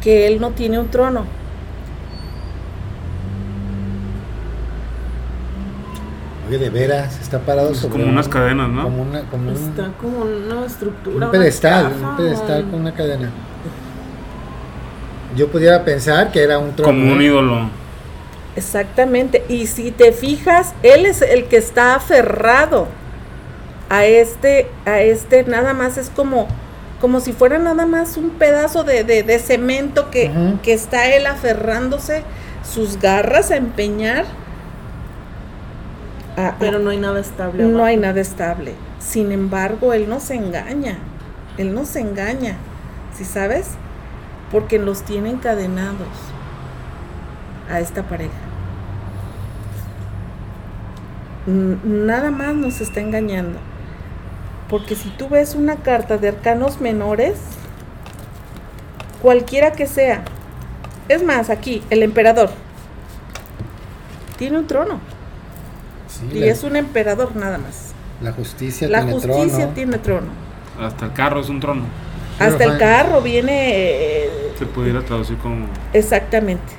que 0.00 0.26
él 0.26 0.40
no 0.40 0.50
tiene 0.50 0.78
un 0.78 0.88
trono. 0.88 1.24
Oye, 6.48 6.58
de 6.58 6.70
veras, 6.70 7.18
está 7.20 7.38
parado 7.38 7.70
Es 7.70 7.78
sobre 7.78 7.92
como 7.92 8.04
un- 8.04 8.10
unas 8.10 8.28
cadenas, 8.28 8.68
¿no? 8.68 8.82
Como, 8.84 9.02
una, 9.02 9.22
como 9.22 9.48
un, 9.50 9.54
Está 9.56 9.90
como 10.00 10.22
una 10.22 10.66
estructura. 10.66 11.16
un 11.16 11.22
una 11.22 11.30
pedestal, 11.30 11.92
un 12.02 12.16
pedestal 12.16 12.64
con 12.70 12.80
una 12.80 12.92
cadena. 12.92 13.30
Yo 15.36 15.48
pudiera 15.48 15.82
pensar 15.84 16.30
que 16.30 16.42
era 16.42 16.58
un 16.58 16.72
trono. 16.72 16.92
Como 16.92 17.12
un 17.12 17.20
¿eh? 17.22 17.24
ídolo. 17.26 17.70
Exactamente. 18.56 19.44
Y 19.48 19.66
si 19.66 19.90
te 19.90 20.12
fijas, 20.12 20.74
él 20.82 21.06
es 21.06 21.22
el 21.22 21.46
que 21.46 21.56
está 21.56 21.94
aferrado 21.94 22.86
a 23.88 24.04
este, 24.04 24.68
a 24.86 25.00
este, 25.00 25.44
nada 25.44 25.72
más 25.74 25.96
es 25.98 26.10
como, 26.10 26.48
como 27.00 27.20
si 27.20 27.32
fuera 27.32 27.58
nada 27.58 27.86
más 27.86 28.16
un 28.16 28.30
pedazo 28.30 28.84
de, 28.84 29.04
de- 29.04 29.22
de 29.22 29.38
cemento 29.38 30.10
que, 30.10 30.30
que 30.62 30.72
está 30.72 31.06
él 31.14 31.26
aferrándose 31.26 32.22
sus 32.62 32.98
garras 33.00 33.50
a 33.50 33.56
empeñar. 33.56 34.24
a- 36.36 36.56
Pero 36.58 36.78
no 36.78 36.90
hay 36.90 36.98
nada 36.98 37.20
estable. 37.20 37.64
no 37.64 37.84
hay 37.84 37.96
nada 37.96 38.20
estable. 38.20 38.74
Sin 38.98 39.32
embargo, 39.32 39.92
él 39.92 40.08
no 40.08 40.20
se 40.20 40.34
engaña. 40.34 40.98
Él 41.58 41.74
no 41.74 41.84
se 41.84 42.00
engaña. 42.00 42.56
¿Sí 43.16 43.24
sabes? 43.24 43.66
Porque 44.50 44.78
los 44.78 45.02
tiene 45.02 45.30
encadenados 45.30 46.08
a 47.70 47.80
esta 47.80 48.02
pareja. 48.04 48.32
Nada 51.46 52.30
más 52.30 52.54
nos 52.54 52.80
está 52.80 53.00
engañando. 53.00 53.58
Porque 54.68 54.94
si 54.94 55.08
tú 55.10 55.28
ves 55.28 55.54
una 55.54 55.76
carta 55.76 56.16
de 56.18 56.28
arcanos 56.28 56.80
menores, 56.80 57.34
cualquiera 59.20 59.72
que 59.72 59.86
sea, 59.86 60.24
es 61.08 61.22
más, 61.22 61.50
aquí, 61.50 61.82
el 61.90 62.02
emperador, 62.02 62.50
tiene 64.38 64.58
un 64.58 64.66
trono. 64.66 65.00
Sí, 66.08 66.28
Y 66.32 66.40
la, 66.40 66.46
es 66.46 66.62
un 66.62 66.76
emperador 66.76 67.34
nada 67.36 67.58
más. 67.58 67.92
la 68.20 68.32
justicia 68.32 68.88
La 68.88 68.98
tiene 69.00 69.12
justicia 69.14 69.58
trono. 69.58 69.74
tiene 69.74 69.98
trono. 69.98 70.28
Hasta 70.80 71.06
el 71.06 71.12
carro 71.12 71.40
es 71.40 71.48
un 71.48 71.60
trono. 71.60 71.82
Hasta 72.38 72.64
el 72.64 72.78
carro 72.78 73.20
viene 73.20 73.70
eh, 73.74 74.30
Se 74.58 74.66
pudiera 74.66 75.02
traducir 75.02 75.36
como. 75.38 75.66
exactamente. 75.92 76.72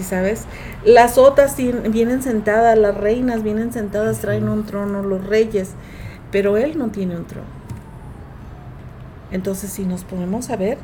Si 0.00 0.06
sabes, 0.06 0.44
las 0.82 1.18
otras 1.18 1.58
tien- 1.58 1.90
vienen 1.92 2.22
sentadas, 2.22 2.78
las 2.78 2.96
reinas 2.96 3.42
vienen 3.42 3.70
sentadas, 3.70 4.18
traen 4.20 4.48
un 4.48 4.64
trono, 4.64 5.02
los 5.02 5.26
reyes, 5.26 5.72
pero 6.32 6.56
él 6.56 6.78
no 6.78 6.88
tiene 6.88 7.16
un 7.16 7.26
trono. 7.26 7.46
Entonces, 9.30 9.70
si 9.70 9.84
nos 9.84 10.04
ponemos 10.04 10.48
a 10.48 10.56
ver, 10.56 10.78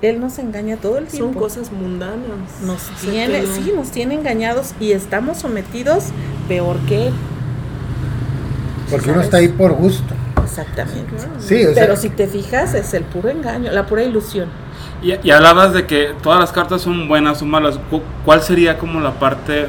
él 0.00 0.20
nos 0.20 0.38
engaña 0.38 0.78
todo 0.78 0.96
el 0.96 1.06
tiempo. 1.06 1.32
Son 1.34 1.42
cosas 1.42 1.70
mundanas. 1.70 2.62
nos 2.64 2.80
tiene, 3.02 3.44
sí, 3.46 3.74
nos 3.76 3.90
tiene 3.90 4.14
engañados 4.14 4.72
y 4.80 4.92
estamos 4.92 5.36
sometidos 5.36 6.04
peor 6.48 6.78
que 6.88 7.08
él. 7.08 7.14
Porque 8.90 9.10
uno 9.10 9.20
está 9.20 9.36
ahí 9.36 9.48
por 9.48 9.72
gusto. 9.74 10.14
Exactamente. 10.42 11.12
Sí, 11.40 11.62
o 11.66 11.74
sea, 11.74 11.82
Pero 11.82 11.96
si 11.96 12.08
te 12.08 12.26
fijas, 12.26 12.72
es 12.72 12.94
el 12.94 13.04
puro 13.04 13.28
engaño, 13.28 13.70
la 13.70 13.84
pura 13.86 14.02
ilusión. 14.02 14.48
Y, 15.02 15.14
y 15.26 15.30
hablabas 15.32 15.72
de 15.72 15.86
que 15.86 16.14
todas 16.22 16.38
las 16.38 16.52
cartas 16.52 16.82
son 16.82 17.08
buenas 17.08 17.42
o 17.42 17.44
malas. 17.44 17.78
Cu- 17.90 18.02
¿Cuál 18.24 18.42
sería 18.42 18.78
como 18.78 19.00
la 19.00 19.12
parte 19.12 19.66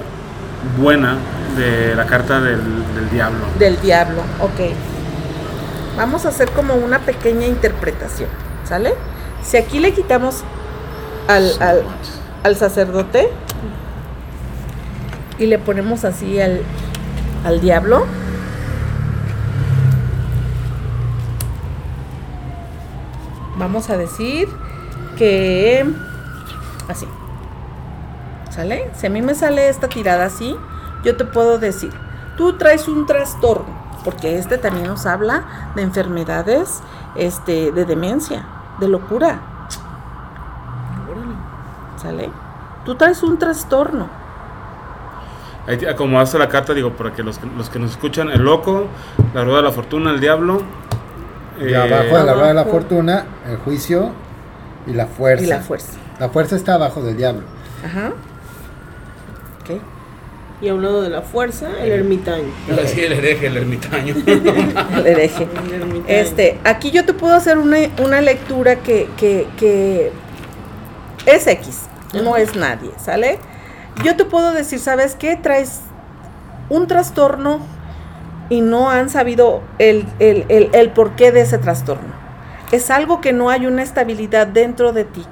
buena 0.77 1.17
de 1.57 1.95
la 1.95 2.05
carta 2.05 2.39
del, 2.39 2.59
del 2.95 3.09
diablo? 3.11 3.39
Del 3.57 3.79
diablo, 3.81 4.21
ok. 4.39 4.73
Vamos 5.97 6.25
a 6.25 6.29
hacer 6.29 6.49
como 6.51 6.75
una 6.75 6.99
pequeña 6.99 7.45
interpretación, 7.47 8.29
¿sale? 8.63 8.93
Si 9.43 9.57
aquí 9.57 9.79
le 9.79 9.93
quitamos 9.93 10.43
al, 11.27 11.51
al, 11.61 11.83
al 12.43 12.55
sacerdote 12.55 13.29
y 15.39 15.47
le 15.47 15.57
ponemos 15.59 16.05
así 16.05 16.39
al, 16.39 16.61
al 17.43 17.59
diablo, 17.59 18.05
vamos 23.57 23.89
a 23.89 23.97
decir 23.97 24.47
que 25.15 25.85
así. 26.87 27.07
¿Sale? 28.49 28.91
Si 28.95 29.07
a 29.07 29.09
mí 29.09 29.21
me 29.21 29.33
sale 29.33 29.67
esta 29.67 29.87
tirada 29.87 30.25
así, 30.25 30.55
yo 31.03 31.17
te 31.17 31.25
puedo 31.25 31.57
decir, 31.57 31.91
tú 32.37 32.53
traes 32.53 32.87
un 32.87 33.05
trastorno, 33.05 33.73
porque 34.03 34.37
este 34.37 34.57
también 34.57 34.87
nos 34.87 35.05
habla 35.05 35.71
de 35.75 35.81
enfermedades, 35.81 36.81
este, 37.15 37.71
de 37.71 37.85
demencia, 37.85 38.45
de 38.79 38.87
locura. 38.87 39.39
¿Sale? 41.97 42.29
Tú 42.85 42.95
traes 42.95 43.23
un 43.23 43.39
trastorno. 43.39 44.07
Ahí 45.65 45.83
acomodaste 45.85 46.37
la 46.37 46.49
carta, 46.49 46.73
digo, 46.73 46.91
para 46.91 47.13
que 47.13 47.23
los, 47.23 47.39
que 47.39 47.47
los 47.57 47.69
que 47.69 47.79
nos 47.79 47.91
escuchan, 47.91 48.29
el 48.29 48.43
loco, 48.43 48.87
la 49.33 49.43
rueda 49.45 49.57
de 49.57 49.63
la 49.63 49.71
fortuna, 49.71 50.11
el 50.11 50.19
diablo. 50.19 50.61
Y 51.59 51.71
eh, 51.71 51.77
abajo 51.77 52.17
de 52.17 52.23
la 52.23 52.33
rueda 52.33 52.47
de 52.49 52.53
la 52.53 52.65
fortuna, 52.65 53.25
el 53.47 53.57
juicio 53.57 54.11
y 54.87 54.93
la 54.93 55.07
fuerza. 55.07 55.43
Y 55.43 55.47
la 55.47 55.59
fuerza. 55.59 55.93
La 56.19 56.29
fuerza 56.29 56.55
está 56.55 56.75
abajo 56.75 57.01
del 57.01 57.17
diablo. 57.17 57.43
Ajá. 57.85 58.13
Ok. 59.61 59.81
Y 60.61 60.69
a 60.69 60.75
un 60.75 60.81
lado 60.81 61.01
de 61.01 61.09
la 61.09 61.21
fuerza, 61.21 61.67
el 61.81 61.91
ermitaño. 61.91 62.47
Así 62.81 63.01
el 63.01 63.11
hereje, 63.13 63.47
el 63.47 63.57
ermitaño. 63.57 64.15
El 64.25 65.07
hereje. 65.07 65.47
El 65.65 65.73
ermitaño. 65.73 66.05
Este, 66.07 66.57
aquí 66.63 66.91
yo 66.91 67.03
te 67.05 67.13
puedo 67.13 67.33
hacer 67.33 67.57
una, 67.57 67.77
una 68.01 68.21
lectura 68.21 68.77
que, 68.77 69.09
que, 69.17 69.47
que 69.57 70.11
es 71.25 71.47
X, 71.47 71.81
no 72.13 72.37
es 72.37 72.55
nadie, 72.55 72.91
¿sale? 72.97 73.39
Yo 74.05 74.15
te 74.15 74.23
puedo 74.23 74.53
decir, 74.53 74.79
¿sabes 74.79 75.15
qué? 75.15 75.35
Traes 75.35 75.81
un 76.69 76.87
trastorno 76.87 77.59
y 78.49 78.61
no 78.61 78.89
han 78.89 79.09
sabido 79.09 79.61
el, 79.79 80.05
el, 80.19 80.45
el, 80.47 80.69
el 80.73 80.91
porqué 80.91 81.31
de 81.33 81.41
ese 81.41 81.57
trastorno. 81.57 82.22
Es 82.73 82.89
algo 82.89 83.21
que 83.21 83.33
no 83.33 83.51
hay 83.51 83.67
una 83.67 83.83
estabilidad 83.83 84.47
dentro 84.47 84.93
de 84.93 85.05
ti. 85.05 85.23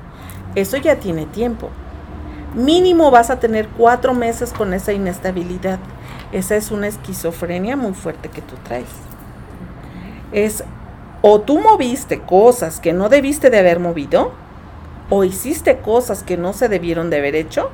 Eso 0.54 0.78
ya 0.78 0.98
tiene 0.98 1.26
tiempo. 1.26 1.70
Mínimo 2.54 3.10
vas 3.10 3.32
a 3.32 3.40
tener 3.40 3.68
cuatro 3.68 4.14
meses 4.14 4.54
con 4.54 4.76
esa 4.76 4.94
inestabilidad. 4.94 5.80
Esa 6.32 6.56
es 6.56 6.70
una 6.70 6.88
esquizofrenia 6.88 7.76
muy 7.76 7.94
fuerte 7.96 8.30
que 8.30 8.44
tú 8.44 8.54
traes. 8.64 8.86
Es 10.32 10.64
o 11.24 11.42
tú 11.42 11.60
moviste 11.60 12.20
cosas 12.20 12.80
que 12.80 12.94
no 12.94 13.10
debiste 13.10 13.50
de 13.50 13.58
haber 13.58 13.80
movido, 13.80 14.34
o 15.10 15.24
hiciste 15.24 15.80
cosas 15.80 16.22
que 16.22 16.38
no 16.38 16.54
se 16.54 16.70
debieron 16.70 17.10
de 17.10 17.18
haber 17.18 17.36
hecho, 17.36 17.72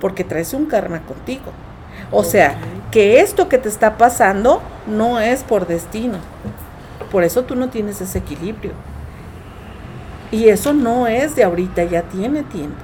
porque 0.00 0.24
traes 0.24 0.54
un 0.54 0.64
karma 0.64 1.00
contigo. 1.00 1.52
O 2.10 2.24
sea, 2.24 2.56
que 2.90 3.20
esto 3.20 3.50
que 3.50 3.58
te 3.58 3.68
está 3.68 3.98
pasando 3.98 4.62
no 4.86 5.20
es 5.20 5.42
por 5.42 5.66
destino. 5.66 6.16
Por 7.12 7.22
eso 7.22 7.44
tú 7.44 7.54
no 7.54 7.68
tienes 7.68 8.00
ese 8.00 8.16
equilibrio. 8.16 8.72
Y 10.34 10.48
eso 10.48 10.72
no 10.72 11.06
es 11.06 11.36
de 11.36 11.44
ahorita, 11.44 11.84
ya 11.84 12.02
tiene 12.02 12.42
tiempo. 12.42 12.76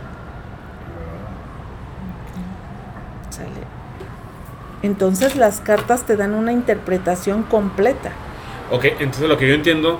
Sale. 3.30 3.48
Entonces 4.82 5.34
las 5.34 5.61
cartas 5.61 6.05
te 6.05 6.16
dan 6.16 6.34
una 6.34 6.53
interpretación 6.53 7.42
completa. 7.42 8.12
ok, 8.70 8.84
entonces 9.01 9.28
lo 9.28 9.36
que 9.36 9.48
yo 9.48 9.55
entiendo, 9.55 9.98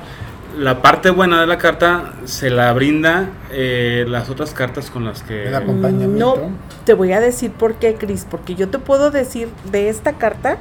la 0.57 0.81
parte 0.81 1.11
buena 1.11 1.41
de 1.41 1.47
la 1.49 1.59
carta 1.59 2.13
se 2.25 2.51
la 2.51 2.73
brinda 2.73 3.31
eh, 3.51 4.05
las 4.07 4.31
otras 4.31 4.53
cartas 4.53 4.91
con 4.91 5.05
las 5.05 5.23
que... 5.23 5.49
El 5.49 5.55
acompañamiento. 5.57 6.37
No, 6.37 6.51
te 6.85 6.95
voy 6.95 7.13
a 7.13 7.21
decir 7.21 7.51
por 7.51 7.75
qué, 7.75 7.95
Cris, 7.95 8.27
porque 8.31 8.55
yo 8.55 8.69
te 8.69 8.79
puedo 8.79 9.11
decir 9.11 9.49
de 9.73 9.89
esta 9.89 10.13
carta, 10.15 10.59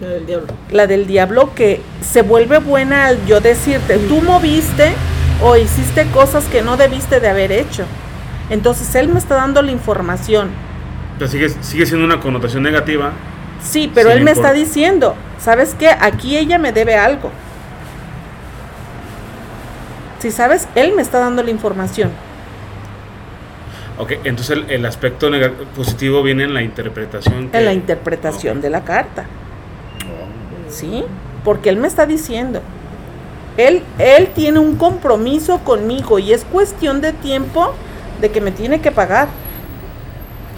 La 0.00 0.08
del 0.08 0.26
diablo. 0.26 0.46
la 0.70 0.86
del 0.86 1.06
diablo, 1.06 1.54
que 1.54 1.80
se 2.02 2.20
vuelve 2.22 2.58
buena 2.58 3.06
al 3.06 3.24
yo 3.26 3.40
decirte, 3.40 3.96
tú 4.08 4.20
moviste 4.20 4.92
o 5.42 5.56
hiciste 5.56 6.06
cosas 6.10 6.44
que 6.46 6.62
no 6.62 6.76
debiste 6.76 7.20
de 7.20 7.28
haber 7.28 7.52
hecho. 7.52 7.84
Entonces 8.50 8.94
él 8.94 9.08
me 9.08 9.18
está 9.18 9.34
dando 9.36 9.62
la 9.62 9.70
información. 9.70 10.50
Pero 11.18 11.30
sigue, 11.30 11.48
sigue 11.48 11.86
siendo 11.86 12.04
una 12.04 12.20
connotación 12.20 12.62
negativa. 12.62 13.12
Sí, 13.62 13.90
pero 13.94 14.10
él 14.10 14.22
me 14.22 14.30
está 14.30 14.52
diciendo, 14.52 15.14
¿sabes 15.38 15.74
qué? 15.78 15.88
Aquí 15.90 16.36
ella 16.36 16.58
me 16.58 16.72
debe 16.72 16.96
algo. 16.96 17.30
Si 20.20 20.30
sabes, 20.30 20.68
él 20.74 20.94
me 20.94 21.02
está 21.02 21.18
dando 21.20 21.42
la 21.42 21.50
información. 21.50 22.10
Ok, 23.98 24.12
entonces 24.24 24.56
el, 24.56 24.70
el 24.70 24.86
aspecto 24.86 25.28
positivo 25.76 26.22
viene 26.22 26.44
en 26.44 26.54
la 26.54 26.62
interpretación. 26.62 27.48
que- 27.48 27.58
En 27.58 27.64
la 27.64 27.72
interpretación 27.72 28.60
de 28.60 28.70
la 28.70 28.84
carta. 28.84 29.24
¿Sí? 30.68 31.04
Porque 31.44 31.68
él 31.68 31.76
me 31.78 31.88
está 31.88 32.06
diciendo. 32.06 32.60
Él, 33.58 33.82
él 33.98 34.28
tiene 34.34 34.58
un 34.60 34.76
compromiso 34.76 35.58
conmigo 35.58 36.18
y 36.18 36.32
es 36.32 36.44
cuestión 36.44 37.00
de 37.02 37.12
tiempo 37.12 37.74
de 38.22 38.30
que 38.30 38.40
me 38.40 38.52
tiene 38.52 38.80
que 38.80 38.90
pagar. 38.92 39.28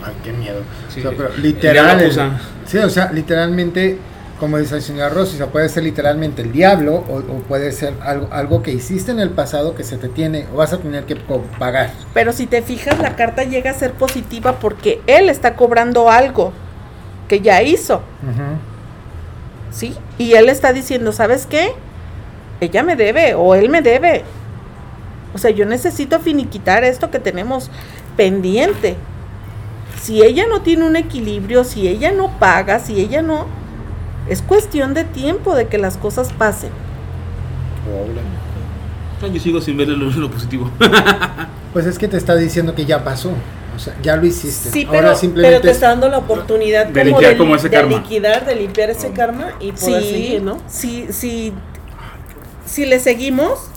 Ay, 0.06 0.12
qué 0.22 0.32
miedo. 0.32 0.60
Sí, 0.88 1.00
O 1.00 1.02
sea, 1.02 1.12
pero 1.16 1.30
literal. 1.38 2.00
el- 2.00 2.12
sí, 2.66 2.78
o 2.78 2.88
sea, 2.90 3.10
literalmente, 3.10 3.98
como 4.38 4.58
dice 4.58 4.76
el 4.76 4.82
señor 4.82 5.12
Rossi, 5.14 5.34
o 5.34 5.38
sea, 5.38 5.46
puede 5.46 5.68
ser 5.70 5.82
literalmente 5.84 6.42
el 6.42 6.52
diablo 6.52 6.94
o, 7.08 7.16
o 7.18 7.38
puede 7.48 7.72
ser 7.72 7.94
algo, 8.02 8.28
algo 8.30 8.62
que 8.62 8.70
hiciste 8.72 9.10
en 9.12 9.20
el 9.20 9.30
pasado 9.30 9.74
que 9.74 9.82
se 9.84 9.96
te 9.98 10.08
tiene 10.08 10.46
o 10.52 10.56
vas 10.58 10.72
a 10.74 10.78
tener 10.78 11.04
que 11.04 11.16
pagar. 11.58 11.90
Pero 12.14 12.32
si 12.32 12.46
te 12.46 12.62
fijas, 12.62 12.98
la 12.98 13.16
carta 13.16 13.44
llega 13.44 13.70
a 13.70 13.74
ser 13.74 13.92
positiva 13.92 14.58
porque 14.58 15.00
él 15.06 15.28
está 15.30 15.56
cobrando 15.56 16.10
algo 16.10 16.52
que 17.28 17.40
ya 17.40 17.62
hizo. 17.62 18.02
¿Sí? 19.72 19.94
Y 20.18 20.32
él 20.34 20.48
está 20.48 20.72
diciendo, 20.72 21.12
¿sabes 21.12 21.46
qué? 21.46 21.72
Ella 22.60 22.82
me 22.82 22.96
debe 22.96 23.34
o 23.34 23.54
él 23.54 23.68
me 23.68 23.82
debe. 23.82 24.24
O 25.34 25.38
sea, 25.38 25.50
yo 25.50 25.64
necesito 25.64 26.18
finiquitar 26.20 26.84
esto 26.84 27.10
que 27.10 27.18
tenemos 27.18 27.70
pendiente. 28.16 28.96
Si 30.00 30.22
ella 30.22 30.44
no 30.48 30.62
tiene 30.62 30.84
un 30.86 30.96
equilibrio, 30.96 31.62
si 31.64 31.86
ella 31.88 32.10
no 32.12 32.38
paga, 32.38 32.78
si 32.80 33.00
ella 33.00 33.22
no... 33.22 33.46
Es 34.28 34.42
cuestión 34.42 34.94
de 34.94 35.04
tiempo 35.04 35.54
de 35.54 35.66
que 35.68 35.78
las 35.78 35.96
cosas 35.96 36.32
pasen. 36.32 36.70
Yo 39.32 39.40
sigo 39.40 39.60
sin 39.60 39.76
verle 39.76 39.96
lo, 39.96 40.10
lo 40.10 40.30
positivo. 40.30 40.70
Pues 41.72 41.86
es 41.86 42.00
que 42.00 42.08
te 42.08 42.16
está 42.16 42.34
diciendo 42.34 42.74
que 42.74 42.84
ya 42.84 43.04
pasó. 43.04 43.30
O 43.76 43.78
sea, 43.78 43.94
ya 44.02 44.16
lo 44.16 44.26
hiciste. 44.26 44.70
Sí, 44.70 44.84
Ahora 44.86 45.00
pero- 45.02 45.14
simplemente. 45.14 45.60
Pero 45.60 45.62
te 45.62 45.70
está 45.70 45.90
dando 45.90 46.08
la 46.08 46.18
oportunidad 46.18 46.86
De 46.86 46.92
como 46.92 47.04
limpiar 47.04 47.30
de, 47.34 47.38
como 47.38 47.54
ese 47.54 47.68
de 47.68 47.76
karma. 47.76 47.98
liquidar, 47.98 48.44
de 48.44 48.56
limpiar 48.56 48.90
ese 48.90 49.12
karma 49.12 49.52
y 49.60 49.70
poder 49.70 50.02
Sí, 50.02 50.10
seguir, 50.10 50.42
¿no? 50.42 50.58
sí, 50.66 51.06
sí, 51.10 51.52
si 52.66 52.86
le 52.86 53.00
seguimos 53.00 53.68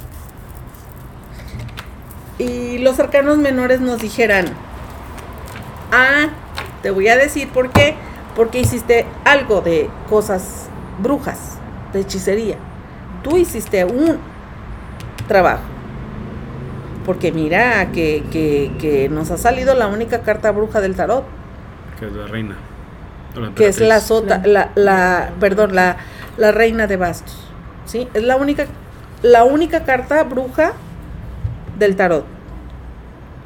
y 2.38 2.78
los 2.80 3.00
arcanos 3.00 3.38
menores 3.38 3.80
nos 3.80 4.00
dijeran, 4.00 4.46
ah, 5.92 6.28
te 6.82 6.92
voy 6.92 7.08
a 7.08 7.18
decir 7.18 7.50
por 7.50 7.70
qué, 7.72 7.96
porque 8.36 8.60
hiciste 8.60 9.06
algo 9.26 9.62
de 9.62 9.90
cosas 10.10 10.68
brujas, 11.02 11.58
de 11.94 12.02
hechicería. 12.02 12.58
Tú 13.24 13.38
hiciste 13.38 13.86
un 13.86 14.18
trabajo. 15.28 15.64
Porque 17.06 17.32
mira 17.32 17.92
que, 17.92 18.24
que, 18.32 18.72
que 18.80 19.10
nos 19.10 19.30
ha 19.32 19.38
salido 19.38 19.76
la 19.76 19.88
única 19.88 20.22
carta 20.22 20.52
bruja 20.52 20.80
del 20.82 20.96
tarot. 20.96 21.26
que 22.00 22.08
es 22.08 22.14
la 22.14 22.28
reina. 22.28 22.56
la 23.36 23.54
que 23.54 23.68
es 23.68 23.80
la 23.80 24.00
sota, 24.00 24.42
la, 24.46 24.72
la, 24.76 25.32
perdón, 25.40 25.76
la, 25.76 25.98
la 26.38 26.52
reina 26.52 26.88
de 26.88 26.98
bastos, 26.98 27.52
¿sí? 27.86 28.08
Es 28.14 28.24
la 28.24 28.36
única, 28.36 28.66
la 29.22 29.44
única 29.44 29.84
carta 29.84 30.24
bruja 30.24 30.74
del 31.78 31.96
tarot, 31.96 32.26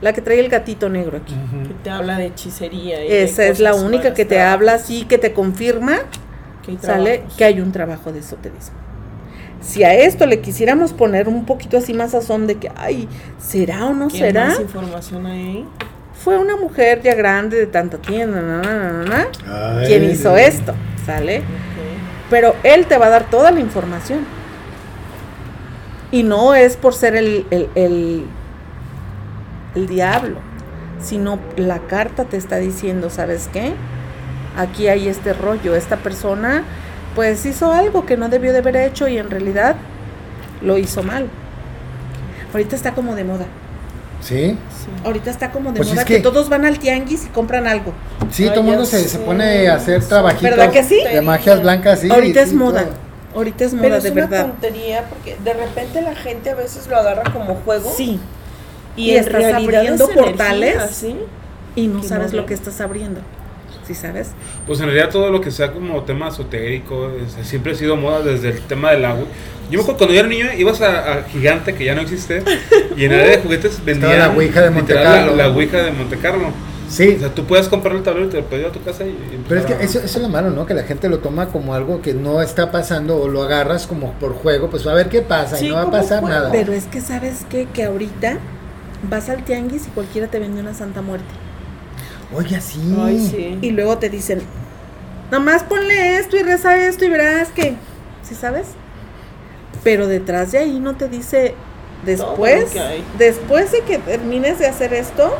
la 0.01 0.13
que 0.13 0.21
trae 0.21 0.39
el 0.39 0.49
gatito 0.49 0.89
negro 0.89 1.17
aquí. 1.17 1.33
Que 1.67 1.73
te 1.83 1.89
habla 1.89 2.17
de 2.17 2.27
hechicería. 2.27 3.03
y 3.03 3.09
de 3.09 3.23
Esa 3.23 3.45
es 3.45 3.59
la 3.59 3.73
única 3.75 4.13
que 4.13 4.25
te 4.25 4.41
habla 4.41 4.73
así, 4.75 5.05
que 5.05 5.17
te 5.17 5.33
confirma, 5.33 5.97
que 6.63 6.71
hay 6.71 6.77
sale 6.81 7.23
que 7.37 7.45
hay 7.45 7.61
un 7.61 7.71
trabajo 7.71 8.11
de 8.11 8.19
esoterismo. 8.19 8.75
Si 9.61 9.83
a 9.83 9.93
esto 9.93 10.25
le 10.27 10.39
quisiéramos 10.39 10.93
poner 10.93 11.27
un 11.27 11.45
poquito 11.45 11.77
así 11.77 11.93
más 11.93 12.11
sazón 12.11 12.45
de 12.45 12.55
que, 12.55 12.71
ay, 12.75 13.07
¿será 13.39 13.85
o 13.87 13.93
no 13.93 14.07
¿Qué 14.07 14.19
será? 14.19 14.47
más 14.49 14.59
información 14.59 15.25
ahí? 15.25 15.65
Fue 16.13 16.37
una 16.37 16.55
mujer 16.55 17.01
ya 17.01 17.15
grande 17.15 17.57
de 17.57 17.67
tanta 17.67 17.97
tienda, 17.97 18.41
na, 18.41 18.61
na, 18.61 18.73
na, 18.73 18.91
na, 18.91 19.03
na, 19.03 19.27
Ay, 19.79 19.87
quien 19.87 20.03
hizo 20.03 20.37
esto, 20.37 20.73
¿sale? 21.05 21.41
Pero 22.29 22.55
él 22.63 22.85
te 22.87 22.97
va 22.97 23.07
a 23.07 23.09
dar 23.09 23.29
toda 23.29 23.51
la 23.51 23.59
información. 23.59 24.25
Y 26.11 26.23
no 26.23 26.55
es 26.55 26.77
por 26.77 26.93
ser 26.93 27.15
el, 27.15 27.45
el, 27.51 27.69
el, 27.75 28.25
el 29.75 29.87
diablo, 29.87 30.37
sino 31.01 31.39
la 31.57 31.79
carta 31.79 32.25
te 32.25 32.37
está 32.37 32.57
diciendo, 32.57 33.09
¿sabes 33.09 33.49
qué? 33.51 33.73
Aquí 34.57 34.87
hay 34.87 35.07
este 35.07 35.33
rollo, 35.33 35.75
esta 35.75 35.97
persona 35.97 36.63
pues 37.17 37.45
hizo 37.47 37.71
algo 37.73 38.05
que 38.05 38.15
no 38.15 38.29
debió 38.29 38.53
de 38.53 38.59
haber 38.59 38.75
hecho 38.75 39.07
y 39.07 39.17
en 39.17 39.31
realidad 39.31 39.75
lo 40.61 40.77
hizo 40.77 41.01
mal. 41.01 41.27
Ahorita 42.53 42.75
está 42.75 42.93
como 42.93 43.15
de 43.15 43.23
moda. 43.23 43.45
Sí, 44.21 44.57
Ahorita 45.03 45.29
está 45.29 45.51
como 45.51 45.71
de 45.71 45.77
Pues 45.77 45.89
moda 45.89 46.01
es 46.01 46.07
que... 46.07 46.15
que- 46.15 46.21
todos 46.21 46.49
van 46.49 46.65
al 46.65 46.79
tianguis 46.79 47.25
y 47.25 47.29
compran 47.29 47.67
algo. 47.67 47.93
sí, 48.31 48.43
Ay, 48.43 48.49
todo 48.49 48.61
el 48.61 48.65
mundo 48.67 48.85
se, 48.85 49.07
se 49.07 49.19
pone 49.19 49.67
a 49.67 49.75
hacer 49.75 50.03
trabajitos 50.03 50.49
¿Verdad 50.49 50.71
que 50.71 50.83
sí? 50.83 51.01
de 51.03 51.21
magias 51.21 51.61
blancas. 51.61 51.99
Sí, 51.99 52.09
Ahorita 52.09 52.41
es 52.41 52.53
moda. 52.53 52.83
todo. 52.83 52.93
Ahorita 53.35 53.65
es 53.65 53.73
moda 53.73 53.83
Pero 53.83 53.95
es 53.97 54.03
de 54.03 54.11
una 54.11 54.21
verdad. 54.27 54.45
tontería 54.47 55.03
porque 55.09 55.37
de 55.43 55.53
repente 55.53 56.01
la 56.01 56.15
gente 56.15 56.49
a 56.49 56.55
veces 56.55 56.87
lo 56.87 56.97
agarra 56.97 57.31
como 57.31 57.55
juego. 57.55 57.93
Sí. 57.95 58.19
Y, 58.95 59.11
estás 59.11 59.53
abriendo 59.53 60.05
energía, 60.05 60.23
portales. 60.23 60.75
¿sí? 60.91 61.15
Y 61.75 61.87
no 61.87 62.01
Que 62.01 62.07
sabes 62.07 62.31
no 62.33 62.39
lo 62.41 62.45
que 62.47 62.55
estás 62.55 62.81
abriendo. 62.81 63.21
¿Sí 63.87 63.95
sabes? 63.95 64.31
Pues 64.65 64.79
en 64.81 64.87
realidad 64.87 65.09
todo 65.09 65.29
lo 65.31 65.39
que 65.39 65.49
sea 65.49 65.71
como 65.71 66.03
tema 66.03 66.27
esotérico 66.27 67.09
es- 67.09 67.47
siempre 67.47 67.71
ha 67.71 67.75
sido 67.75 67.95
moda 67.95 68.21
desde 68.21 68.49
el 68.49 68.61
tema 68.61 68.91
del 68.91 69.05
agua. 69.05 69.25
Yo 69.71 69.77
me 69.79 69.81
acuerdo 69.83 69.97
cuando 69.97 70.13
yo 70.13 70.19
era 70.19 70.29
niño 70.29 70.45
ibas 70.57 70.81
a, 70.81 71.13
a 71.19 71.23
Gigante, 71.23 71.73
que 71.73 71.85
ya 71.85 71.95
no 71.95 72.01
existe, 72.01 72.43
y 72.95 73.05
en 73.05 73.11
el 73.13 73.19
área 73.19 73.37
de 73.37 73.41
juguetes 73.43 73.83
vendían 73.85 74.19
la 74.19 74.29
Ouija 74.29 74.61
de 74.61 74.69
Monte 74.71 74.93
literal, 74.93 75.19
Carlo. 75.19 75.35
La, 75.35 75.47
la 75.47 75.53
Ouija 75.53 75.77
de 75.83 75.91
Monte 75.91 76.17
Carlo. 76.17 76.47
Sí, 76.89 77.15
O 77.17 77.19
sea, 77.19 77.29
tú 77.35 77.43
puedes 77.43 77.67
comprar 77.67 77.93
el 77.97 78.01
tablero 78.03 78.27
y 78.27 78.29
te 78.29 78.37
lo 78.37 78.45
pedí 78.45 78.63
a 78.63 78.71
tu 78.71 78.81
casa 78.81 79.03
y... 79.05 79.09
y 79.09 79.43
Pero 79.47 79.59
es 79.59 79.65
que 79.65 79.73
a- 79.73 79.79
eso, 79.81 79.99
eso 79.99 80.05
es 80.17 80.21
lo 80.23 80.29
malo, 80.29 80.51
¿no? 80.51 80.65
Que 80.65 80.73
la 80.73 80.83
gente 80.83 81.09
lo 81.09 81.19
toma 81.19 81.47
como 81.47 81.73
algo 81.73 82.01
que 82.01 82.13
no 82.13 82.41
está 82.41 82.71
pasando 82.71 83.17
o 83.17 83.27
lo 83.27 83.43
agarras 83.43 83.87
como 83.87 84.13
por 84.13 84.33
juego, 84.35 84.69
pues 84.69 84.87
a 84.87 84.93
ver 84.93 85.09
qué 85.09 85.21
pasa 85.21 85.57
Sí, 85.57 85.65
y 85.65 85.69
no 85.69 85.75
va 85.75 85.81
a 85.81 85.85
como 85.85 85.97
pasar 85.97 86.21
juego. 86.21 86.33
nada. 86.37 86.49
Pero 86.51 86.71
es 86.71 86.85
que 86.85 87.01
sabes 87.01 87.45
qué? 87.49 87.67
que 87.73 87.83
ahorita 87.83 88.37
vas 89.09 89.27
al 89.29 89.43
tianguis 89.43 89.87
y 89.87 89.89
cualquiera 89.89 90.27
te 90.29 90.39
vende 90.39 90.61
una 90.61 90.73
santa 90.73 91.01
muerte. 91.01 91.25
Oye, 92.35 92.59
sí. 92.61 92.95
Ay, 92.99 93.19
sí. 93.19 93.57
Y 93.61 93.71
luego 93.71 93.97
te 93.97 94.09
dicen, 94.09 94.41
nomás 95.31 95.63
ponle 95.63 96.17
esto 96.17 96.37
y 96.37 96.43
reza 96.43 96.77
esto 96.77 97.05
y 97.05 97.09
verás 97.09 97.49
que, 97.49 97.75
¿sí 98.23 98.35
sabes? 98.35 98.67
Pero 99.83 100.07
detrás 100.07 100.51
de 100.51 100.59
ahí 100.59 100.79
no 100.79 100.95
te 100.95 101.07
dice, 101.07 101.55
después, 102.05 102.65
después 103.17 103.71
de 103.71 103.81
que 103.81 103.97
termines 103.99 104.59
de 104.59 104.67
hacer 104.67 104.93
esto, 104.93 105.33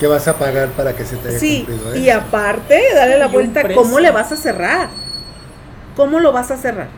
¿Qué 0.00 0.08
vas 0.08 0.26
a 0.26 0.36
pagar 0.36 0.70
para 0.70 0.96
que 0.96 1.04
se 1.04 1.16
te 1.16 1.28
haya 1.28 1.38
sí, 1.38 1.64
cumplido 1.64 1.96
y 1.96 2.10
aparte, 2.10 2.82
dale 2.92 3.18
la 3.18 3.28
vuelta. 3.28 3.62
¿cómo 3.72 4.00
le 4.00 4.10
vas 4.10 4.32
a 4.32 4.36
cerrar? 4.36 4.88
¿Cómo 5.94 6.18
lo 6.18 6.32
vas 6.32 6.50
a 6.50 6.56
cerrar? 6.56 6.88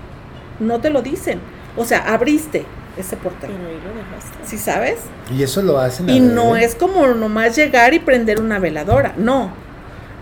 No 0.59 0.81
te 0.81 0.89
lo 0.89 1.03
dicen. 1.03 1.39
O 1.77 1.85
sea, 1.85 1.99
abriste 1.99 2.65
ese 2.97 3.17
portal. 3.17 3.51
Pero 3.53 3.69
ahí 3.69 3.75
lo 3.83 3.95
dejaste. 3.95 4.39
¿Sí 4.45 4.59
sabes? 4.59 4.97
Y 5.37 5.43
eso 5.43 5.63
lo 5.63 5.79
hacen 5.79 6.09
Y 6.09 6.21
no 6.21 6.57
es 6.57 6.75
como 6.75 7.07
nomás 7.09 7.57
llegar 7.57 7.95
y 7.95 7.99
prender 7.99 8.41
una 8.41 8.59
veladora, 8.59 9.15
no. 9.17 9.53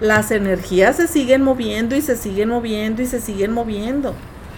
Las 0.01 0.31
energías 0.33 0.97
se 0.97 1.07
siguen 1.07 1.43
moviendo 1.43 1.95
y 1.95 2.03
se 2.03 2.17
siguen 2.17 2.49
moviendo 2.49 3.03
y 3.03 3.07
se 3.07 3.21
siguen 3.21 3.53
moviendo, 3.53 4.15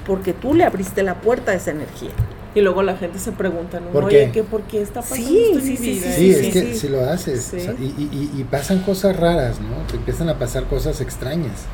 porque 0.07 0.33
tú 0.33 0.55
le 0.55 0.65
abriste 0.65 1.03
la 1.03 1.17
puerta 1.21 1.53
a 1.53 1.55
esa 1.55 1.71
energía. 1.73 2.11
Y 2.55 2.61
luego 2.61 2.83
la 2.85 2.97
gente 2.97 3.19
se 3.19 3.33
pregunta, 3.33 3.81
¿no? 3.81 3.89
¿Por 3.89 4.05
Oye, 4.05 4.27
qué? 4.27 4.31
¿qué, 4.31 4.43
¿por 4.45 4.63
qué 4.63 4.81
está 4.81 5.01
pasando 5.03 5.27
Sí, 5.29 5.45
esto 5.47 5.59
en 5.59 5.65
sí, 5.65 5.71
mi 5.73 5.77
sí, 5.77 5.83
vida? 5.91 6.13
Sí, 6.13 6.35
sí, 6.35 6.47
es 6.47 6.53
que 6.53 6.63
sí. 6.73 6.79
si 6.79 6.89
lo 6.89 7.01
haces. 7.05 7.43
Sí. 7.51 7.57
o 7.57 7.61
sea, 7.61 7.73
y, 7.79 7.85
y- 7.85 8.31
y- 8.37 8.41
y 8.41 8.45
pasan 8.45 8.79
cosas 8.79 9.17
raras, 9.17 9.59
¿no? 9.61 9.85
Te 9.91 9.97
empiezan 9.97 10.29
a 10.29 10.39
pasar 10.39 10.65
cosas 10.65 11.01
extrañas. 11.01 11.65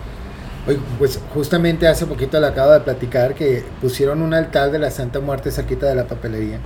Oye, 0.67 0.79
pues 0.99 1.19
justamente 1.33 1.89
hace 1.89 2.07
poquito 2.07 2.39
le 2.39 2.47
acabo 2.47 2.73
de 2.73 2.81
platicar 2.81 3.35
que 3.35 3.65
pusieron 3.81 4.21
un 4.23 4.35
altar 4.35 4.71
de 4.71 4.79
la 4.79 4.91
Santa 4.91 5.21
Muerte 5.21 5.51
cerquita 5.51 5.87
de 5.87 5.95
la 5.95 6.07
papelería. 6.07 6.59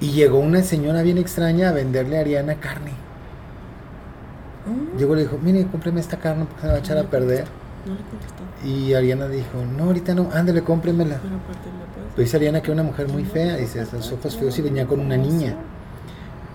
Y 0.00 0.12
llegó 0.12 0.38
una 0.38 0.62
señora 0.62 1.02
bien 1.02 1.18
extraña 1.18 1.70
a 1.70 1.72
venderle 1.72 2.16
a 2.18 2.20
Ariana 2.20 2.54
carne. 2.54 2.92
Llegó 4.96 5.14
y 5.14 5.16
le 5.16 5.22
dijo, 5.22 5.38
mire, 5.42 5.66
cómpreme 5.66 6.00
esta 6.00 6.18
carne 6.18 6.44
porque 6.44 6.60
se 6.60 6.66
me 6.66 6.72
va 6.72 6.78
a 6.78 6.80
echar 6.80 6.98
a 6.98 7.02
perder. 7.04 7.44
No 7.86 7.94
le 7.94 8.00
contestó. 8.02 8.42
Y 8.64 8.94
Ariana 8.94 9.26
dijo, 9.26 9.64
no, 9.76 9.84
ahorita 9.84 10.14
no, 10.14 10.28
ándale, 10.32 10.62
cómpremela. 10.62 11.18
Pero 11.20 11.36
Pues 12.14 12.26
dice 12.26 12.36
Ariana 12.36 12.60
que 12.60 12.70
era 12.70 12.80
una 12.80 12.90
mujer 12.90 13.08
muy 13.08 13.24
fea, 13.24 13.56
dice, 13.56 13.84
los 13.92 14.12
ojos 14.12 14.36
feos 14.36 14.58
y 14.58 14.62
venía 14.62 14.86
con 14.86 15.00
una 15.00 15.16
niña. 15.16 15.56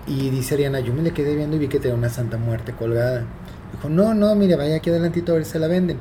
Y 0.06 0.30
dice 0.30 0.54
Ariana, 0.54 0.80
yo 0.80 0.94
me 0.94 1.02
le 1.02 1.12
quedé 1.12 1.34
viendo 1.34 1.56
y 1.56 1.58
vi 1.58 1.68
que 1.68 1.80
tenía 1.80 1.96
una 1.96 2.08
Santa 2.08 2.38
Muerte 2.38 2.72
colgada. 2.72 3.24
Dijo, 3.72 3.88
no, 3.88 4.14
no, 4.14 4.34
mire, 4.36 4.56
vaya 4.56 4.76
aquí 4.76 4.90
adelantito 4.90 5.32
a 5.32 5.34
ver 5.34 5.44
si 5.44 5.52
se 5.52 5.58
la 5.58 5.66
venden. 5.66 5.98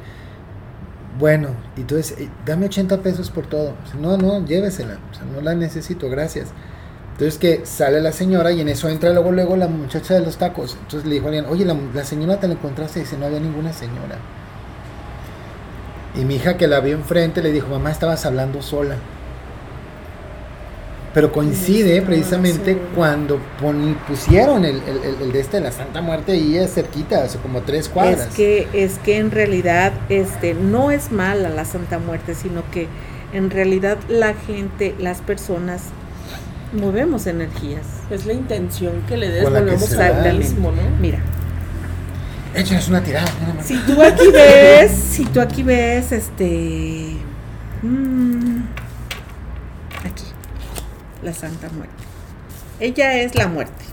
Bueno, 1.18 1.50
y 1.78 1.82
entonces, 1.82 2.20
eh, 2.20 2.30
dame 2.46 2.66
80 2.66 2.98
pesos 3.02 3.32
por 3.32 3.48
todo. 3.48 3.74
No, 4.00 4.18
no, 4.18 4.46
llévesela, 4.46 4.98
o 5.12 5.14
sea, 5.14 5.24
no 5.26 5.42
la 5.42 5.56
necesito, 5.56 6.10
gracias. 6.10 6.50
Entonces 7.14 7.40
que 7.40 7.66
sale 7.66 8.02
la 8.02 8.12
señora 8.12 8.52
y 8.52 8.60
en 8.60 8.68
eso 8.68 8.90
entra 8.90 9.14
luego 9.14 9.32
luego 9.32 9.56
la 9.56 9.70
muchacha 9.70 10.16
de 10.16 10.20
los 10.20 10.36
tacos. 10.38 10.76
Entonces 10.82 11.08
le 11.08 11.16
dijo 11.16 11.28
a 11.28 11.30
Ariana, 11.30 11.50
oye, 11.50 11.64
la, 11.64 11.78
la 11.94 12.04
señora 12.04 12.40
te 12.42 12.48
la 12.48 12.56
encontraste 12.56 13.00
y 13.00 13.04
dice, 13.04 13.18
no 13.18 13.26
había 13.26 13.40
ninguna 13.40 13.72
señora. 13.72 14.18
Y 16.16 16.26
mi 16.26 16.36
hija 16.36 16.58
que 16.58 16.68
la 16.68 16.82
vio 16.82 16.96
enfrente 16.96 17.42
le 17.42 17.54
dijo, 17.54 17.70
mamá, 17.70 17.92
estabas 17.92 18.26
hablando 18.26 18.62
sola. 18.62 18.98
Pero 21.16 21.32
coincide 21.32 22.02
precisamente 22.04 22.78
cuando 22.94 23.40
pon- 23.60 23.98
pusieron 24.08 24.66
el, 24.66 24.76
el- 24.84 25.02
el- 25.16 25.22
el 25.24 25.32
de 25.32 25.40
este 25.40 25.58
de 25.58 25.64
la 25.64 25.72
Santa 25.72 26.02
Muerte 26.02 26.34
ahí 26.34 26.58
es 26.58 26.74
cerquita, 26.76 27.24
hace 27.24 27.40
como 27.40 27.62
tres 27.62 27.90
cuadras. 27.90 28.28
Es 28.28 28.36
que, 28.36 28.68
es 28.74 29.00
que 29.00 29.18
en 29.18 29.32
realidad 29.32 29.94
este, 30.10 30.54
no 30.54 30.92
es 30.92 31.12
mala 31.14 31.50
la 31.50 31.66
Santa 31.66 31.98
Muerte, 32.00 32.36
sino 32.36 32.62
que 32.70 32.88
en 33.34 33.50
realidad 33.50 33.98
la 34.10 34.34
gente, 34.34 34.94
las 35.00 35.22
personas, 35.22 35.82
movemos 36.74 37.26
energías. 37.28 37.86
Es 38.12 38.26
la 38.26 38.34
intención 38.34 39.02
que 39.08 39.16
le 39.16 39.30
des, 39.30 39.44
volvemos 39.46 39.94
al 39.94 40.38
mismo, 40.38 40.72
¿no? 40.72 40.82
Mira, 41.02 41.20
Échanos 42.54 42.88
una 42.90 43.02
tirada. 43.02 43.28
si 43.64 43.78
tú 43.80 44.02
aquí 44.02 44.28
ves, 44.34 44.92
si 44.92 45.26
tú 45.26 45.40
aquí 45.42 45.64
ves, 45.64 46.12
este, 46.12 47.16
mm, 47.82 48.55
la 51.26 51.34
Santa 51.34 51.68
Muerte. 51.70 51.94
Ella 52.80 53.16
es 53.20 53.36
la 53.36 53.48
muerte. 53.48 53.84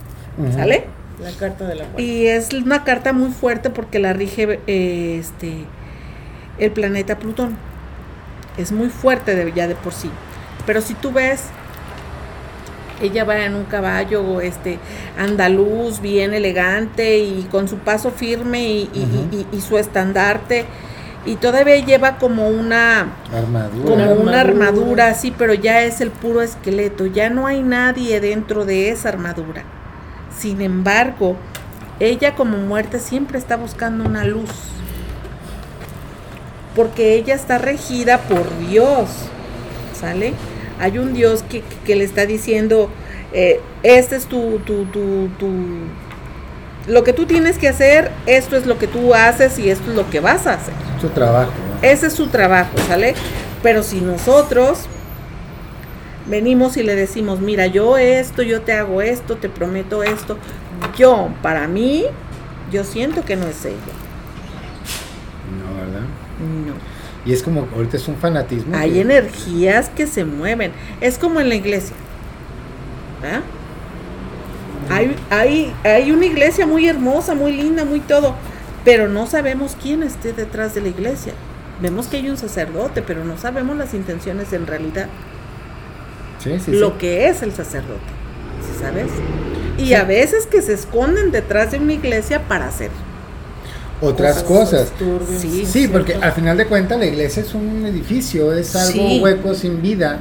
¿sale? 0.54 0.84
La 1.22 1.30
carta 1.32 1.66
de 1.66 1.74
la 1.74 1.84
muerte. 1.84 2.02
Y 2.02 2.26
es 2.26 2.52
una 2.52 2.84
carta 2.84 3.12
muy 3.12 3.30
fuerte 3.30 3.70
porque 3.70 3.98
la 3.98 4.12
rige 4.12 4.60
eh, 4.66 5.16
este 5.20 5.64
el 6.58 6.70
planeta 6.70 7.18
Plutón. 7.18 7.56
Es 8.56 8.70
muy 8.72 8.88
fuerte 8.90 9.34
de, 9.34 9.52
ya 9.52 9.66
de 9.66 9.74
por 9.74 9.92
sí. 9.92 10.10
Pero 10.66 10.80
si 10.80 10.94
tú 10.94 11.10
ves, 11.12 11.44
ella 13.00 13.24
va 13.24 13.44
en 13.44 13.54
un 13.54 13.64
caballo 13.64 14.40
este 14.40 14.78
andaluz, 15.18 16.00
bien 16.00 16.34
elegante 16.34 17.18
y 17.18 17.46
con 17.50 17.66
su 17.68 17.78
paso 17.78 18.10
firme 18.10 18.62
y, 18.62 18.90
y- 18.94 19.02
Ujú. 19.02 19.46
y- 19.52 19.56
y 19.56 19.60
su 19.60 19.76
estandarte. 19.78 20.66
Y 21.24 21.36
todavía 21.36 21.76
lleva 21.76 22.18
como 22.18 22.48
una 22.48 23.12
Armadura. 23.32 23.84
como 23.84 23.94
Una 23.94 24.12
una 24.14 24.40
armadura. 24.40 24.40
armadura 24.40 25.08
así, 25.08 25.32
pero 25.36 25.54
ya 25.54 25.82
es 25.82 26.00
el 26.00 26.10
puro 26.10 26.42
esqueleto, 26.42 27.06
ya 27.06 27.30
no 27.30 27.46
hay 27.46 27.62
nadie 27.62 28.20
dentro 28.20 28.64
de 28.64 28.90
esa 28.90 29.10
armadura. 29.10 29.62
Sin 30.36 30.60
embargo, 30.60 31.36
ella 32.00 32.34
como 32.34 32.56
muerte 32.56 32.98
siempre 32.98 33.38
está 33.38 33.56
buscando 33.56 34.04
una 34.04 34.24
luz, 34.24 34.50
porque 36.74 37.14
ella 37.14 37.34
está 37.34 37.58
regida 37.58 38.18
por 38.22 38.44
Dios, 38.58 39.08
¿sale? 39.94 40.32
Hay 40.80 40.98
un 40.98 41.12
Dios 41.12 41.42
que, 41.44 41.60
que- 41.60 41.76
que 41.84 41.96
le 41.96 42.04
está 42.04 42.26
diciendo, 42.26 42.90
eh, 43.32 43.60
este 43.82 44.16
es 44.16 44.26
tu, 44.26 44.58
tu, 44.60 44.86
tu, 44.86 45.28
tu- 45.38 45.52
lo 46.88 47.04
que 47.04 47.12
tú 47.12 47.26
tienes 47.26 47.58
que 47.58 47.68
hacer, 47.68 48.10
esto 48.26 48.56
es 48.56 48.66
lo 48.66 48.78
que 48.78 48.88
tú 48.88 49.14
haces 49.14 49.58
y 49.60 49.70
esto 49.70 49.90
es 49.90 49.96
lo 49.96 50.10
que 50.10 50.18
vas 50.18 50.46
a 50.48 50.54
hacer. 50.54 50.74
Su 51.02 51.08
trabajo. 51.10 51.50
¿no? 51.82 51.86
Ese 51.86 52.06
es 52.06 52.12
su 52.14 52.28
trabajo, 52.28 52.70
¿sale? 52.88 53.14
Pero 53.62 53.82
si 53.82 54.00
nosotros 54.00 54.86
venimos 56.26 56.76
y 56.76 56.82
le 56.82 56.94
decimos, 56.94 57.40
mira, 57.40 57.66
yo 57.66 57.98
esto, 57.98 58.42
yo 58.42 58.62
te 58.62 58.72
hago 58.72 59.02
esto, 59.02 59.36
te 59.36 59.48
prometo 59.48 60.02
esto, 60.02 60.38
yo, 60.96 61.28
para 61.42 61.66
mí, 61.68 62.04
yo 62.72 62.84
siento 62.84 63.24
que 63.24 63.36
no 63.36 63.46
es 63.48 63.64
ella. 63.64 63.76
No, 65.58 65.74
¿verdad? 65.84 66.06
No. 66.66 66.74
Y 67.24 67.32
es 67.32 67.42
como, 67.42 67.68
ahorita 67.74 67.96
es 67.96 68.08
un 68.08 68.16
fanatismo. 68.16 68.76
Hay 68.76 68.92
que- 68.92 69.00
energías 69.02 69.88
que 69.90 70.06
se 70.06 70.24
mueven. 70.24 70.72
Es 71.00 71.18
como 71.18 71.40
en 71.40 71.48
la 71.48 71.54
iglesia. 71.56 71.94
¿verdad? 73.20 73.40
Hay, 74.90 75.16
hay, 75.30 75.72
hay 75.84 76.10
una 76.10 76.26
iglesia 76.26 76.66
muy 76.66 76.88
hermosa, 76.88 77.34
muy 77.34 77.52
linda, 77.52 77.84
muy 77.84 78.00
todo, 78.00 78.34
pero 78.84 79.08
no 79.08 79.26
sabemos 79.26 79.76
quién 79.80 80.02
esté 80.02 80.32
detrás 80.32 80.74
de 80.74 80.80
la 80.82 80.88
iglesia. 80.88 81.32
Vemos 81.80 82.06
que 82.06 82.18
hay 82.18 82.28
un 82.28 82.36
sacerdote, 82.36 83.02
pero 83.02 83.24
no 83.24 83.36
sabemos 83.38 83.76
las 83.76 83.94
intenciones 83.94 84.52
en 84.52 84.66
realidad. 84.66 85.06
Sí, 86.42 86.58
sí, 86.64 86.72
lo 86.72 86.88
sí. 86.90 86.94
que 86.98 87.28
es 87.28 87.42
el 87.42 87.52
sacerdote, 87.52 88.00
¿sí 88.66 88.80
sabes? 88.80 89.06
Y 89.78 89.94
a 89.94 90.04
veces 90.04 90.46
que 90.46 90.60
se 90.62 90.74
esconden 90.74 91.30
detrás 91.30 91.70
de 91.70 91.78
una 91.78 91.92
iglesia 91.94 92.40
para 92.48 92.68
hacer. 92.68 92.90
Otras 94.00 94.42
cosas. 94.42 94.92
Sí, 95.38 95.64
Sí, 95.64 95.86
porque 95.88 96.14
al 96.14 96.32
final 96.32 96.56
de 96.56 96.66
cuentas 96.66 96.98
la 96.98 97.06
iglesia 97.06 97.42
es 97.42 97.54
un 97.54 97.86
edificio, 97.86 98.52
es 98.52 98.74
algo 98.74 98.92
Sí. 98.92 99.20
hueco 99.22 99.54
sin 99.54 99.80
vida, 99.80 100.18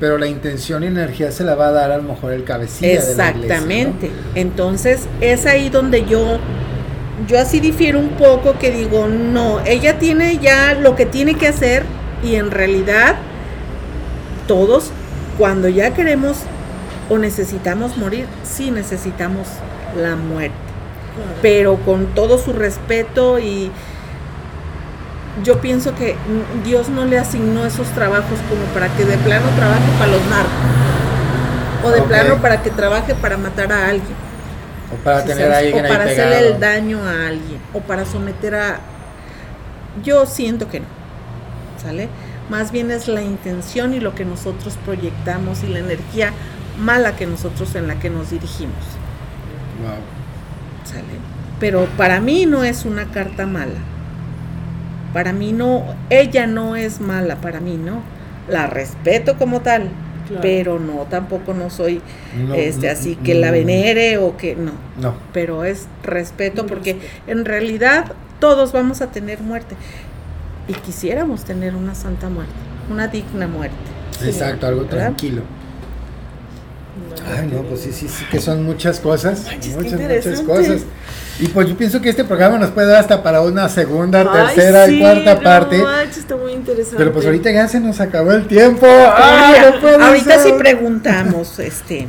pero 0.00 0.18
la 0.18 0.26
intención 0.26 0.82
y 0.82 0.88
energía 0.88 1.30
se 1.30 1.44
la 1.44 1.54
va 1.54 1.68
a 1.68 1.72
dar 1.72 1.92
a 1.92 1.96
lo 1.98 2.02
mejor 2.02 2.32
el 2.32 2.42
cabecilla 2.42 2.88
de 2.88 3.14
la 3.14 3.30
iglesia, 3.30 3.36
¿no? 3.36 3.42
Exactamente. 3.44 4.10
Entonces 4.34 5.02
es 5.20 5.46
ahí 5.46 5.68
donde 5.68 6.04
yo, 6.04 6.38
yo 7.26 7.40
así 7.40 7.60
difiero 7.60 7.98
un 7.98 8.10
poco 8.10 8.58
que 8.58 8.70
digo, 8.70 9.08
no, 9.08 9.60
ella 9.64 9.98
tiene 9.98 10.38
ya 10.38 10.74
lo 10.74 10.96
que 10.96 11.06
tiene 11.06 11.34
que 11.34 11.48
hacer 11.48 11.84
y 12.22 12.34
en 12.34 12.50
realidad 12.50 13.16
todos 14.46 14.90
cuando 15.38 15.68
ya 15.68 15.94
queremos 15.94 16.38
o 17.08 17.18
necesitamos 17.18 17.96
morir, 17.96 18.26
sí 18.44 18.70
necesitamos 18.70 19.48
la 19.96 20.16
muerte. 20.16 20.56
Pero 21.40 21.76
con 21.76 22.06
todo 22.08 22.36
su 22.36 22.52
respeto 22.52 23.38
y 23.38 23.70
yo 25.42 25.60
pienso 25.60 25.94
que 25.94 26.16
Dios 26.64 26.90
no 26.90 27.06
le 27.06 27.18
asignó 27.18 27.64
esos 27.64 27.88
trabajos 27.88 28.38
como 28.48 28.62
para 28.74 28.88
que 28.94 29.04
de 29.04 29.16
plano 29.18 29.46
trabaje 29.56 29.84
para 29.98 30.10
los 30.10 30.26
narcos 30.26 30.52
o 31.84 31.90
de 31.90 32.02
plano 32.02 32.42
para 32.42 32.62
que 32.62 32.70
trabaje 32.70 33.14
para 33.14 33.36
matar 33.36 33.72
a 33.72 33.88
alguien 33.88 34.25
O 34.92 34.96
para 34.96 35.22
¿sí 35.22 35.26
tener 35.26 35.50
a 35.52 35.56
sabes? 35.56 35.58
alguien 35.58 35.80
o 35.80 35.84
ahí 35.84 35.84
para 35.86 36.04
pegado. 36.04 36.34
hacerle 36.34 36.48
el 36.54 36.60
daño 36.60 37.02
a 37.04 37.26
alguien 37.28 37.60
o 37.72 37.80
para 37.80 38.04
someter 38.06 38.54
a 38.54 38.80
yo 40.02 40.26
siento 40.26 40.68
que 40.68 40.80
no 40.80 40.86
sale 41.82 42.08
más 42.48 42.70
bien 42.72 42.90
es 42.90 43.08
la 43.08 43.22
intención 43.22 43.94
y 43.94 44.00
lo 44.00 44.14
que 44.14 44.24
nosotros 44.24 44.78
proyectamos 44.84 45.62
y 45.64 45.68
la 45.68 45.80
energía 45.80 46.32
mala 46.78 47.16
que 47.16 47.26
nosotros 47.26 47.74
en 47.74 47.88
la 47.88 47.98
que 47.98 48.10
nos 48.10 48.30
dirigimos 48.30 48.84
Wow. 49.82 50.06
¿sale? 50.84 51.20
Pero 51.60 51.86
para 51.96 52.20
mí 52.20 52.46
no 52.46 52.64
es 52.64 52.84
una 52.84 53.06
carta 53.10 53.46
mala. 53.46 53.80
Para 55.12 55.32
mí 55.32 55.52
no, 55.52 55.84
ella 56.10 56.46
no 56.46 56.76
es 56.76 57.00
mala, 57.00 57.36
para 57.36 57.60
mí 57.60 57.76
no. 57.76 58.02
La 58.48 58.66
respeto 58.66 59.36
como 59.36 59.60
tal, 59.62 59.90
Claro. 60.26 60.40
pero 60.42 60.78
no, 60.80 61.06
tampoco 61.08 61.54
no 61.54 61.70
soy 61.70 62.00
No, 62.36 62.54
este 62.54 62.90
así 62.90 63.14
que 63.16 63.34
la 63.34 63.50
venere 63.50 64.18
o 64.18 64.36
que 64.36 64.56
no, 64.56 64.72
No. 65.00 65.14
pero 65.32 65.64
es 65.64 65.86
respeto 66.02 66.66
porque 66.66 66.94
respeto. 66.94 67.22
en 67.30 67.44
realidad 67.44 68.12
todos 68.40 68.72
vamos 68.72 69.00
a 69.02 69.12
tener 69.12 69.40
muerte 69.40 69.76
y 70.68 70.72
quisiéramos 70.74 71.44
tener 71.44 71.74
una 71.76 71.94
santa 71.94 72.28
muerte, 72.28 72.52
una 72.90 73.06
digna 73.08 73.46
muerte. 73.46 73.76
Exacto, 74.24 74.66
algo 74.66 74.82
¿verdad? 74.82 74.96
tranquilo. 74.98 75.42
Ay, 77.36 77.48
no, 77.52 77.62
pues 77.62 77.80
sí, 77.80 77.92
sí, 77.92 78.08
sí, 78.08 78.24
que 78.30 78.40
son 78.40 78.64
muchas 78.64 79.00
cosas. 79.00 79.44
Manches, 79.46 79.76
muchas, 79.76 80.00
muchas 80.00 80.40
cosas. 80.42 80.82
Y 81.38 81.48
pues 81.48 81.68
yo 81.68 81.76
pienso 81.76 82.00
que 82.00 82.08
este 82.08 82.24
programa 82.24 82.56
nos 82.58 82.70
puede 82.70 82.86
dar 82.88 83.00
hasta 83.00 83.22
para 83.22 83.42
una 83.42 83.68
segunda, 83.68 84.20
Ay, 84.20 84.54
tercera 84.54 84.86
sí, 84.86 84.96
y 84.96 85.00
cuarta 85.00 85.34
no 85.34 85.40
parte. 85.42 85.78
manches, 85.82 86.16
está 86.18 86.36
muy 86.36 86.52
interesante. 86.52 86.96
Pero 86.96 87.12
pues 87.12 87.26
ahorita 87.26 87.50
ya 87.50 87.68
se 87.68 87.78
nos 87.78 88.00
acabó 88.00 88.32
el 88.32 88.46
tiempo. 88.46 88.86
¡Ay, 88.86 89.54
Mira, 89.58 89.70
no 89.72 89.80
puede 89.80 89.96
ahorita 90.02 90.38
ser! 90.38 90.40
si 90.42 90.52
preguntamos, 90.54 91.58
este, 91.58 92.08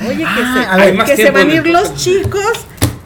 oye, 0.00 0.16
que, 0.16 0.24
Ah, 0.26 0.54
se, 0.64 0.66
a 0.70 0.76
ver, 0.76 0.86
que 0.92 0.92
más 0.98 1.08
se 1.08 1.16
tiempo 1.16 1.38
van 1.38 1.50
a 1.50 1.54
ir 1.54 1.66
los 1.66 1.94
chicos, 1.96 2.42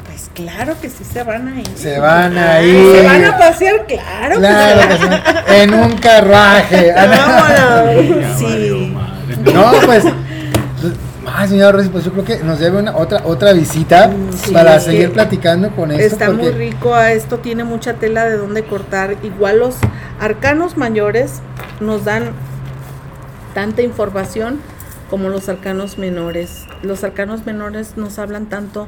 pues 0.06 0.30
claro 0.34 0.76
que 0.80 0.88
sí 0.88 1.02
se 1.04 1.22
van 1.24 1.48
a 1.48 1.58
ir. 1.60 1.66
Se 1.74 1.98
van 1.98 2.38
a 2.38 2.62
ir. 2.62 2.96
Se 2.96 3.02
van 3.04 3.24
a 3.24 3.36
pasear, 3.38 3.86
claro. 3.86 4.36
Claro 4.38 4.88
que 4.88 4.94
sí, 4.98 5.62
en 5.62 5.74
un 5.74 5.98
carruaje. 5.98 6.92
Vámonos. 6.96 8.36
Sí. 8.38 8.94
No, 9.52 9.72
pues. 9.84 10.04
Ay, 11.28 11.48
señor 11.48 11.74
Rosy, 11.74 11.88
pues 11.88 12.04
yo 12.04 12.12
creo 12.12 12.24
que 12.24 12.38
nos 12.38 12.60
debe 12.60 12.78
una 12.78 12.96
otra 12.96 13.22
otra 13.24 13.52
visita 13.52 14.12
sí, 14.30 14.52
para 14.52 14.78
seguir 14.78 15.12
platicando 15.12 15.70
con 15.70 15.90
esto. 15.90 16.02
Está 16.02 16.30
muy 16.30 16.50
rico, 16.50 16.94
a 16.94 17.12
esto 17.12 17.38
tiene 17.38 17.64
mucha 17.64 17.94
tela 17.94 18.24
de 18.24 18.36
donde 18.36 18.64
cortar. 18.64 19.16
Igual 19.24 19.58
los 19.58 19.76
arcanos 20.20 20.76
mayores 20.76 21.40
nos 21.80 22.04
dan 22.04 22.30
tanta 23.54 23.82
información 23.82 24.60
como 25.10 25.28
los 25.28 25.48
arcanos 25.48 25.98
menores. 25.98 26.66
Los 26.82 27.02
arcanos 27.02 27.44
menores 27.44 27.96
nos 27.96 28.18
hablan 28.18 28.46
tanto 28.46 28.86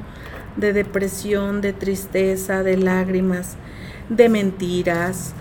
de 0.57 0.72
depresión, 0.72 1.61
de 1.61 1.72
tristeza, 1.72 2.62
de 2.62 2.76
lágrimas, 2.76 3.57
de 4.09 4.28
mentiras, 4.28 5.32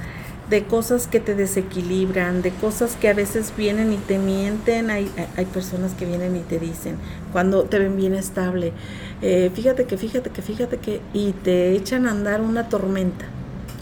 de 0.49 0.63
cosas 0.63 1.07
que 1.07 1.19
te 1.19 1.35
desequilibran, 1.35 2.41
de 2.41 2.51
cosas 2.51 2.95
que 2.95 3.09
a 3.09 3.13
veces 3.13 3.53
vienen 3.57 3.91
y 3.93 3.97
te 3.97 4.17
mienten. 4.17 4.89
Hay, 4.89 5.09
hay- 5.35 5.45
personas 5.45 5.93
que 5.93 6.05
vienen 6.05 6.35
y 6.35 6.39
te 6.41 6.59
dicen, 6.59 6.95
cuando 7.33 7.63
te 7.63 7.79
ven 7.79 7.97
bien 7.97 8.13
estable, 8.13 8.71
eh, 9.21 9.51
fíjate 9.53 9.85
que, 9.85 9.97
fíjate 9.97 10.29
que, 10.29 10.41
fíjate 10.41 10.77
que, 10.77 11.01
y 11.13 11.31
te 11.31 11.71
echan 11.71 12.07
a 12.07 12.11
andar 12.11 12.41
una 12.41 12.69
tormenta. 12.69 13.25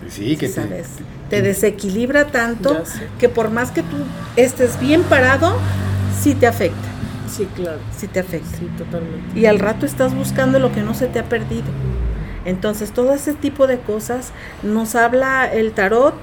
Sí, 0.10 0.38
que 0.38 0.48
te- 0.48 0.54
¿sabes? 0.54 0.88
Te 1.30 1.42
desequilibra 1.42 2.28
tanto 2.28 2.84
que 3.20 3.30
por 3.30 3.50
más 3.50 3.72
que 3.72 3.82
tú 3.82 3.98
estés 4.36 4.80
bien 4.80 5.02
parado, 5.04 5.56
sí 6.22 6.36
te 6.36 6.46
afecta, 6.48 6.88
Sí, 7.28 7.48
claro. 7.56 7.80
sí 7.98 8.08
te 8.08 8.20
afecta. 8.20 8.58
Sí, 8.58 8.68
totalmente. 8.78 9.38
Y 9.40 9.48
al 9.48 9.58
rato 9.60 9.86
estás 9.88 10.14
buscando 10.16 10.60
lo 10.60 10.72
que 10.72 10.82
no 10.82 10.94
se 10.94 11.08
te 11.08 11.18
ha 11.20 11.24
perdido. 11.24 11.66
Entonces, 12.46 12.92
todo 12.92 13.14
ese 13.14 13.34
tipo 13.34 13.66
de 13.66 13.80
cosas 13.80 14.32
nos 14.62 14.94
habla 14.96 15.52
el 15.52 15.72
tarot, 15.72 16.14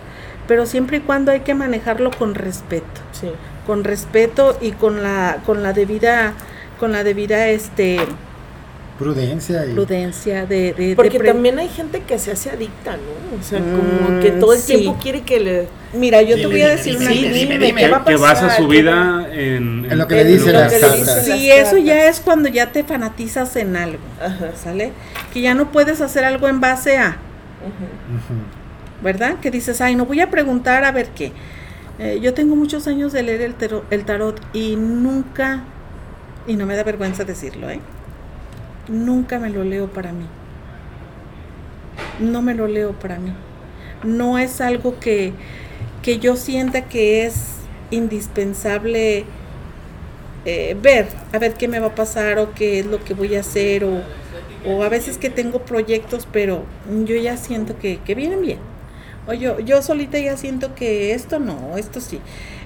pero 0.48 0.66
siempre 0.66 0.98
y 0.98 1.00
cuando 1.00 1.30
hay 1.32 1.40
que 1.40 1.54
manejarlo 1.54 2.10
con 2.10 2.34
respeto, 2.34 3.00
Sí. 3.12 3.28
con 3.66 3.84
respeto 3.84 4.58
y 4.60 4.72
con 4.72 5.02
la 5.02 5.38
con 5.46 5.62
la 5.62 5.72
debida 5.72 6.32
con 6.80 6.92
la 6.92 7.04
debida 7.04 7.48
este 7.48 7.98
prudencia 8.98 9.66
y 9.66 9.72
prudencia 9.72 10.46
de, 10.46 10.74
de- 10.74 10.94
Porque 10.94 11.18
también 11.18 11.58
hay 11.58 11.68
gente 11.68 12.02
que 12.02 12.18
se 12.18 12.30
hace 12.32 12.50
adicta, 12.50 12.92
¿no? 12.92 13.38
O 13.40 13.42
sea, 13.42 13.58
Mm, 13.58 13.76
como 13.76 14.20
que 14.20 14.30
todo 14.32 14.52
el 14.52 14.60
sí. 14.60 14.76
tiempo 14.76 14.98
quiere 15.02 15.22
que 15.22 15.40
le... 15.40 15.68
Mira, 15.92 16.22
yo 16.22 16.36
te 16.36 16.46
voy 16.46 16.62
a 16.62 16.68
decir 16.68 16.98
dime, 16.98 17.06
una 17.06 17.14
dime, 17.14 17.32
dime, 17.32 17.58
dime. 17.66 17.80
¿qué 17.82 17.88
va 17.88 17.96
a 17.98 18.04
que, 18.04 18.12
que 18.14 18.16
basa 18.20 18.42
pasar? 18.42 18.62
su 18.62 18.68
¿Qué 18.68 18.76
vida 18.82 19.26
en, 19.32 19.86
En 19.90 19.98
lo 19.98 20.06
que 20.06 20.14
le 20.16 20.20
En 20.22 20.28
dicen 20.28 20.52
las 20.52 20.72
cartas. 20.72 21.24
Sí, 21.24 21.50
eso 21.50 21.78
ya 21.78 22.06
es 22.08 22.20
cuando 22.20 22.48
ya 22.48 22.70
te 22.70 22.84
fanatizas 22.84 23.56
en 23.56 23.74
algo, 23.76 23.98
Ajá. 24.20 24.52
¿sale? 24.62 24.92
Que 25.32 25.40
ya 25.40 25.54
no 25.54 25.72
puedes 25.72 26.00
hacer 26.00 26.24
algo 26.24 26.46
en 26.48 26.60
base 26.60 26.98
a, 26.98 27.16
Ujú. 27.62 28.16
Ujú. 28.16 28.61
¿Verdad? 29.02 29.38
Que 29.40 29.50
dices, 29.50 29.80
ay, 29.80 29.94
no 29.96 30.06
voy 30.06 30.20
a 30.20 30.30
preguntar 30.30 30.84
a 30.84 30.92
ver 30.92 31.08
qué. 31.08 31.32
Eh, 31.98 32.20
yo 32.22 32.34
tengo 32.34 32.56
muchos 32.56 32.86
años 32.86 33.12
de 33.12 33.22
leer 33.22 33.42
el, 33.42 33.54
el 33.90 34.04
tarot 34.04 34.40
y 34.54 34.76
nunca, 34.76 35.64
y 36.46 36.56
no 36.56 36.66
me 36.66 36.76
da 36.76 36.84
vergüenza 36.84 37.24
decirlo, 37.24 37.70
¿eh? 37.70 37.80
Nunca 38.88 39.38
me 39.38 39.50
lo 39.50 39.64
leo 39.64 39.88
para 39.88 40.12
mí. 40.12 40.26
No 42.20 42.42
me 42.42 42.54
lo 42.54 42.66
leo 42.66 42.92
para 42.92 43.18
mí. 43.18 43.32
No 44.04 44.38
es 44.38 44.60
algo 44.60 44.98
que, 44.98 45.32
que 46.02 46.18
yo 46.18 46.36
sienta 46.36 46.82
que 46.88 47.24
es 47.26 47.34
indispensable 47.90 49.24
eh, 50.44 50.76
ver, 50.80 51.08
a 51.32 51.38
ver 51.38 51.54
qué 51.54 51.68
me 51.68 51.78
va 51.78 51.88
a 51.88 51.94
pasar 51.94 52.38
o 52.38 52.52
qué 52.54 52.80
es 52.80 52.86
lo 52.86 53.02
que 53.04 53.14
voy 53.14 53.36
a 53.36 53.40
hacer 53.40 53.84
o, 53.84 54.02
o 54.66 54.82
a 54.82 54.88
veces 54.88 55.18
que 55.18 55.30
tengo 55.30 55.60
proyectos, 55.60 56.26
pero 56.30 56.64
yo 57.04 57.16
ya 57.16 57.36
siento 57.36 57.78
que, 57.78 57.98
que 58.04 58.14
vienen 58.14 58.42
bien. 58.42 58.58
O 59.26 59.32
yo, 59.32 59.60
yo 59.60 59.82
solita 59.82 60.18
ya 60.18 60.36
siento 60.36 60.74
que 60.74 61.14
esto 61.14 61.38
no, 61.38 61.76
esto 61.76 62.00
sí. 62.00 62.20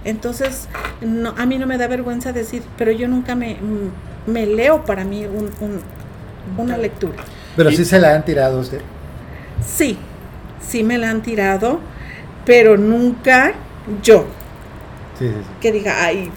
Entonces, 0.04 0.68
no, 1.02 1.34
a 1.36 1.44
mí 1.46 1.58
no 1.58 1.66
me 1.66 1.76
da 1.78 1.86
vergüenza 1.86 2.32
decir, 2.32 2.62
pero 2.78 2.92
yo 2.92 3.08
nunca 3.08 3.34
me, 3.34 3.54
mm, 3.56 4.30
me 4.30 4.46
leo 4.46 4.84
para 4.84 5.04
mí 5.04 5.24
un- 5.26 5.50
un- 5.60 5.80
una 6.56 6.76
lectura. 6.78 7.16
Pero 7.56 7.70
sí 7.70 7.84
se 7.84 7.98
la 7.98 8.14
han 8.14 8.24
tirado 8.24 8.60
usted. 8.60 8.80
Sí, 9.64 9.98
sí 10.66 10.82
me 10.82 10.96
la 10.96 11.10
han 11.10 11.22
tirado, 11.22 11.80
pero 12.46 12.76
nunca 12.76 13.52
yo 14.02 14.26
Sí, 15.18 15.26
sí, 15.28 15.34
sí. 15.34 15.50
que 15.60 15.72
diga, 15.72 16.04
ay, 16.04 16.30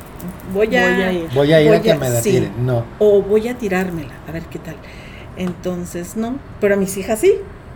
voy 0.53 0.75
a, 0.75 0.81
Voy 0.83 1.01
a 1.01 1.11
ir. 1.13 1.29
Voy 1.33 1.53
a 1.53 1.61
ir 1.61 1.73
a 1.73 1.81
que 1.81 1.91
a- 1.91 1.97
me 1.97 2.09
la 2.09 2.21
sí. 2.21 2.31
tiren. 2.31 2.65
No. 2.65 2.83
o 2.99 3.21
voy 3.21 3.47
a 3.47 3.57
tirármela, 3.57 4.13
a 4.27 4.31
ver 4.33 4.43
qué 4.43 4.59
tal. 4.59 4.75
Entonces, 5.37 6.17
no, 6.17 6.37
pero 6.59 6.73
a 6.73 6.77
mis 6.77 6.97
hijas 6.97 7.19
sí. 7.19 7.35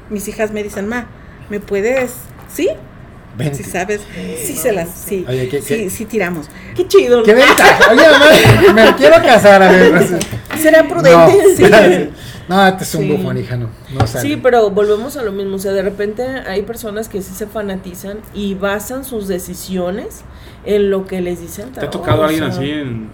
Mis 0.09 0.27
hijas 0.27 0.51
me 0.51 0.63
dicen, 0.63 0.87
"Ma, 0.89 1.07
¿me 1.49 1.59
puedes?" 1.61 2.15
¿Sí? 2.51 2.69
Vente. 3.35 3.55
Si 3.55 3.63
sabes, 3.63 4.01
sí 4.45 4.53
se 4.55 4.71
las 4.71 4.89
sí. 4.89 5.25
Oye, 5.27 5.49
¿qué- 5.49 5.59
sí, 5.61 5.67
qué- 5.75 5.89
sí 5.89 6.05
tiramos. 6.05 6.47
Qué 6.75 6.87
chido. 6.87 7.17
¿no? 7.17 7.23
¿Qué 7.23 7.33
ventaja? 7.33 7.91
Oye, 7.91 8.01
mamá, 8.07 8.73
me 8.89 8.95
quiero 8.95 9.15
casar 9.23 9.63
a 9.63 9.71
ver. 9.71 10.07
¿Será 10.59 10.87
prudente? 10.87 11.37
No, 12.47 12.57
Sí. 12.57 12.61
no, 12.61 12.67
este 12.67 12.83
es 12.83 12.95
un 12.95 13.01
Sí. 13.03 13.11
bufón, 13.11 13.37
hija, 13.39 13.55
no. 13.55 13.69
No 13.93 14.05
sale. 14.05 14.27
Sí, 14.29 14.35
pero 14.37 14.69
volvemos 14.69 15.17
a 15.17 15.23
lo 15.23 15.31
mismo. 15.31 15.55
O 15.55 15.59
sea, 15.59 15.71
de 15.71 15.81
repente 15.81 16.23
hay 16.45 16.61
personas 16.63 17.09
que 17.09 17.21
sí 17.23 17.33
se 17.33 17.47
fanatizan 17.47 18.19
y 18.35 18.53
basan 18.53 19.03
sus 19.05 19.27
decisiones 19.27 20.21
en 20.65 20.91
lo 20.91 21.05
que 21.07 21.21
les 21.21 21.41
dicen. 21.41 21.71
¿Te 21.71 21.79
ha 21.85 21.89
tocado 21.89 22.25
alguien 22.25 22.43
así 22.43 22.69
en- 22.69 23.09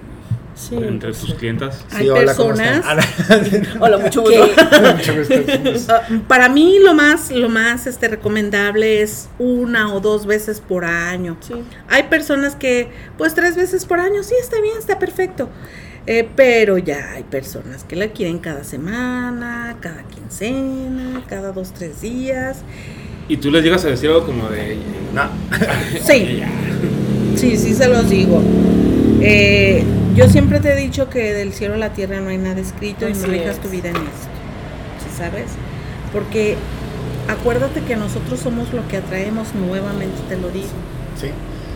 Sí, 0.60 0.76
entre 0.76 1.14
tus 1.14 1.30
sí. 1.30 1.34
clientas? 1.34 1.86
Sí, 1.88 1.96
Hay 1.98 2.10
hola, 2.10 2.36
¿cómo 2.36 2.50
personas? 2.50 2.86
Hola, 3.80 3.98
mucho 3.98 4.26
que 4.26 4.38
gusto. 4.40 4.64
Mucho 4.94 5.16
gusto. 5.16 5.94
ah, 5.94 6.02
para 6.28 6.50
mí 6.50 6.80
lo 6.84 6.94
más 6.94 7.32
lo 7.32 7.48
más 7.48 7.88
este 7.88 8.10
recomendable 8.10 9.02
es 9.02 9.30
una 9.40 9.94
o 9.94 10.02
dos 10.02 10.26
veces 10.26 10.60
por 10.60 10.84
año. 10.84 11.38
Sí. 11.40 11.54
Hay 11.88 12.04
personas 12.04 12.56
que, 12.56 12.90
pues 13.18 13.34
tres 13.36 13.56
veces 13.56 13.86
por 13.86 14.02
año, 14.02 14.22
sí, 14.22 14.36
está 14.40 14.60
bien, 14.60 14.78
está 14.78 15.00
perfecto. 15.00 15.50
Eh, 16.06 16.28
pero 16.36 16.78
ya 16.78 17.14
hay 17.14 17.24
personas 17.24 17.86
que 17.86 17.96
la 17.96 18.10
quieren 18.10 18.40
cada 18.40 18.66
semana, 18.66 19.78
cada 19.80 20.04
quincena, 20.04 21.24
cada 21.28 21.54
dos, 21.54 21.74
tres 21.74 22.02
días. 22.02 22.64
Y 23.30 23.38
tú 23.38 23.50
les 23.50 23.64
llegas 23.64 23.86
a 23.86 23.90
decir 23.90 24.10
algo 24.10 24.26
como 24.26 24.50
de... 24.50 24.78
No. 25.14 25.30
Sí, 26.04 26.42
sí, 27.36 27.58
sí 27.58 27.74
se 27.74 27.88
los 27.88 28.10
digo. 28.10 28.42
Eh, 29.22 29.84
yo 30.16 30.30
siempre 30.30 30.60
te 30.60 30.74
he 30.74 30.76
dicho 30.76 31.10
que 31.10 31.34
del 31.34 31.54
cielo 31.54 31.76
a 31.76 31.78
la 31.78 31.94
tierra 31.94 32.20
no 32.20 32.30
hay 32.30 32.38
nada 32.38 32.60
escrito 32.60 33.08
y 33.08 33.12
elijas 33.12 33.56
es. 33.56 33.62
tu 33.62 33.70
vida 33.70 33.90
en 33.90 33.96
esto. 33.96 34.30
¿Sí 35.04 35.18
sabes? 35.18 35.46
Porque 36.14 36.56
acuérdate 37.28 37.82
que 37.82 37.96
nosotros 37.96 38.40
somos 38.40 38.74
lo 38.74 38.88
que 38.88 38.98
atraemos 38.98 39.54
nuevamente, 39.56 40.18
te 40.28 40.38
lo 40.38 40.50
digo. 40.50 40.68
Sí. 41.20 41.30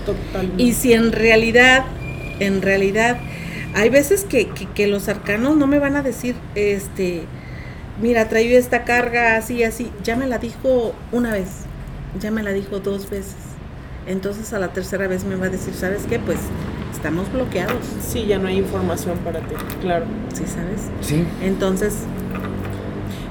Totalmente. 0.06 0.62
Y 0.62 0.74
si 0.74 0.94
en 0.94 1.12
realidad, 1.12 1.86
en 2.40 2.62
realidad, 2.62 3.18
hay 3.76 3.90
veces 3.90 4.24
que, 4.24 4.48
que, 4.50 4.66
que 4.66 4.88
los 4.88 5.08
arcanos 5.08 5.56
no 5.56 5.68
me 5.68 5.80
van 5.80 5.96
a 5.96 6.02
decir, 6.02 6.36
este, 6.56 7.24
mira, 8.02 8.28
traigo 8.28 8.58
esta 8.58 8.84
carga 8.84 9.38
así, 9.38 9.64
así, 9.64 9.92
ya 10.04 10.16
me 10.16 10.28
la 10.28 10.40
dijo 10.40 10.94
una 11.12 11.32
vez, 11.32 11.48
ya 12.20 12.32
me 12.32 12.44
la 12.44 12.52
dijo 12.52 12.80
dos 12.80 13.10
veces. 13.10 13.36
Entonces 14.06 14.52
a 14.54 14.60
la 14.60 14.74
tercera 14.74 15.08
vez 15.08 15.24
me 15.24 15.36
va 15.36 15.46
a 15.46 15.50
decir, 15.50 15.74
¿sabes 15.74 16.04
qué? 16.10 16.20
Pues 16.20 16.40
estamos 16.94 17.32
bloqueados, 17.32 17.78
Sí, 18.08 18.26
ya 18.26 18.38
no 18.40 18.48
hay 18.48 18.58
información 18.58 19.18
para 19.20 19.40
ti, 19.40 19.56
claro. 19.82 20.06
¿sí 20.34 20.44
sabes? 20.46 20.82
Sí. 21.02 21.26
Entonces, 21.42 21.94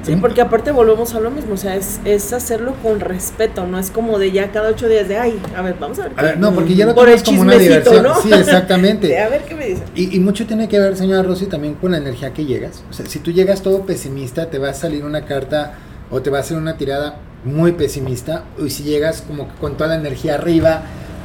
Sí, 0.02 0.16
porque 0.16 0.40
aparte 0.40 0.72
volvemos 0.72 1.14
a 1.14 1.20
lo 1.20 1.30
mismo, 1.30 1.54
o 1.54 1.56
sea, 1.56 1.76
es, 1.76 2.00
es 2.04 2.32
hacerlo 2.32 2.74
con 2.82 2.98
respeto, 2.98 3.68
no 3.68 3.78
es 3.78 3.90
como 3.90 4.18
de 4.18 4.32
ya 4.32 4.50
cada 4.50 4.70
ocho 4.70 4.88
días 4.88 5.06
de, 5.06 5.16
ay, 5.16 5.40
a 5.56 5.62
ver, 5.62 5.76
vamos 5.78 6.00
a 6.00 6.08
ver. 6.08 6.12
A 6.16 6.22
ver, 6.22 6.38
no, 6.38 6.52
porque 6.52 6.74
ya 6.74 6.86
lo 6.86 6.94
Por 6.96 7.08
el 7.08 7.22
tomas 7.22 7.38
como 7.38 7.42
una 7.42 7.54
diversión. 7.56 8.02
¿no? 8.02 8.20
Sí, 8.20 8.32
exactamente. 8.32 9.06
De, 9.12 9.18
a 9.20 9.28
ver 9.28 9.42
qué 9.44 9.54
me 9.54 9.66
dicen. 9.66 9.84
Y, 9.94 10.16
y 10.16 10.18
mucho 10.18 10.44
tiene 10.44 10.68
que 10.68 10.80
ver, 10.80 10.96
señora 10.96 11.22
Rosy, 11.22 11.46
también 11.46 11.74
con 11.74 11.92
la 11.92 11.98
energía 11.98 12.32
que 12.32 12.44
llegas. 12.44 12.82
O 12.90 12.92
sea, 12.92 13.06
si 13.06 13.20
tú 13.20 13.30
llegas 13.30 13.62
todo 13.62 13.86
pesimista, 13.86 14.50
te 14.50 14.58
va 14.58 14.70
a 14.70 14.74
salir 14.74 15.04
una 15.04 15.24
carta 15.24 15.74
o 16.10 16.20
te 16.20 16.30
va 16.30 16.38
a 16.38 16.40
hacer 16.40 16.56
una 16.56 16.76
tirada 16.76 17.20
muy 17.44 17.70
pesimista. 17.70 18.42
Y 18.58 18.70
si 18.70 18.82
llegas 18.82 19.22
como 19.22 19.46
que 19.46 19.54
con 19.60 19.76
toda 19.76 19.90
la 19.90 19.96
energía 19.96 20.34
arriba, 20.34 20.82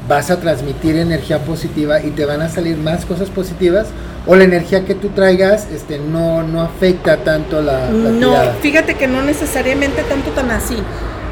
vas 0.08 0.32
a 0.32 0.40
transmitir 0.40 0.96
energía 0.96 1.40
positiva 1.40 2.02
y 2.02 2.12
te 2.12 2.26
van 2.26 2.42
a 2.42 2.50
salir 2.50 2.78
más 2.78 3.06
cosas 3.06 3.30
positivas 3.30 3.88
o 4.26 4.36
la 4.36 4.44
energía 4.46 4.86
que 4.86 4.96
tú 4.96 5.10
traigas 5.10 5.68
este 5.74 6.00
no 6.00 6.44
no 6.44 6.62
afecta 6.62 7.18
tanto 7.18 7.62
la, 7.62 7.90
la 7.92 8.10
No, 8.12 8.30
tirada? 8.32 8.56
fíjate 8.62 8.96
que 8.96 9.08
no 9.08 9.22
necesariamente 9.22 10.04
tanto 10.04 10.32
tan 10.32 10.52
así. 10.52 10.78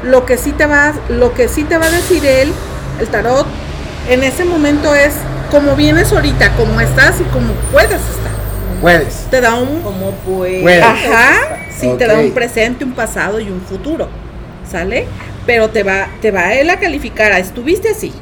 Lo 0.04 0.24
que 0.26 0.36
sí 0.36 0.52
te 0.52 0.66
va, 0.66 0.92
lo 1.08 1.32
que 1.34 1.48
sí 1.48 1.64
te 1.64 1.78
va 1.78 1.86
a 1.86 1.90
decir 1.90 2.24
él, 2.24 2.52
el 3.00 3.08
tarot, 3.08 3.46
en 4.08 4.22
ese 4.22 4.44
momento 4.44 4.94
es 4.94 5.14
como 5.50 5.74
vienes 5.74 6.12
ahorita, 6.12 6.52
como 6.56 6.80
estás 6.80 7.20
y 7.20 7.24
como 7.24 7.54
puedes 7.72 7.90
estar. 7.92 8.32
Puedes. 8.80 9.26
Te 9.30 9.40
da 9.40 9.54
un 9.54 9.80
¿Cómo 9.80 10.10
puede? 10.12 10.60
Puede. 10.62 10.82
Ajá, 10.82 11.58
sí, 11.76 11.90
te 11.98 12.06
da 12.06 12.18
un 12.20 12.32
presente, 12.32 12.84
un 12.84 12.92
pasado 12.92 13.40
y 13.40 13.48
un 13.50 13.60
futuro, 13.62 14.08
¿sale? 14.70 15.06
Pero 15.46 15.70
te 15.70 15.82
va, 15.82 16.08
te 16.20 16.30
va 16.30 16.52
él 16.54 16.68
a 16.70 16.78
calificar, 16.78 17.32
a 17.32 17.38
estuviste 17.38 17.88
así, 17.88 18.12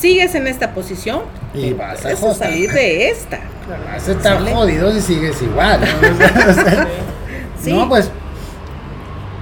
sigues 0.00 0.34
en 0.34 0.46
esta 0.46 0.72
posición, 0.74 1.22
Y 1.54 1.72
vas 1.74 1.98
a 2.00 2.02
puedes 2.02 2.18
joder. 2.20 2.36
salir 2.36 2.72
de 2.72 3.08
esta. 3.10 3.40
Vas 3.68 4.08
a 4.08 4.12
estar 4.12 4.38
¿Sale? 4.38 4.52
jodido 4.52 4.92
si 4.92 5.00
sigues 5.00 5.40
igual. 5.42 5.80
¿no? 5.80 6.08
O 6.08 6.14
sea, 6.16 6.46
o 6.48 6.52
sea, 6.54 6.88
Sí. 7.62 7.72
No, 7.72 7.88
pues. 7.88 8.10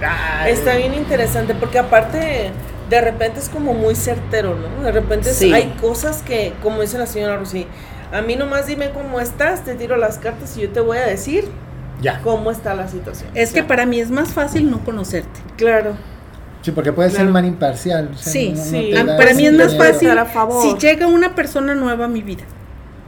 ay, 0.04 0.52
Está 0.52 0.74
bien 0.76 0.94
interesante 0.94 1.54
porque 1.54 1.78
aparte 1.78 2.50
de 2.90 3.00
repente 3.00 3.38
es 3.40 3.48
como 3.48 3.74
muy 3.74 3.94
certero, 3.94 4.56
¿no? 4.56 4.82
De 4.84 4.92
repente 4.92 5.32
Sí. 5.34 5.52
hay 5.52 5.74
cosas 5.80 6.22
que, 6.22 6.52
como 6.62 6.80
dice 6.80 6.98
la 6.98 7.06
señora 7.06 7.36
Rosy, 7.36 7.66
a 8.12 8.22
mí 8.22 8.34
nomás 8.36 8.66
dime 8.66 8.90
cómo 8.90 9.20
estás, 9.20 9.64
te 9.64 9.74
tiro 9.74 9.96
las 9.96 10.18
cartas 10.18 10.56
y 10.56 10.62
yo 10.62 10.70
te 10.70 10.80
voy 10.80 10.96
a 10.98 11.02
decir 11.06 11.48
Ya. 12.00 12.20
cómo 12.22 12.50
está 12.50 12.74
la 12.74 12.88
situación. 12.88 13.30
Es 13.34 13.50
O 13.50 13.54
que 13.54 13.62
para 13.62 13.84
mí 13.86 14.00
es 14.00 14.10
más 14.10 14.32
fácil 14.32 14.70
no 14.70 14.82
conocerte. 14.84 15.40
Claro. 15.56 15.94
Sí, 16.62 16.72
porque 16.72 16.92
puede 16.92 17.08
ser 17.10 17.18
Claro. 17.20 17.32
mal 17.32 17.44
imparcial. 17.44 18.10
o 18.12 18.18
sea, 18.18 18.32
Sí, 18.32 18.50
no- 18.50 18.64
sí. 18.64 18.92
Ah, 18.96 19.04
para 19.16 19.32
mí 19.34 19.46
es 19.46 19.52
más 19.54 19.76
fácil 19.76 20.08
estar 20.08 20.18
a 20.18 20.24
favor. 20.26 20.62
si 20.62 20.86
llega 20.86 21.06
una 21.06 21.34
persona 21.34 21.74
nueva 21.74 22.06
a 22.06 22.08
mi 22.08 22.22
vida. 22.22 22.44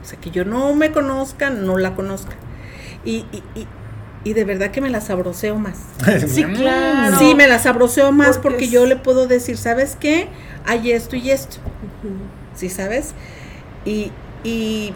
O 0.01 0.05
sea, 0.05 0.19
que 0.19 0.31
yo 0.31 0.45
no 0.45 0.73
me 0.73 0.91
conozca, 0.91 1.49
no 1.49 1.77
la 1.77 1.93
conozca. 1.95 2.35
Y, 3.05 3.25
y, 3.31 3.43
y, 3.55 3.67
y 4.23 4.33
de 4.33 4.45
verdad 4.45 4.71
que 4.71 4.79
me 4.81 4.89
la 4.89 5.01
sabroseo 5.01 5.57
más. 5.57 5.77
Sí, 6.27 6.43
claro. 6.43 7.17
Sí, 7.19 7.35
me 7.35 7.47
la 7.47 7.59
sabroseo 7.59 8.11
más 8.11 8.37
Porque 8.37 8.41
porque, 8.49 8.65
es- 8.65 8.71
yo 8.71 8.85
le 8.85 8.95
puedo 8.95 9.27
decir, 9.27 9.57
¿sabes 9.57 9.97
qué? 9.99 10.27
Hay 10.65 10.91
esto 10.91 11.15
y 11.15 11.29
esto. 11.31 11.57
¿Sí 12.55 12.69
sabes? 12.69 13.13
Y, 13.85 14.11
y, 14.43 14.93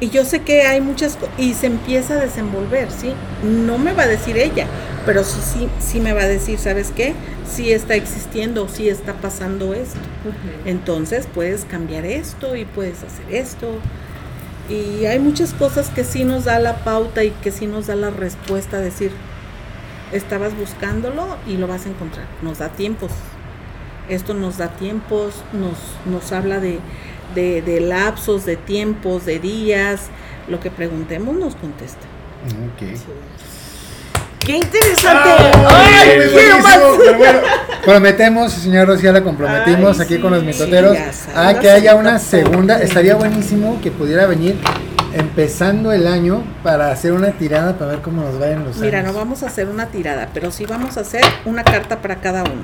y 0.00 0.10
yo 0.10 0.24
sé 0.24 0.42
que 0.42 0.62
hay 0.62 0.80
muchas 0.80 1.16
cosas. 1.16 1.34
Y 1.38 1.54
se 1.54 1.66
empieza 1.66 2.14
a 2.14 2.16
desenvolver, 2.18 2.90
¿sí? 2.90 3.12
No 3.42 3.78
me 3.78 3.92
va 3.92 4.02
a 4.04 4.06
decir 4.06 4.36
ella, 4.36 4.66
pero 5.06 5.24
sí, 5.24 5.40
sí, 5.40 5.68
sí 5.78 6.00
me 6.00 6.12
va 6.12 6.22
a 6.22 6.28
decir, 6.28 6.58
¿sabes 6.58 6.92
qué? 6.94 7.14
Sí 7.48 7.72
está 7.72 7.94
existiendo, 7.94 8.68
sí 8.68 8.88
está 8.88 9.14
pasando 9.14 9.72
esto. 9.72 9.98
Entonces 10.64 11.26
puedes 11.32 11.64
cambiar 11.64 12.04
esto 12.04 12.56
y 12.56 12.64
puedes 12.64 13.02
hacer 13.02 13.34
esto. 13.34 13.68
Y 14.68 15.06
hay 15.06 15.18
muchas 15.18 15.54
cosas 15.54 15.90
que 15.90 16.04
sí 16.04 16.24
nos 16.24 16.44
da 16.44 16.58
la 16.58 16.78
pauta 16.78 17.24
y 17.24 17.30
que 17.30 17.52
sí 17.52 17.66
nos 17.66 17.86
da 17.86 17.94
la 17.94 18.10
respuesta 18.10 18.78
a 18.78 18.80
decir, 18.80 19.12
estabas 20.12 20.56
buscándolo 20.56 21.36
y 21.46 21.56
lo 21.56 21.68
vas 21.68 21.86
a 21.86 21.88
encontrar. 21.88 22.26
Nos 22.42 22.58
da 22.58 22.68
tiempos. 22.70 23.12
Esto 24.08 24.34
nos 24.34 24.58
da 24.58 24.68
tiempos, 24.68 25.42
nos, 25.52 25.78
nos 26.04 26.30
habla 26.32 26.60
de, 26.60 26.78
de, 27.36 27.62
de 27.62 27.78
lapsos, 27.80 28.44
de 28.44 28.56
tiempos, 28.56 29.24
de 29.26 29.38
días. 29.38 30.06
Lo 30.48 30.58
que 30.58 30.70
preguntemos 30.72 31.36
nos 31.36 31.54
contesta. 31.54 32.06
Ok. 32.74 32.98
¡Qué 34.40 34.56
interesante! 34.58 35.28
Ay, 35.68 35.94
¡Ay, 36.10 36.18
muy 36.18 36.26
quiero 36.28 36.58
más! 36.60 36.78
buenísimo, 36.80 36.98
pero 37.04 37.18
bueno, 37.18 37.38
prometemos, 37.84 38.52
señor 38.52 38.86
Rocío, 38.86 39.12
la 39.12 39.22
comprometimos 39.22 39.98
Ay, 39.98 40.04
aquí 40.04 40.14
sí, 40.14 40.20
con 40.20 40.32
los 40.32 40.44
mitoteros 40.44 40.96
a 41.34 41.58
que 41.58 41.68
haya 41.70 41.96
una 41.96 42.18
segunda. 42.20 42.80
Estaría 42.80 43.16
buenísimo 43.16 43.80
que 43.82 43.90
pudiera 43.90 44.26
venir 44.26 44.56
empezando 45.14 45.92
el 45.92 46.06
año 46.06 46.44
para 46.62 46.92
hacer 46.92 47.12
una 47.12 47.32
tirada 47.32 47.76
para 47.76 47.92
ver 47.92 48.02
cómo 48.02 48.22
nos 48.22 48.40
va 48.40 48.48
en 48.48 48.64
los 48.64 48.76
Mira, 48.76 49.00
años. 49.00 49.12
no 49.12 49.18
vamos 49.18 49.42
a 49.42 49.46
hacer 49.46 49.68
una 49.68 49.86
tirada, 49.86 50.28
pero 50.32 50.52
sí 50.52 50.64
vamos 50.64 50.96
a 50.96 51.00
hacer 51.00 51.24
una 51.44 51.64
carta 51.64 52.00
para 52.00 52.16
cada 52.20 52.44
uno. 52.44 52.62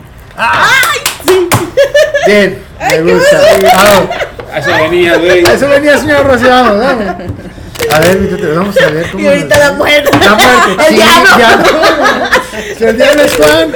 Bien, 2.27 2.62
me 2.91 3.12
gusta. 3.12 3.39
A 4.53 4.59
eso 4.59 4.70
venía, 4.70 5.16
güey. 5.16 5.44
A 5.46 5.53
eso 5.55 5.68
venía, 5.68 5.98
señor 5.98 6.26
Rocío, 6.26 6.48
vamos, 6.48 6.78
vamos. 6.78 7.05
A 7.92 7.98
ver, 8.00 8.55
vamos 8.55 8.76
a 8.80 8.90
ver 8.90 9.11
cómo 9.11 9.22
Y 9.24 9.26
ahorita 9.26 9.57
nos- 9.59 9.59
la 9.66 9.72
muerte. 9.72 10.11
La 10.18 10.34
muerte, 10.34 10.72
El 10.88 10.88
sí, 10.88 10.94
diablo. 10.94 11.38
ya. 11.38 12.41
Si 12.78 12.84
el 12.84 12.96
diablo 12.96 13.22
es 13.22 13.34
Juan. 13.34 13.72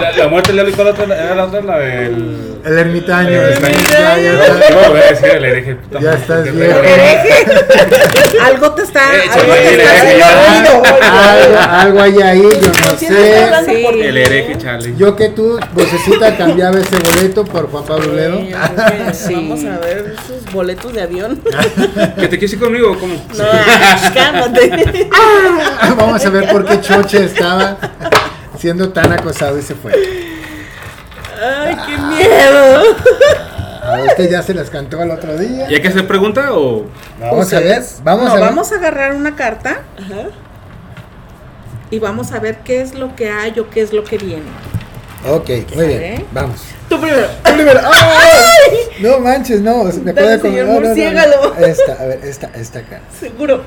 La, 0.00 0.12
la 0.12 0.28
muerte 0.28 0.52
le 0.52 0.70
¿cuál 0.72 0.88
otra? 0.88 1.04
Era 1.04 1.34
la 1.34 1.44
otra, 1.46 1.60
la 1.62 1.78
del. 1.78 2.36
El 2.64 2.78
ermitaño. 2.78 3.28
El 3.30 3.52
ermitaño. 3.52 3.82
ya, 3.90 4.18
ya 4.18 4.32
No, 4.32 4.42
está. 4.44 4.70
no, 4.70 4.90
voy 4.90 5.00
a 5.00 5.04
decir 5.10 5.28
el 5.28 5.44
hereje. 5.44 5.74
puta 5.76 6.00
Ya 6.00 6.12
estás 6.14 6.52
viejo. 6.54 6.80
feo. 6.80 8.42
Algo 8.44 8.70
te 8.72 8.82
está, 8.82 9.00
algo 9.10 9.52
te 9.54 9.74
está 9.76 11.32
algo, 11.32 11.58
algo 11.58 12.02
hay 12.02 12.20
ahí, 12.22 12.42
yo 12.42 12.68
no 12.68 12.98
Sí, 12.98 13.06
sé. 13.06 13.48
Sí. 13.66 13.84
El 14.02 14.16
hereje, 14.16 14.58
chale. 14.58 14.94
Yo 14.96 15.16
que 15.16 15.28
tú, 15.30 15.58
vocecita, 15.72 16.36
cambiaba 16.36 16.78
ese 16.78 16.96
boleto 16.96 17.44
por 17.44 17.70
Juan 17.70 17.84
Pablo 17.84 18.12
Ledo. 18.14 18.40
Sí. 19.12 19.34
Vamos 19.34 19.64
a 19.64 19.78
ver 19.78 20.14
esos 20.16 20.52
boletos 20.52 20.92
de 20.92 21.02
avión. 21.02 21.40
¿Que 22.16 22.28
te 22.28 22.38
quieres 22.38 22.52
ir 22.52 22.58
conmigo 22.58 22.92
o 22.92 22.98
cómo? 22.98 23.14
No, 23.14 23.44
cálmate. 24.14 25.08
Vamos 25.96 26.24
a 26.24 26.30
ver 26.30 26.48
por 26.48 26.64
qué 26.64 26.80
Choche 26.80 27.24
estaba 27.24 27.76
siendo 28.58 28.90
tan 28.90 29.12
acosado 29.12 29.58
y 29.58 29.62
se 29.62 29.74
fue. 29.74 29.92
Ay, 31.40 31.76
qué 31.86 31.96
miedo. 31.96 32.96
A 33.82 34.02
usted 34.02 34.30
ya 34.30 34.42
se 34.42 34.52
las 34.54 34.68
cantó 34.70 35.02
el 35.02 35.10
otro 35.10 35.36
día. 35.38 35.70
¿Y 35.70 35.74
hay 35.76 35.80
que 35.82 35.88
hacer 35.88 36.06
pregunta 36.06 36.52
o.? 36.52 36.86
Vamos 37.20 37.52
a 37.52 37.60
ver, 37.60 37.82
vamos 38.02 38.24
no, 38.24 38.30
a 38.30 38.34
ver. 38.34 38.44
vamos 38.44 38.72
a 38.72 38.74
agarrar 38.74 39.14
una 39.14 39.34
carta 39.36 39.82
Ajá. 39.98 40.28
y 41.90 41.98
vamos 41.98 42.32
a 42.32 42.38
ver 42.40 42.58
qué 42.58 42.80
es 42.82 42.94
lo 42.94 43.14
que 43.16 43.30
hay 43.30 43.58
o 43.58 43.70
qué 43.70 43.82
es 43.82 43.92
lo 43.92 44.04
que 44.04 44.18
viene. 44.18 44.42
Ok, 45.26 45.48
muy 45.74 45.86
bien, 45.86 46.16
¿Sale? 46.16 46.24
vamos. 46.32 46.60
Tú 46.88 47.00
primero. 47.00 47.26
Tú 47.44 47.52
primero. 47.54 47.80
¡Ay! 47.84 48.78
No 49.00 49.18
manches, 49.20 49.60
no, 49.60 49.84
me 49.84 50.12
Dale, 50.12 50.34
acabo 50.34 50.50
de 50.50 50.50
señor 50.50 50.66
no, 50.66 50.80
no, 50.80 50.80
no, 50.80 51.54
no. 51.60 51.66
Esta, 51.66 51.92
a 51.94 52.04
ver, 52.04 52.20
esta, 52.24 52.50
esta 52.54 52.78
acá. 52.80 53.00
Seguro. 53.18 53.62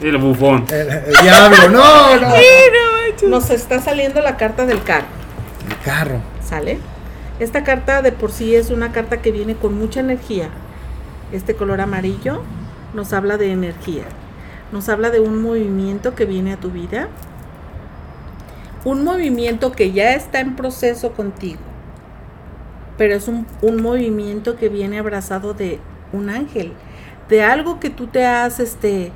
El 0.00 0.18
bufón. 0.18 0.66
El, 0.70 0.90
el 0.90 1.14
diablo, 1.22 1.68
no, 1.70 2.16
no. 2.20 2.34
Nos 3.24 3.50
está 3.50 3.80
saliendo 3.80 4.20
la 4.20 4.36
carta 4.36 4.66
del 4.66 4.82
carro, 4.82 5.06
El 5.68 5.78
carro. 5.84 6.20
¿sale? 6.44 6.78
Esta 7.40 7.64
carta 7.64 8.02
de 8.02 8.12
por 8.12 8.30
sí 8.30 8.54
es 8.54 8.70
una 8.70 8.92
carta 8.92 9.22
que 9.22 9.32
viene 9.32 9.56
con 9.56 9.76
mucha 9.76 10.00
energía. 10.00 10.48
Este 11.32 11.54
color 11.54 11.80
amarillo 11.80 12.42
nos 12.94 13.12
habla 13.12 13.36
de 13.36 13.52
energía. 13.52 14.04
Nos 14.72 14.88
habla 14.88 15.10
de 15.10 15.20
un 15.20 15.42
movimiento 15.42 16.14
que 16.14 16.24
viene 16.24 16.52
a 16.52 16.56
tu 16.56 16.70
vida. 16.70 17.08
Un 18.84 19.02
movimiento 19.02 19.72
que 19.72 19.92
ya 19.92 20.14
está 20.14 20.40
en 20.40 20.54
proceso 20.54 21.12
contigo. 21.12 21.60
Pero 22.96 23.14
es 23.14 23.28
un, 23.28 23.46
un 23.62 23.82
movimiento 23.82 24.56
que 24.56 24.68
viene 24.68 24.98
abrazado 24.98 25.52
de 25.54 25.80
un 26.12 26.30
ángel. 26.30 26.72
De 27.28 27.42
algo 27.42 27.80
que 27.80 27.90
tú 27.90 28.06
te 28.06 28.24
has 28.24 28.60
este, 28.60 29.10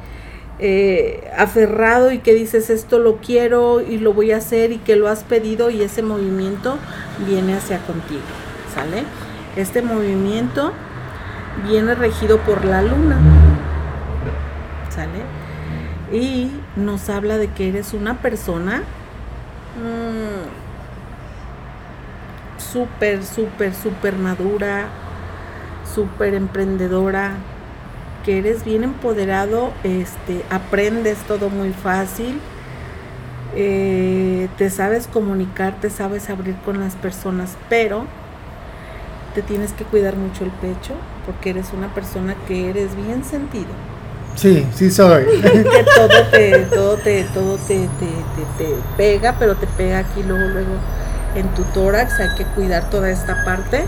eh, 0.63 1.31
aferrado 1.39 2.13
y 2.13 2.19
que 2.19 2.35
dices 2.35 2.69
esto 2.69 2.99
lo 2.99 3.17
quiero 3.17 3.81
y 3.81 3.97
lo 3.97 4.13
voy 4.13 4.33
a 4.33 4.37
hacer 4.37 4.73
y 4.73 4.77
que 4.77 4.95
lo 4.95 5.09
has 5.09 5.25
pedido 5.25 5.71
y 5.71 5.81
ese 5.81 6.03
movimiento 6.03 6.77
viene 7.27 7.55
hacia 7.55 7.79
contigo, 7.79 8.21
¿sale? 8.75 9.05
Este 9.57 9.81
movimiento 9.81 10.75
viene 11.67 11.95
regido 11.95 12.37
por 12.41 12.67
la 12.67 12.83
luna, 12.83 13.19
¿sale? 14.91 15.25
Y 16.13 16.51
nos 16.77 17.09
habla 17.09 17.39
de 17.39 17.49
que 17.49 17.71
eres 17.71 17.95
una 17.95 18.19
persona 18.21 18.83
mm, 19.79 20.45
súper, 22.61 23.25
súper, 23.25 23.75
súper 23.75 24.17
madura, 24.17 24.89
súper 25.95 26.35
emprendedora, 26.35 27.37
que 28.25 28.39
eres 28.39 28.65
bien 28.65 28.85
empoderado, 28.85 29.73
este, 29.85 30.45
aprendes 30.51 31.19
todo 31.27 31.49
muy 31.51 31.73
fácil, 31.73 32.41
eh, 33.55 34.49
te 34.59 34.71
sabes 34.71 35.07
comunicar, 35.09 35.75
te 35.81 35.91
sabes 35.91 36.31
abrir 36.31 36.55
con 36.65 36.81
las 36.81 36.95
personas, 36.95 37.57
pero 37.69 38.05
te 39.35 39.43
tienes 39.43 39.73
que 39.73 39.85
cuidar 39.85 40.17
mucho 40.17 40.45
el 40.45 40.51
pecho 40.51 40.95
porque 41.27 41.51
eres 41.51 41.73
una 41.73 41.93
persona 41.95 42.35
que 42.49 42.71
eres 42.71 42.95
bien 42.97 43.25
sentido. 43.25 43.69
Sí, 44.37 44.67
sí 44.75 44.91
soy. 44.91 45.25
Que 45.43 45.85
todo 45.97 46.27
te, 46.31 46.59
todo 46.73 46.97
te, 46.97 47.25
todo 47.35 47.57
te, 47.59 47.89
te, 47.99 48.07
te- 48.59 48.65
te 48.65 48.75
pega, 48.97 49.37
pero 49.39 49.57
te 49.57 49.67
pega 49.67 49.99
aquí 49.99 50.23
luego, 50.23 50.47
luego 50.49 50.73
en 51.35 51.49
tu 51.55 51.63
tórax, 51.75 52.19
hay 52.21 52.35
que 52.37 52.45
cuidar 52.45 52.91
toda 52.91 53.11
esta 53.11 53.45
parte. 53.45 53.85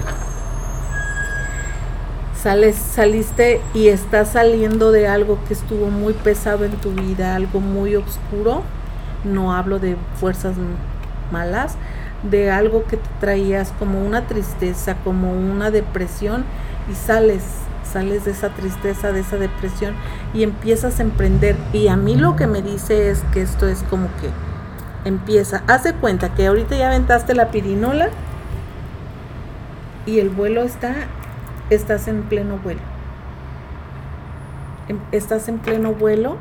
Sales, 2.43 2.75
saliste 2.75 3.61
y 3.73 3.87
estás 3.87 4.31
saliendo 4.31 4.91
de 4.91 5.07
algo 5.07 5.39
que 5.47 5.55
estuvo 5.55 5.91
muy 5.91 6.13
pesado 6.13 6.65
en 6.65 6.73
tu 6.73 6.91
vida, 6.91 7.37
algo 7.37 7.61
muy 7.61 7.95
oscuro. 7.95 8.65
No 9.23 9.55
hablo 9.55 9.79
de 9.79 9.97
fuerzas 10.19 10.57
malas, 11.31 11.77
de 12.29 12.51
algo 12.51 12.85
que 12.87 12.97
te 12.97 13.09
traías 13.21 13.73
como 13.79 14.05
una 14.05 14.27
tristeza, 14.27 14.97
como 15.05 15.33
una 15.33 15.71
depresión 15.71 16.45
y 16.91 16.97
sales, 16.97 17.45
sales 17.85 18.25
de 18.25 18.33
esa 18.33 18.49
tristeza, 18.49 19.13
de 19.13 19.21
esa 19.21 19.37
depresión 19.37 19.95
y 20.35 20.43
empiezas 20.43 20.99
a 20.99 21.05
emprender. 21.05 21.55
Y 21.73 21.87
a 21.87 21.97
mí 21.97 22.17
lo 22.17 22.35
que 22.35 22.49
me 22.49 22.61
dice 22.61 23.09
es 23.09 23.23
que 23.33 23.43
esto 23.43 23.69
es 23.69 23.85
como 23.85 24.09
que 24.21 24.31
empieza, 25.09 25.63
haz 25.69 25.85
de 25.85 25.95
cuenta 25.95 26.35
que 26.35 26.49
ahorita 26.49 26.75
ya 26.75 26.89
aventaste 26.89 27.37
la 27.37 27.53
pirinola 27.53 28.09
y 30.07 30.19
el 30.19 30.29
vuelo 30.29 30.63
está, 30.63 30.95
estás 31.71 32.09
en 32.09 32.23
pleno 32.25 32.59
vuelo. 32.59 32.81
Em- 34.89 34.99
Estás 35.13 35.49
en 35.49 35.59
pleno 35.59 35.93
vuelo 35.93 36.37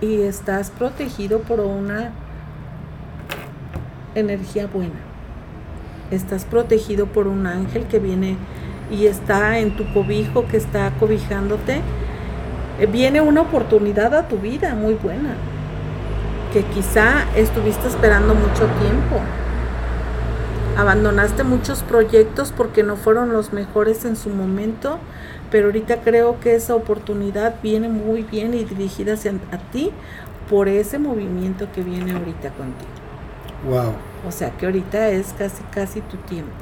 y 0.00 0.22
estás 0.22 0.70
protegido 0.70 1.40
por 1.40 1.60
una 1.60 2.10
energía 4.14 4.66
buena. 4.66 5.00
Estás 6.10 6.44
protegido 6.44 7.06
por 7.06 7.26
un 7.26 7.46
ángel 7.46 7.84
que 7.86 7.98
viene 7.98 8.36
y 8.90 9.06
está 9.06 9.58
en 9.58 9.76
tu 9.76 9.90
cobijo, 9.92 10.46
que 10.46 10.56
está 10.56 10.90
cobijándote. 11.00 11.80
Eh, 12.80 12.86
Viene 12.86 13.20
una 13.20 13.42
oportunidad 13.42 14.14
a 14.14 14.28
tu 14.28 14.36
vida 14.38 14.74
muy 14.74 14.94
buena, 14.94 15.34
que 16.52 16.62
quizá 16.64 17.24
estuviste 17.36 17.88
esperando 17.88 18.34
mucho 18.34 18.66
tiempo. 18.80 19.20
Abandonaste 20.76 21.44
muchos 21.44 21.82
proyectos 21.82 22.52
porque 22.56 22.82
no 22.82 22.96
fueron 22.96 23.32
los 23.32 23.52
mejores 23.52 24.04
en 24.04 24.16
su 24.16 24.30
momento, 24.30 24.98
pero 25.50 25.66
ahorita 25.66 25.98
creo 26.02 26.40
que 26.40 26.56
esa 26.56 26.74
oportunidad 26.74 27.54
viene 27.62 27.88
muy 27.88 28.22
bien 28.22 28.54
y 28.54 28.64
dirigida 28.64 29.14
hacia 29.14 29.32
a 29.52 29.58
ti 29.70 29.92
por 30.50 30.68
ese 30.68 30.98
movimiento 30.98 31.68
que 31.72 31.82
viene 31.82 32.12
ahorita 32.12 32.50
contigo. 32.50 32.90
Wow. 33.68 33.94
O 34.26 34.32
sea 34.32 34.50
que 34.50 34.66
ahorita 34.66 35.08
es 35.10 35.32
casi 35.38 35.62
casi 35.70 36.00
tu 36.00 36.16
tiempo. 36.18 36.52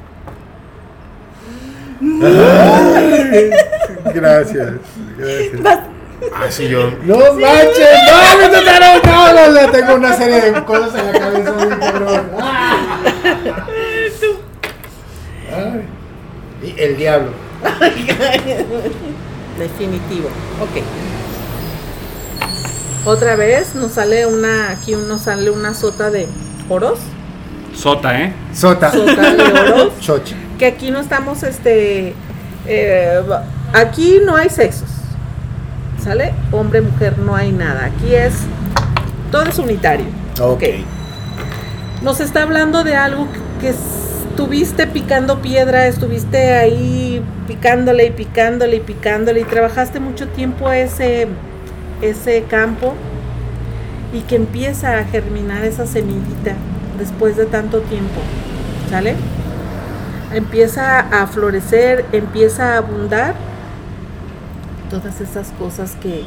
Gracias. 4.13 4.73
Gracias. 5.17 5.61
Ah, 6.33 6.49
sí, 6.49 6.67
yo. 6.69 6.91
No 7.03 7.17
manches, 7.33 7.97
no, 8.07 8.37
me 8.37 8.57
tocaron, 8.57 9.01
no, 9.03 9.33
no, 9.33 9.61
no, 9.61 9.71
tengo 9.71 9.95
una 9.95 10.13
serie 10.13 10.51
de 10.51 10.63
cosas 10.63 10.95
en 10.95 11.11
la 11.11 11.19
cabeza, 11.19 11.51
bien 11.51 11.79
cabrón. 11.79 12.31
Ah. 12.39 12.99
Ay. 15.55 15.85
Y 16.63 16.79
el 16.79 16.97
diablo. 16.97 17.31
Definitivo. 19.59 20.29
Ok. 20.61 20.81
Otra 23.05 23.35
vez 23.35 23.75
nos 23.75 23.93
sale 23.93 24.25
una, 24.25 24.71
aquí 24.71 24.95
nos 24.95 25.21
sale 25.21 25.49
una 25.49 25.73
sota 25.73 26.09
de 26.09 26.27
oros. 26.69 26.99
Sota, 27.75 28.21
¿eh? 28.21 28.33
Sota. 28.53 28.91
Sota 28.91 29.33
de 29.33 29.43
oros. 29.43 29.93
Chocha. 29.99 30.35
que 30.57 30.65
aquí 30.65 30.89
no 30.89 30.99
estamos, 30.99 31.43
este, 31.43 32.13
eh, 32.65 33.21
aquí 33.73 34.21
no 34.23 34.35
hay 34.37 34.49
sexos, 34.49 34.89
¿sale? 36.01 36.33
Hombre, 36.51 36.81
mujer, 36.81 37.17
no 37.17 37.35
hay 37.35 37.51
nada. 37.51 37.85
Aquí 37.85 38.15
es, 38.15 38.35
todo 39.31 39.43
es 39.43 39.57
unitario. 39.57 40.05
Ok. 40.41 40.63
Nos 42.01 42.21
está 42.21 42.43
hablando 42.43 42.83
de 42.83 42.95
algo 42.95 43.27
que 43.59 43.73
estuviste 44.33 44.87
picando 44.87 45.43
piedra, 45.43 45.85
estuviste 45.85 46.55
ahí 46.55 47.23
picándole 47.47 48.07
y 48.07 48.09
picándole 48.09 48.77
y 48.77 48.79
picándole 48.79 49.41
y 49.41 49.43
trabajaste 49.43 49.99
mucho 49.99 50.27
tiempo 50.29 50.71
ese, 50.71 51.27
ese 52.01 52.41
campo 52.45 52.95
y 54.11 54.21
que 54.21 54.35
empieza 54.35 54.97
a 54.97 55.03
germinar 55.03 55.63
esa 55.63 55.85
semillita 55.85 56.55
después 56.97 57.37
de 57.37 57.45
tanto 57.45 57.81
tiempo, 57.81 58.21
¿sale? 58.89 59.15
Empieza 60.33 61.01
a 61.01 61.27
florecer, 61.27 62.03
empieza 62.11 62.73
a 62.73 62.77
abundar 62.77 63.35
todas 64.89 65.21
esas 65.21 65.51
cosas 65.59 65.95
que, 66.01 66.23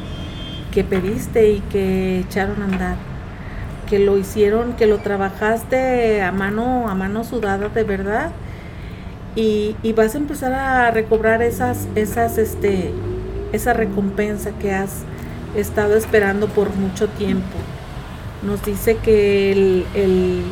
que 0.71 0.85
pediste 0.85 1.49
y 1.49 1.59
que 1.59 2.19
echaron 2.19 2.61
a 2.61 2.65
andar 2.65 3.06
que 3.87 3.99
lo 3.99 4.17
hicieron, 4.17 4.73
que 4.73 4.85
lo 4.87 4.99
trabajaste 4.99 6.21
a 6.21 6.31
mano, 6.31 6.87
a 6.89 6.95
mano 6.95 7.23
sudada 7.23 7.69
de 7.69 7.83
verdad. 7.83 8.31
Y, 9.35 9.75
y 9.83 9.93
vas 9.93 10.15
a 10.15 10.17
empezar 10.19 10.53
a 10.53 10.91
recobrar 10.91 11.41
esas, 11.41 11.87
esas, 11.95 12.37
este, 12.37 12.91
esa 13.53 13.73
recompensa 13.73 14.51
que 14.59 14.73
has 14.73 15.03
estado 15.55 15.95
esperando 15.95 16.47
por 16.47 16.75
mucho 16.75 17.07
tiempo. 17.09 17.57
Nos 18.43 18.63
dice 18.63 18.97
que 18.97 19.51
el, 19.51 19.85
el, 19.95 20.43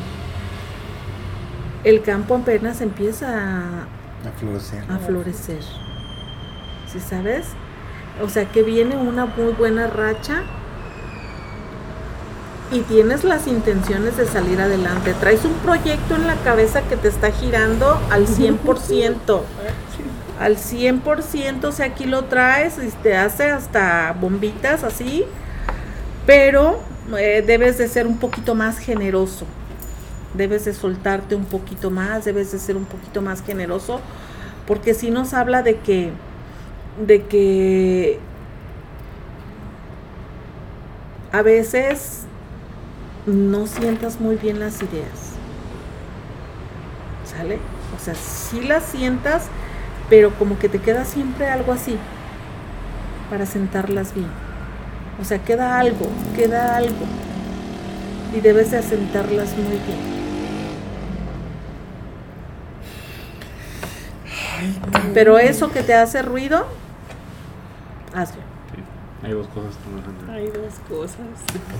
el 1.83 2.01
campo 2.01 2.35
apenas 2.35 2.81
empieza 2.81 3.27
a, 3.27 3.83
A 4.27 4.31
florecer. 4.39 4.83
a 4.89 4.97
florecer. 4.99 5.61
¿Sí 6.91 6.99
sabes? 6.99 7.47
O 8.23 8.29
sea 8.29 8.45
que 8.45 8.63
viene 8.63 8.95
una 8.97 9.25
muy 9.25 9.51
buena 9.53 9.87
racha 9.87 10.43
y 12.71 12.81
tienes 12.81 13.23
las 13.23 13.47
intenciones 13.47 14.17
de 14.17 14.25
salir 14.25 14.59
adelante. 14.59 15.13
Traes 15.19 15.45
un 15.45 15.53
proyecto 15.53 16.15
en 16.15 16.27
la 16.27 16.35
cabeza 16.35 16.81
que 16.81 16.97
te 16.97 17.07
está 17.07 17.31
girando 17.31 17.99
al 18.09 18.27
100%. 18.27 19.41
Al 20.39 20.57
100%, 20.57 21.63
o 21.63 21.71
sea, 21.71 21.85
aquí 21.85 22.05
lo 22.05 22.25
traes 22.25 22.77
y 22.83 22.89
te 23.01 23.15
hace 23.15 23.49
hasta 23.51 24.15
bombitas 24.19 24.83
así. 24.83 25.23
Pero 26.25 26.79
eh, 27.17 27.43
debes 27.45 27.77
de 27.77 27.87
ser 27.87 28.07
un 28.07 28.17
poquito 28.17 28.55
más 28.55 28.79
generoso. 28.79 29.45
Debes 30.33 30.65
de 30.65 30.73
soltarte 30.73 31.35
un 31.35 31.45
poquito 31.45 31.91
más, 31.91 32.25
debes 32.25 32.51
de 32.51 32.59
ser 32.59 32.75
un 32.75 32.85
poquito 32.85 33.21
más 33.21 33.43
generoso. 33.43 34.01
Porque 34.65 34.93
si 34.95 35.11
nos 35.11 35.33
habla 35.33 35.61
de 35.61 35.77
que, 35.77 36.11
de 37.05 37.23
que 37.23 38.19
a 41.31 41.41
veces 41.43 42.24
no 43.25 43.67
sientas 43.67 44.19
muy 44.19 44.35
bien 44.35 44.59
las 44.59 44.81
ideas. 44.81 45.33
¿Sale? 47.25 47.59
O 47.95 48.03
sea, 48.03 48.15
sí 48.15 48.61
las 48.61 48.83
sientas, 48.83 49.47
pero 50.09 50.31
como 50.35 50.59
que 50.59 50.69
te 50.69 50.79
queda 50.79 51.05
siempre 51.05 51.47
algo 51.47 51.73
así 51.73 51.97
para 53.29 53.45
sentarlas 53.45 54.13
bien. 54.13 54.29
O 55.19 55.25
sea, 55.25 55.39
queda 55.39 55.79
algo, 55.79 56.07
queda 56.35 56.75
algo. 56.75 57.05
Y 58.35 58.41
debes 58.41 58.71
de 58.71 58.77
asentarlas 58.77 59.49
muy 59.57 59.77
bien. 59.77 60.15
Pero 65.13 65.37
eso 65.37 65.71
que 65.71 65.83
te 65.83 65.93
hace 65.93 66.21
ruido, 66.21 66.65
hazlo. 68.13 68.54
Hay 69.25 69.31
dos 69.31 69.47
cosas 69.47 69.71
que 69.81 69.89
de- 70.25 70.31
Hay 70.37 70.47
dos 70.47 70.73
cosas. 70.87 71.17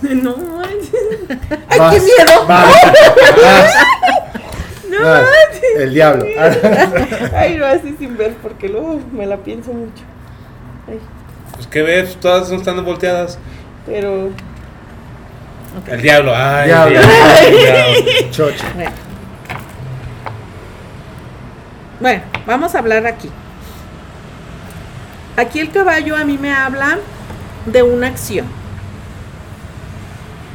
No 0.24 0.36
manches. 0.38 1.30
¡Ay, 1.70 1.80
qué 1.92 2.00
miedo! 2.02 2.48
No 4.90 4.98
El 5.82 5.94
diablo. 5.94 6.26
Ay, 7.36 7.58
no, 7.58 7.66
así 7.66 7.96
sin 8.00 8.16
ver, 8.18 8.34
porque 8.42 8.70
luego 8.70 9.00
me 9.12 9.26
la 9.26 9.38
pienso 9.38 9.74
mucho. 9.74 10.04
Ay, 10.88 11.00
Pues, 11.54 11.68
¿qué 11.68 11.82
ves? 11.82 12.16
Todas 12.20 12.50
no 12.50 12.58
están 12.58 12.84
volteadas. 12.86 13.38
pero. 13.86 14.30
El 15.88 16.02
diablo, 16.02 16.32
ay, 16.34 16.68
Diablo. 16.68 17.00
el 17.00 17.58
diablo. 17.58 18.32
Chocha. 18.32 18.66
Bueno. 18.76 18.92
Bueno, 22.00 22.24
vamos 22.46 22.74
a 22.76 22.80
hablar 22.80 23.06
aquí. 23.06 23.30
Aquí 25.36 25.60
el 25.60 25.72
caballo 25.72 26.16
a 26.16 26.24
mí 26.24 26.38
me 26.38 26.54
habla 26.54 27.00
de 27.66 27.84
una 27.84 28.08
acción. 28.08 28.46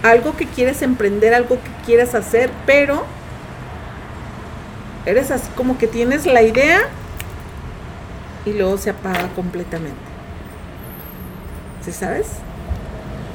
Algo 0.02 0.36
que 0.36 0.46
quieres 0.46 0.82
emprender, 0.82 1.34
algo 1.34 1.56
que 1.56 1.84
quieres 1.84 2.14
hacer, 2.14 2.50
pero 2.66 3.04
eres 5.04 5.30
así 5.30 5.48
como 5.56 5.76
que 5.78 5.86
tienes 5.86 6.26
la 6.26 6.42
idea 6.42 6.80
y 8.46 8.52
luego 8.52 8.78
se 8.78 8.90
apaga 8.90 9.28
completamente. 9.34 9.98
¿Sí 11.84 11.92
sabes? 11.92 12.26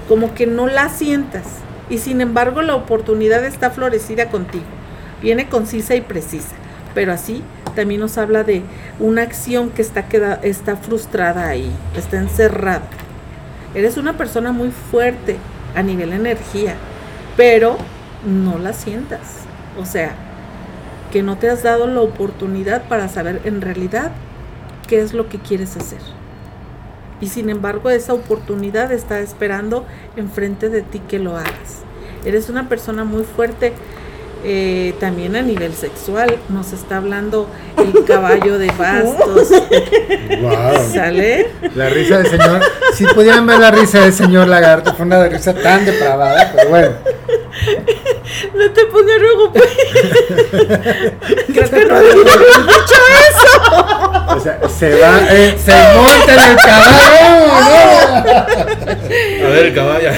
Como 0.07 0.33
que 0.33 0.47
no 0.47 0.67
la 0.67 0.89
sientas 0.89 1.43
y 1.89 1.99
sin 1.99 2.21
embargo 2.21 2.61
la 2.61 2.75
oportunidad 2.75 3.43
está 3.45 3.71
florecida 3.71 4.29
contigo. 4.29 4.65
Viene 5.21 5.49
concisa 5.49 5.95
y 5.95 6.01
precisa, 6.01 6.55
pero 6.93 7.13
así 7.13 7.43
también 7.75 8.01
nos 8.01 8.17
habla 8.17 8.43
de 8.43 8.63
una 8.99 9.21
acción 9.23 9.69
que 9.69 9.81
está, 9.81 10.07
queda, 10.07 10.39
está 10.41 10.77
frustrada 10.77 11.47
ahí, 11.47 11.71
está 11.95 12.17
encerrada. 12.17 12.87
Eres 13.75 13.97
una 13.97 14.17
persona 14.17 14.51
muy 14.51 14.71
fuerte 14.71 15.37
a 15.75 15.83
nivel 15.83 16.13
energía, 16.13 16.75
pero 17.35 17.77
no 18.25 18.57
la 18.57 18.73
sientas. 18.73 19.41
O 19.77 19.85
sea, 19.85 20.13
que 21.11 21.21
no 21.21 21.37
te 21.37 21.49
has 21.49 21.61
dado 21.61 21.85
la 21.85 22.01
oportunidad 22.01 22.87
para 22.87 23.09
saber 23.09 23.41
en 23.43 23.61
realidad 23.61 24.11
qué 24.87 25.01
es 25.01 25.13
lo 25.13 25.29
que 25.29 25.39
quieres 25.39 25.75
hacer. 25.77 25.99
Y 27.21 27.27
sin 27.27 27.49
embargo, 27.49 27.89
esa 27.89 28.13
oportunidad 28.13 28.91
está 28.91 29.19
esperando 29.19 29.85
enfrente 30.15 30.69
de 30.69 30.81
ti 30.81 30.99
que 30.99 31.19
lo 31.19 31.37
hagas. 31.37 31.83
Eres 32.25 32.49
una 32.49 32.67
persona 32.67 33.03
muy 33.03 33.23
fuerte 33.23 33.73
eh, 34.47 34.93
también 34.99 35.35
a 35.35 35.41
nivel 35.41 35.73
sexual. 35.73 36.37
Nos 36.49 36.71
está 36.71 36.97
hablando 36.97 37.49
el 37.77 38.05
caballo 38.05 38.59
de 38.59 38.67
bastos. 38.67 39.49
Wow. 40.35 40.93
¿Sale? 40.93 41.51
La 41.75 41.89
risa 41.89 42.17
del 42.17 42.27
señor. 42.27 42.61
Si 42.93 43.05
pudieran 43.05 43.45
ver 43.45 43.59
la 43.59 43.71
risa 43.71 44.01
del 44.01 44.13
señor 44.13 44.47
lagarto, 44.47 44.93
fue 44.93 45.05
una 45.05 45.27
risa 45.27 45.53
tan 45.53 45.85
depravada, 45.85 46.51
pero 46.53 46.69
bueno. 46.69 46.95
No 48.53 48.71
te 48.71 48.85
pongas 48.85 49.21
rojo, 49.21 49.53
pues. 49.53 49.65
Creo 51.47 51.69
que 51.69 51.85
no 51.85 52.01
dicho 52.01 52.99
eso. 53.29 53.64
O 54.27 54.39
sea, 54.39 54.59
se 54.67 54.99
va, 54.99 55.19
eh, 55.29 55.55
se 55.63 55.71
monta 55.95 56.33
en 56.33 56.39
el 56.51 56.57
caballo, 56.57 57.09
A 59.45 59.49
ver, 59.49 59.65
el 59.65 59.73
caballo. 59.75 60.11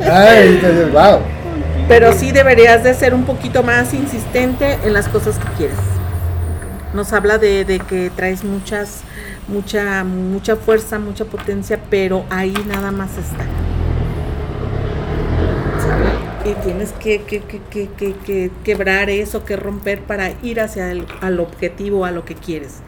¿no? 0.00 0.12
Ay, 0.12 0.48
entonces, 0.48 0.92
wow. 0.92 1.20
Pero 1.88 2.12
sí 2.12 2.32
deberías 2.32 2.84
de 2.84 2.94
ser 2.94 3.14
un 3.14 3.24
poquito 3.24 3.62
más 3.62 3.94
insistente 3.94 4.78
en 4.84 4.92
las 4.92 5.08
cosas 5.08 5.38
que 5.38 5.48
quieres. 5.56 5.78
Nos 6.92 7.12
habla 7.12 7.38
de, 7.38 7.64
de 7.64 7.80
que 7.80 8.10
traes 8.14 8.44
muchas, 8.44 9.00
mucha, 9.46 10.04
mucha 10.04 10.56
fuerza, 10.56 10.98
mucha 10.98 11.24
potencia, 11.24 11.78
pero 11.90 12.24
ahí 12.30 12.54
nada 12.66 12.90
más 12.90 13.10
está. 13.12 13.44
Tienes 16.42 16.92
que, 16.92 17.24
que, 17.26 17.44
que, 17.44 17.60
que, 17.68 17.88
que- 17.90 18.16
que 18.18 18.50
quebrar 18.64 19.10
eso, 19.10 19.44
que 19.44 19.56
romper 19.56 20.02
para 20.06 20.30
ir 20.42 20.60
hacia 20.60 20.92
el 20.92 21.06
al 21.20 21.40
objetivo, 21.40 22.04
a 22.04 22.10
lo 22.12 22.24
que 22.24 22.34
quieres. 22.36 22.84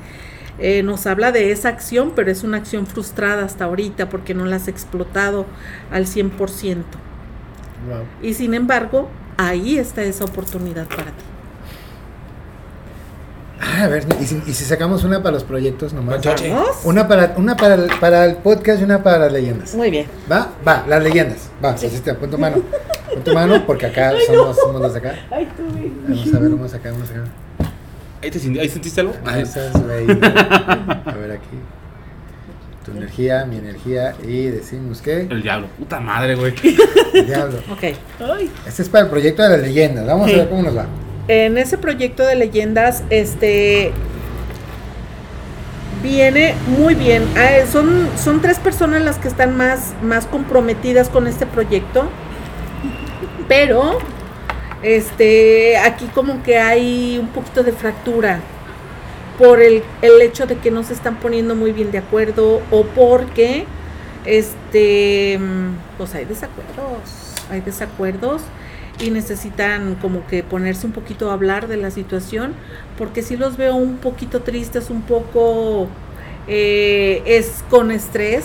Eh, 0.58 0.82
nos 0.82 1.06
habla 1.06 1.32
de 1.32 1.52
esa 1.52 1.68
acción, 1.70 2.12
pero 2.14 2.30
es 2.30 2.44
una 2.44 2.58
acción 2.58 2.86
frustrada 2.86 3.44
hasta 3.44 3.64
ahorita 3.64 4.08
porque 4.08 4.34
no 4.34 4.44
la 4.46 4.56
has 4.56 4.68
explotado 4.68 5.46
al 5.90 6.06
100%. 6.06 6.98
Wow. 7.76 8.10
Y 8.20 8.34
sin 8.34 8.54
embargo, 8.54 9.10
ahí 9.36 9.78
está 9.78 10.02
esa 10.04 10.24
oportunidad 10.24 10.92
para 10.92 11.12
ti. 11.16 11.29
Ah, 13.60 13.84
a 13.84 13.88
ver, 13.88 14.06
¿y 14.20 14.24
si, 14.24 14.42
y 14.46 14.52
si 14.54 14.64
sacamos 14.64 15.04
una 15.04 15.22
para 15.22 15.34
los 15.34 15.44
proyectos 15.44 15.92
nomás? 15.92 16.20
Una 16.84 17.06
para, 17.06 17.34
una 17.36 17.56
para, 17.56 17.74
el, 17.74 17.90
para 18.00 18.24
el 18.24 18.36
podcast 18.36 18.80
y 18.80 18.84
una 18.84 19.02
para 19.02 19.18
las 19.18 19.32
leyendas. 19.32 19.74
Muy 19.74 19.90
bien. 19.90 20.06
¿Va? 20.30 20.48
Va, 20.66 20.84
las 20.88 21.02
leyendas. 21.02 21.50
Va, 21.62 21.70
así 21.70 21.86
está, 21.86 22.14
pon 22.16 22.30
tu 22.30 22.38
mano. 22.38 22.62
Pon 23.12 23.22
tu 23.22 23.34
mano 23.34 23.66
porque 23.66 23.86
acá 23.86 24.12
somos, 24.26 24.56
somos 24.56 24.80
los 24.80 24.92
de 24.94 24.98
acá. 25.00 25.14
Ay, 25.30 25.46
tú, 25.56 25.62
Vamos 26.08 26.34
a 26.34 26.38
ver, 26.38 26.50
vamos 26.50 26.74
acá, 26.74 26.90
vamos 26.90 27.10
acá. 27.10 27.24
¿Ahí, 28.22 28.30
te 28.30 28.38
ahí 28.60 28.68
sentiste 28.68 29.00
algo? 29.00 29.14
Ahí 29.24 29.42
estás, 29.42 29.72
güey. 29.82 30.06
A 30.10 31.14
ver 31.18 31.32
aquí. 31.32 31.56
Tu 32.84 32.92
energía, 32.92 33.44
mi 33.44 33.58
energía 33.58 34.14
y 34.22 34.46
decimos 34.46 35.02
que 35.02 35.20
El 35.22 35.42
diablo. 35.42 35.66
Puta 35.78 36.00
madre, 36.00 36.34
güey. 36.34 36.54
el 37.12 37.26
diablo. 37.26 37.58
Ok. 37.70 37.82
Este 38.66 38.82
es 38.82 38.88
para 38.88 39.04
el 39.04 39.10
proyecto 39.10 39.42
de 39.42 39.50
las 39.50 39.60
leyendas. 39.60 40.06
Vamos 40.06 40.28
Sí. 40.28 40.34
a 40.34 40.38
ver 40.38 40.48
cómo 40.48 40.62
nos 40.62 40.76
va. 40.76 40.86
En 41.30 41.58
ese 41.58 41.78
proyecto 41.78 42.26
de 42.26 42.34
leyendas, 42.34 43.04
este 43.08 43.92
viene 46.02 46.56
muy 46.76 46.96
bien. 46.96 47.22
Ah, 47.36 47.52
eh, 47.52 47.66
son, 47.70 48.08
son 48.16 48.40
tres 48.40 48.58
personas 48.58 49.00
las 49.02 49.18
que 49.18 49.28
están 49.28 49.56
más, 49.56 49.94
más 50.02 50.26
comprometidas 50.26 51.08
con 51.08 51.28
este 51.28 51.46
proyecto. 51.46 52.10
Pero 53.46 54.00
este 54.82 55.76
aquí 55.78 56.06
como 56.06 56.42
que 56.42 56.58
hay 56.58 57.16
un 57.20 57.28
poquito 57.28 57.62
de 57.62 57.70
fractura 57.70 58.40
por 59.38 59.62
el, 59.62 59.84
el 60.02 60.20
hecho 60.22 60.46
de 60.46 60.56
que 60.56 60.72
no 60.72 60.82
se 60.82 60.94
están 60.94 61.14
poniendo 61.20 61.54
muy 61.54 61.70
bien 61.70 61.92
de 61.92 61.98
acuerdo 61.98 62.60
o 62.72 62.82
porque 62.86 63.66
este 64.24 65.38
mm, 65.38 65.76
pues 65.96 66.12
hay 66.12 66.24
desacuerdos 66.24 67.36
hay 67.50 67.60
desacuerdos 67.60 68.42
y 69.00 69.10
necesitan 69.10 69.94
como 69.96 70.26
que 70.26 70.42
ponerse 70.42 70.86
un 70.86 70.92
poquito 70.92 71.30
a 71.30 71.34
hablar 71.34 71.68
de 71.68 71.76
la 71.76 71.90
situación 71.90 72.54
porque 72.98 73.22
si 73.22 73.36
los 73.36 73.56
veo 73.56 73.74
un 73.74 73.96
poquito 73.96 74.42
tristes 74.42 74.90
un 74.90 75.02
poco 75.02 75.88
eh, 76.46 77.22
es 77.26 77.64
con 77.70 77.90
estrés 77.90 78.44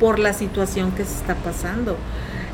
por 0.00 0.18
la 0.18 0.32
situación 0.32 0.92
que 0.92 1.04
se 1.04 1.14
está 1.14 1.34
pasando 1.36 1.96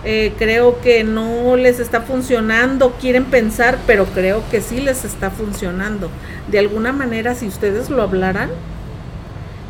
eh, 0.05 0.33
creo 0.39 0.81
que 0.81 1.03
no 1.03 1.57
les 1.57 1.81
está 1.81 2.03
funcionando, 2.03 2.93
quieren 3.01 3.25
pensar, 3.25 3.79
pero 3.87 4.07
creo 4.07 4.43
que 4.49 4.61
sí 4.61 4.81
les 4.81 5.05
está 5.05 5.31
funcionando. 5.31 6.09
De 6.47 6.61
alguna 6.61 6.93
manera, 6.93 7.35
si 7.35 7.49
ustedes 7.49 7.91
lo 7.91 8.03
hablaran 8.03 8.49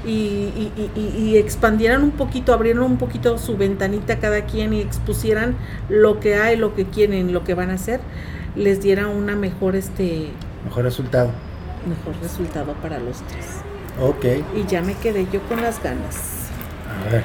y, 0.09 0.73
y- 0.77 0.91
y- 0.97 1.01
y- 1.01 1.29
y 1.31 1.37
expandieran 1.37 2.03
un 2.03 2.11
poquito, 2.13 2.53
abrieran 2.53 2.83
un 2.83 2.97
poquito 2.97 3.39
su 3.39 3.57
ventanita 3.57 4.19
cada 4.19 4.43
quien 4.47 4.73
y 4.73 4.81
expusieran 4.81 5.57
lo 5.89 6.21
que 6.21 6.37
hay, 6.37 6.57
lo 6.57 6.75
que 6.75 6.85
quieren, 6.87 7.33
lo 7.33 7.45
que 7.45 7.55
van 7.55 7.71
a 7.71 7.75
hacer, 7.75 8.01
les 8.57 8.81
diera 8.83 9.09
una 9.09 9.37
mejor, 9.37 9.77
este, 9.77 10.29
Mejor 10.65 10.85
resultado. 10.85 11.31
mejor 11.89 12.21
resultado 12.23 12.73
para 12.75 12.99
los 12.99 13.19
tres. 13.29 13.47
Ok. 14.01 14.25
Y 14.57 14.67
ya 14.69 14.81
me 14.83 14.95
quedé 14.95 15.27
yo 15.33 15.41
con 15.49 15.61
las 15.63 15.83
ganas. 15.83 16.17
A 17.07 17.11
ver. 17.13 17.25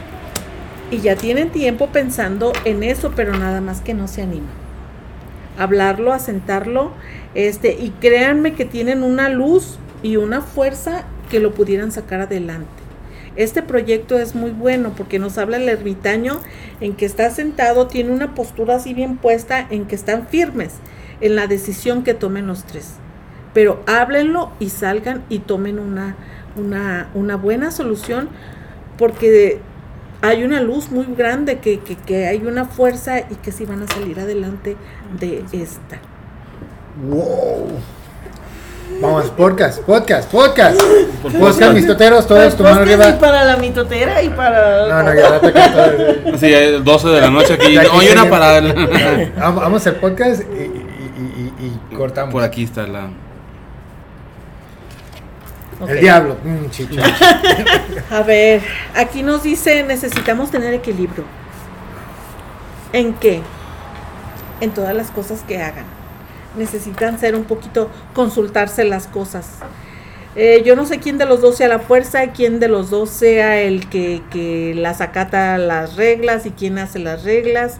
Y 0.91 0.99
ya 0.99 1.15
tienen 1.15 1.49
tiempo 1.49 1.87
pensando 1.87 2.53
en 2.65 2.83
eso, 2.83 3.11
pero 3.15 3.33
nada 3.37 3.61
más 3.61 3.81
que 3.81 3.93
no 3.93 4.07
se 4.07 4.21
animan. 4.21 4.49
Hablarlo, 5.57 6.13
asentarlo, 6.13 6.91
este, 7.35 7.73
y 7.73 7.89
créanme 8.01 8.53
que 8.53 8.65
tienen 8.65 9.03
una 9.03 9.29
luz 9.29 9.77
y 10.01 10.17
una 10.17 10.41
fuerza 10.41 11.03
que 11.29 11.39
lo 11.39 11.53
pudieran 11.53 11.91
sacar 11.91 12.21
adelante. 12.21 12.69
Este 13.35 13.63
proyecto 13.63 14.19
es 14.19 14.35
muy 14.35 14.51
bueno 14.51 14.93
porque 14.95 15.17
nos 15.17 15.37
habla 15.37 15.57
el 15.57 15.67
ermitaño 15.67 16.39
en 16.81 16.93
que 16.93 17.05
está 17.05 17.29
sentado, 17.31 17.87
tiene 17.87 18.11
una 18.11 18.35
postura 18.35 18.75
así 18.75 18.93
bien 18.93 19.17
puesta, 19.17 19.65
en 19.69 19.85
que 19.85 19.95
están 19.95 20.27
firmes 20.27 20.73
en 21.19 21.35
la 21.35 21.47
decisión 21.47 22.03
que 22.03 22.13
tomen 22.13 22.45
los 22.45 22.63
tres. 22.63 22.93
Pero 23.53 23.81
háblenlo 23.87 24.51
y 24.59 24.69
salgan 24.69 25.23
y 25.29 25.39
tomen 25.39 25.79
una, 25.79 26.15
una, 26.55 27.09
una 27.15 27.35
buena 27.35 27.71
solución 27.71 28.29
porque 28.97 29.59
hay 30.21 30.43
una 30.43 30.61
luz 30.61 30.91
muy 30.91 31.05
grande, 31.15 31.57
que, 31.57 31.79
que, 31.79 31.95
que 31.95 32.27
hay 32.27 32.45
una 32.45 32.65
fuerza 32.65 33.19
y 33.19 33.35
que 33.41 33.51
sí 33.51 33.65
van 33.65 33.81
a 33.81 33.87
salir 33.87 34.19
adelante 34.19 34.77
de 35.19 35.43
esta. 35.51 35.99
Wow. 37.09 37.79
Vamos, 39.01 39.25
podcast, 39.31 39.81
podcast, 39.83 40.29
podcast. 40.31 40.79
Podcast, 41.23 41.59
favor. 41.59 41.73
mis 41.73 41.87
toteros, 41.87 42.27
todos 42.27 42.55
tu 42.55 42.63
mano 42.63 42.81
arriba. 42.81 43.09
y 43.09 43.13
para 43.13 43.43
la 43.43 43.57
mitotera 43.57 44.21
y 44.21 44.29
para. 44.29 44.87
No, 44.87 45.03
no, 45.03 45.13
ya 45.13 45.29
la 45.29 45.39
toca 45.41 45.65
eh, 46.41 46.79
12 46.83 47.07
de 47.09 47.21
la 47.21 47.29
noche 47.29 47.53
aquí. 47.53 47.77
Hay 47.77 48.09
una 48.11 48.29
para. 48.29 48.61
Vamos 48.61 49.61
vamos 49.63 49.87
al 49.87 49.95
podcast 49.95 50.41
y, 50.43 50.55
y- 50.63 51.53
y- 51.59 51.79
y 51.91 51.95
cortamos. 51.95 52.31
Por 52.33 52.43
aquí 52.43 52.63
está 52.63 52.87
la. 52.87 53.09
El 55.87 55.99
diablo. 55.99 56.37
Mm, 56.43 56.69
chicho. 56.69 57.01
A 58.11 58.21
ver, 58.21 58.61
aquí 58.95 59.21
nos 59.23 59.43
dice 59.43 59.83
necesitamos 59.83 60.49
tener 60.51 60.73
equilibrio. 60.73 61.25
¿En 62.93 63.13
qué? 63.15 63.41
En 64.61 64.71
todas 64.71 64.95
las 64.95 65.09
cosas 65.11 65.41
que 65.47 65.61
hagan. 65.61 65.85
Necesitan 66.57 67.19
ser 67.19 67.35
un 67.35 67.43
poquito, 67.43 67.89
consultarse 68.13 68.83
las 68.83 69.07
cosas. 69.07 69.59
Eh, 70.35 70.63
yo 70.65 70.75
no 70.75 70.85
sé 70.85 70.99
quién 70.99 71.19
de 71.19 71.25
los 71.25 71.41
dos 71.41 71.57
sea 71.57 71.67
la 71.67 71.79
fuerza, 71.79 72.31
quién 72.31 72.59
de 72.59 72.67
los 72.67 72.89
dos 72.89 73.09
sea 73.11 73.61
el 73.61 73.87
que, 73.87 74.21
que 74.31 74.73
las 74.75 74.99
acata 74.99 75.57
las 75.59 75.95
reglas 75.95 76.47
y 76.47 76.51
quién 76.51 76.79
hace 76.79 76.97
las 76.97 77.23
reglas, 77.23 77.77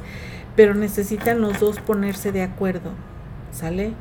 pero 0.55 0.75
necesitan 0.75 1.41
los 1.41 1.59
dos 1.59 1.79
ponerse 1.79 2.31
de 2.31 2.43
acuerdo, 2.43 2.91
¿sale? 3.51 3.93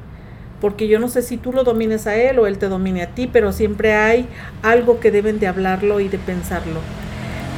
Porque 0.61 0.86
yo 0.86 0.99
no 0.99 1.09
sé 1.09 1.23
si 1.23 1.39
tú 1.39 1.53
lo 1.53 1.65
domines 1.65 2.07
a 2.07 2.15
él 2.15 2.39
o 2.39 2.47
él 2.47 2.59
te 2.59 2.69
domine 2.69 3.03
a 3.03 3.15
ti, 3.15 3.27
pero 3.27 3.53
siempre 3.53 3.94
hay 3.94 4.28
algo 4.62 5.01
que 5.01 5.11
deben 5.11 5.39
de 5.39 5.47
hablarlo 5.47 6.01
y 6.01 6.09
de 6.09 6.19
pensarlo. 6.19 6.81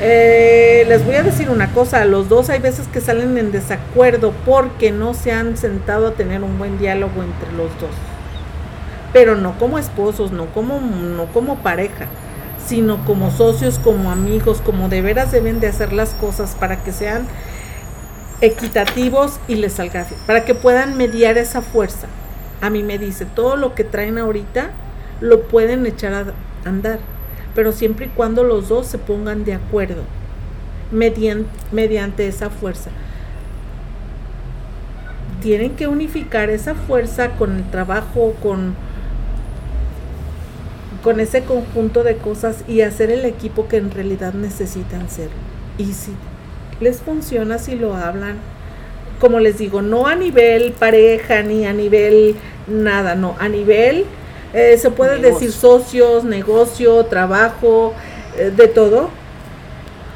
Eh, 0.01 0.85
les 0.89 1.05
voy 1.05 1.15
a 1.15 1.23
decir 1.23 1.51
una 1.51 1.73
cosa, 1.73 2.05
los 2.05 2.29
dos 2.29 2.51
hay 2.51 2.59
veces 2.59 2.89
que 2.89 3.01
salen 3.01 3.39
en 3.39 3.53
desacuerdo 3.53 4.33
porque 4.45 4.91
no 4.91 5.15
se 5.15 5.31
han 5.31 5.57
sentado 5.57 6.09
a 6.09 6.15
tener 6.15 6.43
un 6.43 6.59
buen 6.59 6.79
diálogo 6.79 7.23
entre 7.23 7.53
los 7.53 7.71
dos. 7.81 7.91
Pero 9.13 9.37
no 9.37 9.57
como 9.59 9.79
esposos, 9.79 10.33
no 10.33 10.47
como, 10.47 10.81
no 10.81 11.27
como 11.27 11.59
pareja, 11.59 12.07
sino 12.67 13.05
como 13.05 13.31
socios, 13.31 13.79
como 13.79 14.11
amigos, 14.11 14.61
como 14.65 14.89
de 14.89 15.01
veras 15.01 15.31
deben 15.31 15.61
de 15.61 15.69
hacer 15.69 15.93
las 15.93 16.11
cosas 16.11 16.57
para 16.59 16.83
que 16.83 16.93
sean 16.93 17.27
equitativos 18.41 19.39
y 19.47 19.55
les 19.55 19.75
salga 19.75 20.07
para 20.27 20.45
que 20.45 20.55
puedan 20.55 20.97
mediar 20.97 21.39
esa 21.39 21.63
fuerza. 21.63 22.09
A 22.61 22.71
mí 22.71 22.83
me 22.83 22.99
dice, 22.99 23.27
todo 23.27 23.57
lo 23.57 23.75
que 23.75 23.85
traen 23.85 24.19
ahorita 24.19 24.71
lo 25.21 25.43
pueden 25.43 25.87
echar 25.87 26.15
a 26.15 26.69
andar, 26.69 26.99
pero 27.55 27.73
siempre 27.73 28.07
y 28.07 28.09
cuando 28.11 28.43
los 28.45 28.69
dos 28.69 28.87
se 28.87 28.99
pongan 28.99 29.45
de 29.45 29.55
acuerdo 29.55 30.03
median- 30.93 31.47
mediante 31.73 32.27
esa 32.29 32.51
fuerza. 32.51 32.91
Tienen 35.43 35.77
que 35.77 35.87
unificar 35.89 36.49
esa 36.51 36.75
fuerza 36.75 37.31
con 37.31 37.57
el 37.57 37.71
trabajo, 37.71 38.35
con, 38.43 38.75
con 41.03 41.21
ese 41.21 41.43
conjunto 41.43 42.03
de 42.03 42.17
cosas 42.17 42.65
y 42.67 42.81
hacer 42.81 43.11
el 43.11 43.25
equipo 43.27 43.69
que 43.69 43.77
en 43.77 43.91
realidad 43.91 44.33
necesitan 44.33 45.11
ser. 45.11 45.29
Y 45.77 45.93
si 45.93 46.13
les 46.81 47.01
funciona, 47.01 47.59
si 47.59 47.77
lo 47.77 47.95
hablan, 47.95 48.37
como 49.21 49.39
les 49.39 49.59
digo, 49.59 49.83
no 49.83 50.07
a 50.07 50.15
nivel 50.15 50.73
pareja 50.73 51.43
ni 51.43 51.67
a 51.67 51.73
nivel 51.75 52.37
nada, 52.67 53.15
no, 53.15 53.37
a 53.39 53.49
nivel, 53.49 54.07
eh, 54.55 54.79
se 54.79 54.91
puede 54.91 55.19
Negocio. 55.19 55.35
decir 55.35 55.53
socios, 55.53 56.25
negocio, 56.25 57.05
trabajo, 57.07 57.93
eh, 58.39 58.53
de 58.55 58.69
todo, 58.69 59.11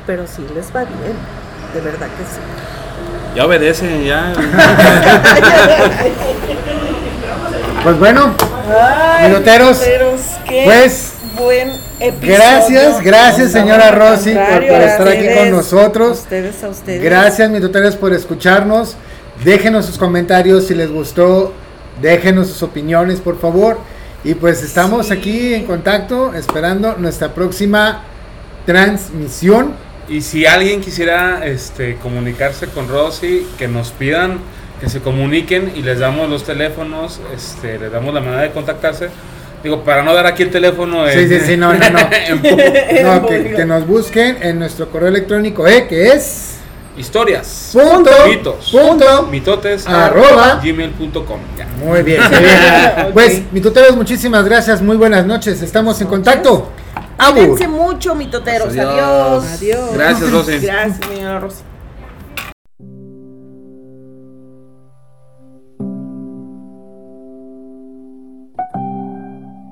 pero 0.06 0.27
sí 0.27 0.47
les 0.55 0.74
va 0.74 0.85
bien, 0.85 1.16
de 1.74 1.81
verdad 1.81 2.06
que 2.06 2.24
sí. 2.24 2.40
Ya 3.35 3.44
obedecen, 3.44 4.05
ya. 4.05 4.32
Pues 7.82 7.97
bueno, 8.01 8.35
Ay, 8.69 9.32
qué 10.47 10.62
pues 10.65 11.12
buen 11.39 11.70
episodio. 12.01 12.35
gracias, 12.36 13.02
gracias 13.02 13.52
señora 13.52 13.93
Rosy 13.93 14.35
por, 14.35 14.62
estar 14.62 15.09
aquí 15.09 15.27
con 15.35 15.51
nosotros. 15.52 16.19
A 16.19 16.23
ustedes, 16.23 16.65
a 16.65 16.69
ustedes. 16.69 17.02
Gracias, 17.02 17.48
mitoteros, 17.51 17.94
por 17.94 18.12
escucharnos. 18.12 18.97
Déjenos 19.44 19.86
sus 19.86 19.97
comentarios 19.97 20.66
si 20.66 20.74
les 20.74 20.90
gustó. 20.90 21.52
Déjenos 22.02 22.48
sus 22.48 22.62
opiniones, 22.62 23.20
por 23.20 23.39
favor. 23.40 23.78
Y 24.24 24.34
pues 24.34 24.62
estamos 24.62 25.10
aquí 25.10 25.54
en 25.54 25.64
contacto, 25.64 26.34
esperando 26.34 26.96
nuestra 26.98 27.34
próxima 27.34 28.02
transmisión. 28.66 29.72
Y 30.08 30.22
si 30.22 30.46
alguien 30.46 30.80
quisiera 30.80 31.44
este, 31.46 31.96
comunicarse 31.96 32.66
con 32.68 32.88
Rosy, 32.88 33.46
que 33.58 33.68
nos 33.68 33.90
pidan 33.90 34.38
que 34.80 34.88
se 34.88 35.00
comuniquen 35.00 35.72
y 35.74 35.82
les 35.82 35.98
damos 35.98 36.30
los 36.30 36.44
teléfonos, 36.44 37.20
este, 37.34 37.78
les 37.78 37.90
damos 37.90 38.14
la 38.14 38.20
manera 38.20 38.42
de 38.42 38.50
contactarse. 38.52 39.08
Digo, 39.62 39.82
para 39.82 40.02
no 40.04 40.14
dar 40.14 40.26
aquí 40.26 40.44
el 40.44 40.50
teléfono. 40.50 41.04
Sí, 41.08 41.18
en- 41.18 41.28
sí, 41.28 41.40
sí, 41.40 41.56
no, 41.56 41.74
no, 41.74 41.90
no. 41.90 41.98
No, 43.02 43.26
que, 43.26 43.54
que 43.56 43.64
nos 43.64 43.86
busquen 43.86 44.38
en 44.40 44.58
nuestro 44.60 44.88
correo 44.88 45.08
electrónico, 45.08 45.66
¿eh? 45.66 45.86
Que 45.88 46.08
es 46.08 46.57
Historias. 46.98 47.70
punto, 47.72 48.10
Mitos. 48.26 48.70
punto. 48.70 49.22
Mitotes. 49.30 49.86
Arroba. 49.86 50.60
Gmail.com. 50.62 51.40
Muy 51.84 52.02
bien, 52.02 52.20
muy 52.22 52.38
bien. 52.40 53.12
Pues, 53.12 53.42
mitoteros, 53.52 53.96
muchísimas 53.96 54.44
gracias. 54.44 54.82
Muy 54.82 54.96
buenas 54.96 55.24
noches. 55.24 55.62
Estamos 55.62 56.00
en 56.00 56.08
contacto. 56.08 56.70
Cuídense 57.32 57.68
mucho, 57.68 58.14
mitoteros. 58.14 58.68
Adiós. 58.68 58.88
Adiós. 58.88 59.44
Adiós. 59.44 59.94
Gracias, 59.94 60.30
Rosy. 60.30 60.58
Gracias, 60.58 61.08
señora 61.08 61.40
Rosy. 61.40 61.62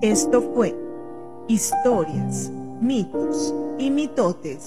Esto 0.03 0.53
fue 0.55 0.75
Historias, 1.49 2.51
mitos 2.81 3.55
y 3.79 3.91
mitotes 3.91 4.67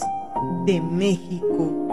de 0.66 0.80
México 0.80 1.90